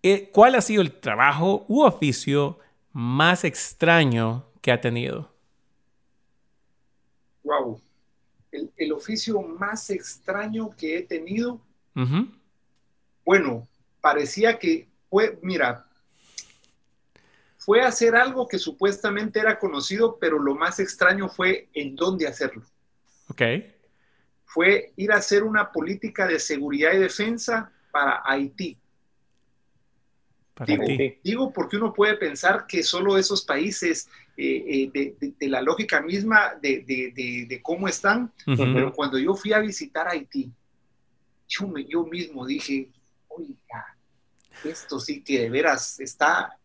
Eh, 0.00 0.30
¿Cuál 0.32 0.54
ha 0.54 0.60
sido 0.60 0.80
el 0.80 0.92
trabajo 0.92 1.66
u 1.66 1.82
oficio 1.82 2.60
más 2.92 3.42
extraño 3.42 4.46
que 4.62 4.70
ha 4.70 4.80
tenido? 4.80 5.32
Wow. 7.42 7.80
El, 8.52 8.92
oficio 8.92 9.42
más 9.42 9.90
extraño 9.90 10.70
que 10.78 10.98
he 10.98 11.02
tenido. 11.02 11.60
Bueno, 13.24 13.66
parecía 14.00 14.56
que 14.56 14.86
fue, 15.10 15.36
mira, 15.42 15.84
fue 17.56 17.80
hacer 17.80 18.14
algo 18.14 18.46
que 18.46 18.60
supuestamente 18.60 19.40
era 19.40 19.58
conocido, 19.58 20.16
pero 20.20 20.38
lo 20.38 20.54
más 20.54 20.78
extraño 20.78 21.28
fue 21.28 21.68
en 21.74 21.96
dónde 21.96 22.28
hacerlo. 22.28 22.62
Ok. 23.28 23.42
Fue 24.44 24.92
ir 24.96 25.12
a 25.12 25.16
hacer 25.16 25.42
una 25.42 25.70
política 25.70 26.26
de 26.26 26.38
seguridad 26.38 26.92
y 26.94 26.98
defensa 26.98 27.70
para 27.90 28.22
Haití. 28.24 28.76
Para 30.54 30.72
digo, 30.72 30.82
Haití. 30.84 31.18
digo, 31.22 31.52
porque 31.52 31.76
uno 31.76 31.92
puede 31.92 32.16
pensar 32.16 32.66
que 32.66 32.82
solo 32.82 33.18
esos 33.18 33.44
países, 33.44 34.08
eh, 34.36 34.90
eh, 34.94 35.34
de, 35.38 35.48
la 35.48 35.60
lógica 35.60 36.00
misma 36.00 36.54
de, 36.60 37.60
cómo 37.62 37.88
están, 37.88 38.32
pero 38.44 38.92
cuando 38.92 39.18
yo 39.18 39.34
fui 39.34 39.52
a 39.52 39.58
visitar 39.58 40.08
Haití, 40.08 40.50
yo, 41.46 41.72
yo 41.86 42.04
mismo 42.04 42.46
dije, 42.46 42.90
oiga, 43.28 43.96
esto 44.64 44.98
sí 44.98 45.22
que 45.22 45.40
de 45.40 45.50
veras 45.50 46.00
está 46.00 46.58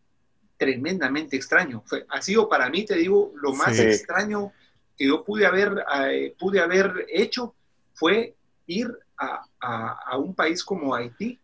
tremendamente 0.56 1.36
extraño. 1.36 1.82
Fue, 1.86 2.06
ha 2.08 2.22
sido 2.22 2.48
para 2.48 2.68
mí, 2.70 2.84
te 2.84 2.96
digo, 2.96 3.32
lo 3.36 3.52
más 3.54 3.78
extraño 3.78 4.52
que 4.96 5.06
yo 5.06 5.24
pude 5.24 5.46
haber, 5.46 5.84
eh, 6.08 6.34
pude 6.38 6.60
haber 6.60 7.06
hecho 7.08 7.54
fue 7.94 8.34
ir 8.66 8.88
a, 9.18 10.18
un 10.18 10.34
país 10.34 10.62
como 10.64 10.94
Haití 10.94 11.38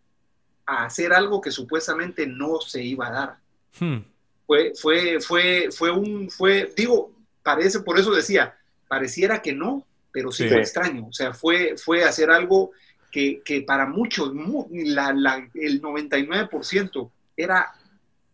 a 0.66 0.84
hacer 0.84 1.12
algo 1.12 1.40
que 1.40 1.50
supuestamente 1.50 2.26
no 2.26 2.60
se 2.60 2.82
iba 2.82 3.08
a 3.08 3.10
dar. 3.10 3.38
Hmm. 3.78 4.04
Fue, 4.46 4.72
fue, 4.74 5.20
fue, 5.20 5.68
fue 5.70 5.90
un, 5.90 6.30
fue, 6.30 6.72
digo, 6.76 7.12
parece, 7.42 7.80
por 7.80 7.98
eso 7.98 8.12
decía, 8.12 8.56
pareciera 8.88 9.40
que 9.40 9.52
no, 9.52 9.86
pero 10.12 10.32
sí, 10.32 10.48
fue 10.48 10.58
extraño. 10.58 11.06
O 11.06 11.12
sea, 11.12 11.32
fue, 11.32 11.76
fue 11.76 12.04
hacer 12.04 12.30
algo 12.30 12.72
que, 13.10 13.64
para 13.66 13.86
muchos, 13.86 14.32
la, 14.70 15.48
el 15.54 15.80
99% 15.80 17.10
era 17.36 17.72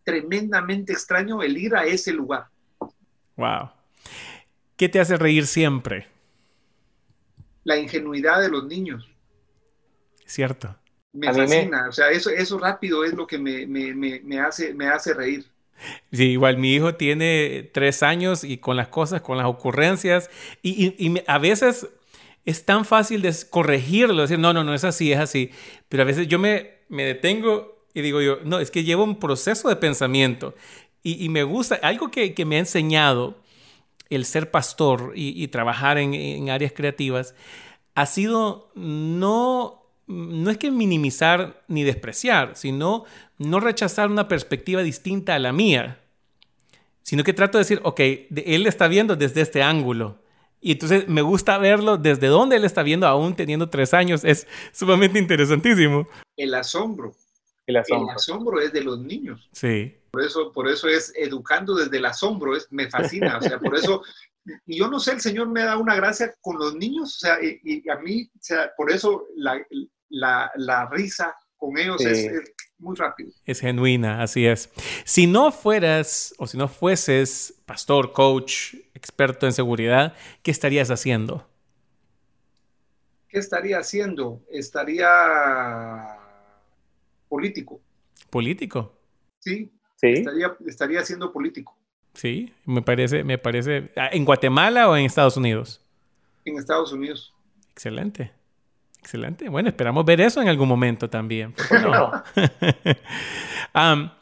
tremendamente 0.03 0.93
extraño 0.93 1.41
el 1.43 1.57
ir 1.57 1.75
a 1.75 1.85
ese 1.85 2.13
lugar. 2.13 2.47
Wow. 3.35 3.69
¿Qué 4.77 4.87
te 4.87 4.99
hace 4.99 5.17
reír 5.17 5.47
siempre? 5.47 6.07
La 7.63 7.77
ingenuidad 7.77 8.41
de 8.41 8.49
los 8.49 8.65
niños. 8.65 9.09
Cierto. 10.25 10.75
Me 11.13 11.33
fascina. 11.33 11.87
O 11.89 11.91
sea, 11.91 12.11
eso, 12.11 12.29
eso 12.29 12.59
rápido 12.59 13.03
es 13.03 13.13
lo 13.13 13.25
que 13.25 13.39
me, 13.39 14.39
hace, 14.39 14.73
me 14.75 14.87
hace 14.87 15.15
reír. 15.15 15.45
Sí, 16.11 16.25
igual 16.25 16.57
mi 16.57 16.73
hijo 16.75 16.95
tiene 16.95 17.69
tres 17.73 18.03
años 18.03 18.43
y 18.43 18.57
con 18.57 18.77
las 18.77 18.87
cosas, 18.87 19.21
con 19.21 19.37
las 19.37 19.47
ocurrencias, 19.47 20.29
y, 20.61 21.21
a 21.27 21.37
veces 21.37 21.87
es 22.45 22.65
tan 22.65 22.85
fácil 22.85 23.21
de 23.21 23.35
corregirlo, 23.49 24.21
decir, 24.21 24.39
no, 24.39 24.53
no, 24.53 24.63
no 24.63 24.73
es 24.73 24.83
así, 24.83 25.11
es 25.11 25.19
así, 25.19 25.51
pero 25.89 26.03
a 26.03 26.05
veces 26.05 26.27
yo 26.27 26.39
me, 26.39 26.77
me 26.89 27.03
detengo 27.03 27.85
y 27.93 28.01
digo 28.01 28.21
yo, 28.21 28.39
no, 28.43 28.59
es 28.59 28.71
que 28.71 28.83
llevo 28.83 29.03
un 29.03 29.19
proceso 29.19 29.69
de 29.69 29.75
pensamiento 29.75 30.55
y, 31.03 31.29
me 31.29 31.43
gusta, 31.43 31.75
algo 31.83 32.09
que, 32.09 32.33
que, 32.33 32.43
me 32.45 32.57
ha 32.57 32.59
enseñado 32.59 33.37
el 34.09 34.25
ser 34.25 34.51
pastor 34.51 35.13
y, 35.15 35.47
trabajar 35.47 35.97
en, 35.97 36.49
áreas 36.49 36.71
creativas 36.73 37.35
ha 37.95 38.05
sido 38.05 38.71
no, 38.75 39.83
no 40.07 40.49
es 40.49 40.57
que 40.57 40.71
minimizar 40.71 41.63
ni 41.67 41.83
despreciar, 41.83 42.55
sino 42.55 43.05
no 43.37 43.59
rechazar 43.59 44.09
una 44.09 44.27
perspectiva 44.27 44.83
distinta 44.83 45.35
a 45.35 45.39
la 45.39 45.51
mía, 45.51 45.99
sino 47.01 47.23
que 47.23 47.33
trato 47.33 47.57
de 47.57 47.63
decir, 47.63 47.79
ok, 47.83 47.99
él 47.99 48.67
está 48.67 48.87
viendo 48.87 49.15
desde 49.15 49.41
este 49.41 49.63
ángulo. 49.63 50.19
Y 50.59 50.73
entonces 50.73 51.07
me 51.07 51.21
gusta 51.21 51.57
verlo 51.57 51.97
desde 51.97 52.27
donde 52.27 52.55
él 52.55 52.65
está 52.65 52.83
viendo, 52.83 53.07
aún 53.07 53.35
teniendo 53.35 53.69
tres 53.69 53.93
años. 53.93 54.23
Es 54.23 54.47
sumamente 54.73 55.19
interesantísimo. 55.19 56.07
El 56.35 56.53
asombro. 56.53 57.13
El 57.67 57.75
asombro. 57.75 58.09
El 58.09 58.15
asombro 58.15 58.61
es 58.61 58.73
de 58.73 58.83
los 58.83 58.99
niños. 58.99 59.49
Sí. 59.51 59.95
Por 60.09 60.23
eso, 60.23 60.51
por 60.51 60.67
eso 60.67 60.87
es 60.87 61.13
educando 61.15 61.75
desde 61.75 61.97
el 61.97 62.05
asombro, 62.05 62.55
es, 62.55 62.67
me 62.71 62.89
fascina, 62.89 63.37
o 63.37 63.41
sea, 63.41 63.59
por 63.59 63.75
eso, 63.75 64.01
y 64.65 64.79
yo 64.79 64.87
no 64.87 64.99
sé, 64.99 65.11
el 65.11 65.21
Señor 65.21 65.49
me 65.49 65.63
da 65.63 65.77
una 65.77 65.95
gracia 65.95 66.33
con 66.41 66.57
los 66.57 66.73
niños, 66.75 67.17
o 67.17 67.19
sea, 67.19 67.37
y, 67.41 67.87
a 67.87 67.97
mí, 67.97 68.23
o 68.23 68.39
sea, 68.41 68.71
por 68.75 68.89
eso 68.89 69.27
la, 69.35 69.63
la, 70.09 70.49
la 70.55 70.89
risa 70.89 71.35
con 71.57 71.77
ellos 71.77 72.03
es, 72.05 72.29
muy 72.79 72.95
rápido. 72.95 73.31
Es 73.45 73.59
genuina, 73.59 74.21
así 74.21 74.45
es. 74.45 74.69
Si 75.03 75.25
no 75.25 75.51
fueras 75.51 76.35
o 76.37 76.45
si 76.45 76.57
no 76.57 76.67
fueses 76.67 77.55
pastor, 77.65 78.13
coach, 78.13 78.75
experto 78.93 79.45
en 79.45 79.53
seguridad, 79.53 80.13
¿qué 80.43 80.51
estarías 80.51 80.91
haciendo? 80.91 81.49
¿Qué 83.27 83.39
estaría 83.39 83.79
haciendo? 83.79 84.43
Estaría 84.49 86.16
político. 87.27 87.79
¿Político? 88.29 88.93
Sí, 89.39 89.71
sí. 89.95 90.07
Estaría, 90.07 90.55
estaría 90.65 91.03
siendo 91.03 91.31
político. 91.31 91.77
Sí, 92.13 92.51
me 92.65 92.81
parece, 92.81 93.23
me 93.23 93.37
parece. 93.37 93.91
Ah, 93.95 94.09
¿En 94.11 94.25
Guatemala 94.25 94.89
o 94.89 94.97
en 94.97 95.05
Estados 95.05 95.37
Unidos? 95.37 95.81
En 96.45 96.57
Estados 96.57 96.91
Unidos. 96.91 97.33
Excelente. 97.71 98.31
Excelente. 98.99 99.47
Bueno, 99.49 99.69
esperamos 99.69 100.03
ver 100.03 100.19
eso 100.21 100.41
en 100.41 100.47
algún 100.47 100.67
momento 100.67 101.09
también. 101.09 101.53
No? 101.71 102.11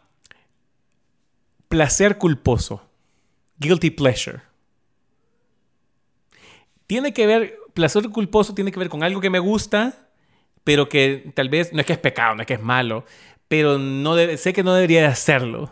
placer 1.70 2.18
culposo. 2.18 2.88
Guilty 3.58 3.92
pleasure. 3.92 4.42
Tiene 6.88 7.14
que 7.14 7.26
ver, 7.26 7.58
placer 7.74 8.10
culposo 8.10 8.54
tiene 8.54 8.72
que 8.72 8.80
ver 8.80 8.90
con 8.90 9.04
algo 9.04 9.22
que 9.22 9.30
me 9.30 9.40
gusta, 9.40 10.05
pero 10.66 10.90
que 10.90 11.32
tal 11.34 11.48
vez 11.48 11.72
no 11.72 11.80
es 11.80 11.86
que 11.86 11.94
es 11.94 12.00
pecado, 12.00 12.36
no 12.36 12.42
es 12.42 12.48
que 12.48 12.56
es 12.56 12.62
malo, 12.62 13.06
pero 13.48 13.78
no 13.78 14.18
sé 14.36 14.52
que 14.52 14.64
no 14.64 14.74
debería 14.74 15.08
hacerlo. 15.08 15.72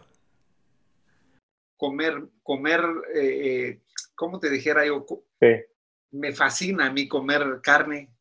Comer, 1.75 2.23
comer, 2.41 2.79
eh, 3.13 3.19
eh, 3.19 3.81
¿cómo 4.15 4.39
te 4.39 4.49
dijera 4.49 4.85
yo? 4.85 5.05
Me 6.11 6.31
fascina 6.31 6.85
a 6.85 6.93
mí 6.93 7.09
comer 7.09 7.59
carne 7.61 8.13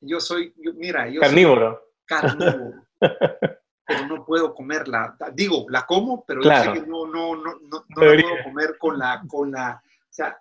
yo 0.00 0.20
soy, 0.20 0.54
mira, 0.74 1.08
yo 1.08 1.20
carnívoro. 1.20 1.82
Soy 2.08 2.20
carnívoro. 2.20 2.72
pero 3.86 4.06
no 4.06 4.24
puedo 4.24 4.54
comerla. 4.54 5.16
Digo, 5.32 5.66
la 5.68 5.86
como, 5.86 6.24
pero 6.24 6.42
yo 6.42 6.50
sé 6.50 6.72
que 6.72 6.86
no, 6.86 7.06
no, 7.06 7.36
no, 7.36 7.58
no, 7.60 7.84
no 7.88 8.04
la 8.04 8.22
puedo 8.22 8.44
comer 8.44 8.78
con 8.78 8.98
la, 8.98 9.22
con 9.26 9.50
la, 9.50 9.82
o 9.82 10.12
sea, 10.12 10.38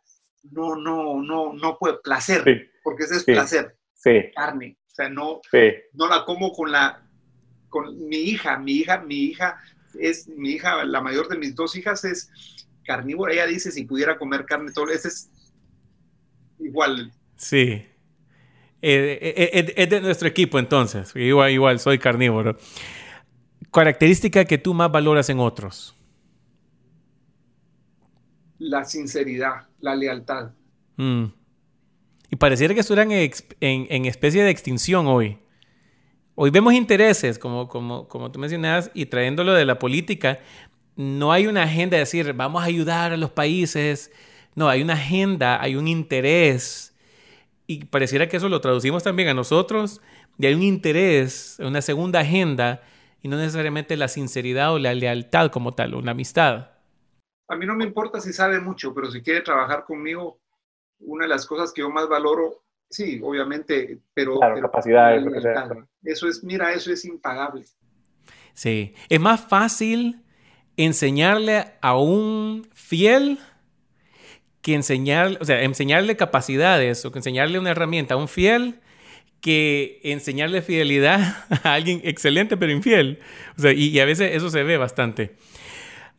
no, 0.52 0.76
no, 0.76 1.22
no, 1.22 1.54
no 1.54 1.78
puedo, 1.78 2.02
placer, 2.02 2.72
porque 2.84 3.04
ese 3.04 3.18
es 3.18 3.24
placer, 3.24 3.78
sí. 3.94 4.32
carne, 4.36 4.78
sea, 4.98 5.10
no, 5.10 5.42
no 5.94 6.08
la 6.08 6.26
como 6.26 6.52
con 6.52 6.72
la, 6.72 7.04
con 7.70 8.08
mi 8.08 8.18
hija, 8.18 8.58
mi 8.58 8.74
hija, 8.74 9.00
mi 9.00 9.16
hija 9.16 9.62
es, 10.00 10.28
mi 10.28 10.52
hija, 10.52 10.84
la 10.86 11.02
mayor 11.02 11.28
de 11.28 11.38
mis 11.38 11.56
dos 11.56 11.76
hijas 11.76 12.04
es 12.04 12.32
carnívora, 12.84 13.34
ella 13.34 13.46
dice 13.46 13.72
si 13.72 13.84
pudiera 13.84 14.18
comer 14.18 14.46
carne 14.46 14.72
todo, 14.72 14.90
ese 14.90 15.10
es 15.10 15.30
igual. 16.60 17.12
Sí. 17.36 17.86
Eh, 18.82 19.20
eh, 19.22 19.52
eh, 19.54 19.74
es 19.76 19.90
de 19.90 20.02
nuestro 20.02 20.28
equipo 20.28 20.60
entonces. 20.60 21.16
Igual, 21.16 21.52
igual, 21.52 21.80
soy 21.80 22.00
carnívoro. 22.00 22.58
Característica 23.72 24.46
que 24.46 24.58
tú 24.58 24.74
más 24.74 24.92
valoras 24.92 25.30
en 25.30 25.40
otros. 25.40 25.96
La 28.60 28.86
sinceridad, 28.86 29.68
la 29.80 29.96
lealtad. 29.96 30.52
Mm. 30.96 31.26
Y 32.30 32.36
pareciera 32.36 32.74
que 32.74 32.82
estuvieran 32.82 33.12
en, 33.12 33.32
en, 33.62 34.06
especie 34.06 34.44
de 34.44 34.50
extinción 34.50 35.08
hoy. 35.08 35.40
Hoy 36.36 36.50
vemos 36.50 36.74
intereses, 36.74 37.40
como, 37.40 37.68
como, 37.68 38.08
como 38.08 38.32
tú 38.32 38.40
mencionabas, 38.40 38.92
y 38.94 39.06
trayéndolo 39.06 39.54
de 39.54 39.66
la 39.66 39.80
política, 39.80 40.40
no 40.96 41.32
hay 41.32 41.48
una 41.48 41.64
agenda 41.64 41.96
de 41.96 42.02
decir, 42.02 42.34
vamos 42.34 42.62
a 42.62 42.66
ayudar 42.66 43.14
a 43.14 43.18
los 43.18 43.32
países. 43.32 44.12
No, 44.56 44.68
hay 44.68 44.82
una 44.82 44.94
agenda, 44.94 45.62
hay 45.62 45.76
un 45.76 45.88
interés 45.88 46.88
y 47.68 47.84
pareciera 47.86 48.28
que 48.28 48.38
eso 48.38 48.48
lo 48.48 48.62
traducimos 48.62 49.04
también 49.04 49.28
a 49.28 49.34
nosotros, 49.34 50.02
y 50.40 50.46
hay 50.46 50.54
un 50.54 50.64
interés, 50.64 51.58
una 51.60 51.82
segunda 51.82 52.22
agenda, 52.22 52.82
y 53.22 53.28
no 53.28 53.36
necesariamente 53.36 53.98
la 53.98 54.08
sinceridad 54.08 54.74
o 54.74 54.80
la 54.80 54.94
lealtad 54.94 55.52
como 55.52 55.74
tal, 55.74 55.94
una 55.94 56.12
amistad. 56.12 56.72
A 57.50 57.56
mí 57.56 57.66
no 57.66 57.76
me 57.76 57.84
importa 57.84 58.22
si 58.22 58.32
sabe 58.32 58.60
mucho, 58.60 58.94
pero 58.94 59.12
si 59.12 59.22
quiere 59.22 59.42
trabajar 59.42 59.84
conmigo, 59.84 60.40
una 61.00 61.26
de 61.26 61.30
las 61.30 61.46
cosas 61.46 61.72
que 61.74 61.82
yo 61.82 61.90
más 61.90 62.08
valoro, 62.08 62.64
sí, 62.90 63.20
obviamente, 63.24 64.00
pero... 64.14 64.38
Claro, 64.38 64.62
capacidades. 64.62 65.24
Eso 66.04 66.28
es, 66.28 66.44
mira, 66.44 66.74
eso 66.74 66.92
es 66.92 67.06
impagable. 67.06 67.66
Sí, 68.54 68.94
es 69.10 69.20
más 69.20 69.42
fácil 69.42 70.24
enseñarle 70.78 71.74
a 71.82 71.98
un 71.98 72.68
fiel 72.74 73.40
que 74.62 74.74
enseñar, 74.74 75.38
o 75.40 75.46
sea, 75.46 75.62
enseñarle 75.62 76.16
capacidades 76.18 77.06
o 77.06 77.12
que 77.12 77.20
enseñarle 77.20 77.60
una 77.60 77.72
herramienta 77.72 78.16
a 78.16 78.18
un 78.18 78.28
fiel 78.28 78.80
que 79.42 80.00
enseñarle 80.04 80.62
fidelidad 80.62 81.46
a 81.64 81.74
alguien 81.74 82.02
excelente 82.04 82.58
pero 82.58 82.72
infiel. 82.72 83.20
O 83.58 83.62
sea, 83.62 83.74
y, 83.74 84.00
a 84.00 84.06
veces 84.06 84.36
eso 84.36 84.50
se 84.50 84.64
ve 84.64 84.78
bastante. 84.78 85.36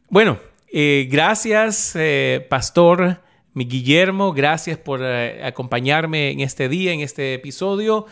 Bueno, 0.08 0.38
eh, 0.72 1.08
gracias, 1.10 1.94
eh, 1.96 2.46
Pastor 2.48 3.20
mi 3.54 3.64
Guillermo, 3.64 4.32
gracias 4.32 4.78
por 4.78 5.00
eh, 5.02 5.44
acompañarme 5.44 6.30
en 6.30 6.40
este 6.40 6.68
día, 6.68 6.92
en 6.92 7.00
este 7.00 7.34
episodio. 7.34 8.06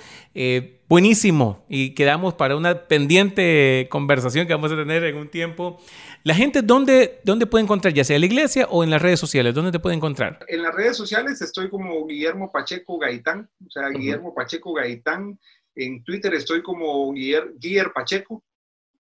buenísimo. 0.88 1.64
Y 1.68 1.94
quedamos 1.94 2.34
para 2.34 2.56
una 2.56 2.86
pendiente 2.86 3.88
conversación 3.90 4.46
que 4.46 4.54
vamos 4.54 4.72
a 4.72 4.76
tener 4.76 5.04
en 5.04 5.16
un 5.16 5.28
tiempo 5.28 5.78
la 6.26 6.34
gente, 6.34 6.60
¿dónde, 6.60 7.20
¿dónde 7.22 7.46
puede 7.46 7.62
encontrar? 7.62 7.94
Ya 7.94 8.02
sea 8.02 8.16
en 8.16 8.22
la 8.22 8.26
iglesia 8.26 8.66
o 8.68 8.82
en 8.82 8.90
las 8.90 9.00
redes 9.00 9.20
sociales, 9.20 9.54
¿dónde 9.54 9.70
te 9.70 9.78
puede 9.78 9.94
encontrar? 9.94 10.40
En 10.48 10.60
las 10.60 10.74
redes 10.74 10.96
sociales 10.96 11.40
estoy 11.40 11.70
como 11.70 12.04
Guillermo 12.04 12.50
Pacheco 12.50 12.98
Gaitán, 12.98 13.48
o 13.64 13.70
sea, 13.70 13.90
Guillermo 13.90 14.34
Pacheco 14.34 14.72
Gaitán. 14.72 15.38
En 15.76 16.02
Twitter 16.02 16.34
estoy 16.34 16.64
como 16.64 17.12
Guiller, 17.12 17.92
Pacheco. 17.94 18.42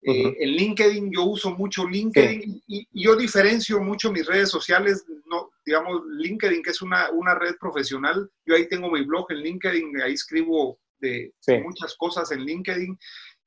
Eh, 0.04 0.36
en 0.39 0.49
LinkedIn 0.49 1.12
yo 1.12 1.26
uso 1.26 1.52
mucho 1.52 1.88
LinkedIn 1.88 2.64
y, 2.68 2.88
yo 2.91 3.16
diferencio 3.16 3.80
mucho 3.82 4.12
mis 4.12 4.26
redes 4.26 4.49
sociales, 4.49 5.06
no, 5.28 5.52
digamos 5.64 6.02
LinkedIn 6.18 6.64
que 6.64 6.72
es 6.72 6.82
una, 6.82 7.12
una 7.12 7.36
red 7.36 7.56
profesional, 7.60 8.30
yo 8.45 8.56
ahí 8.56 8.68
tengo 8.68 8.89
mi 8.89 9.04
blog 9.04 9.32
en 9.32 9.38
LinkedIn, 9.38 10.02
ahí 10.02 10.14
escribo 10.14 10.80
de 10.99 11.34
muchas 11.64 11.95
cosas 11.97 12.32
en 12.32 12.45
LinkedIn 12.45 12.97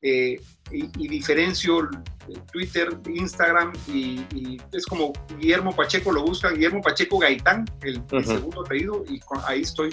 eh, 0.07 0.39
y, 0.71 1.09
diferencio 1.09 1.89
Twitter, 2.53 2.91
Instagram 3.07 3.73
y, 3.89 4.59
es 4.71 4.85
como 4.85 5.15
Guillermo 5.39 5.75
Pacheco 5.75 6.13
lo 6.13 6.23
busca, 6.25 6.51
Guillermo 6.51 6.83
Pacheco 6.83 7.19
Gaitán, 7.19 7.65
el, 7.83 8.03
segundo 8.23 8.61
apellido, 8.61 9.03
y 9.09 9.19
ahí 9.47 9.63
estoy. 9.63 9.91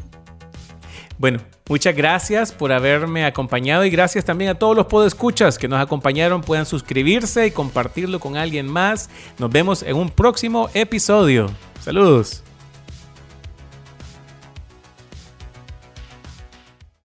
Bueno, 1.22 1.38
muchas 1.70 1.96
gracias 1.96 2.52
por 2.52 2.72
haberme 2.72 3.26
acompañado 3.26 3.86
y 3.86 3.92
gracias 3.92 4.26
también 4.26 4.50
a 4.50 4.56
todos 4.56 4.76
los 4.76 4.88
podescuchas 4.88 5.60
que 5.60 5.68
nos 5.68 5.80
acompañaron. 5.80 6.42
Puedan 6.42 6.66
suscribirse 6.66 7.46
y 7.46 7.52
compartirlo 7.52 8.20
con 8.20 8.38
alguien 8.38 8.68
más. 8.68 9.08
Nos 9.38 9.52
vemos 9.52 9.84
en 9.84 9.98
un 9.98 10.10
próximo 10.10 10.72
episodio. 10.74 11.52
Saludos. 11.80 12.42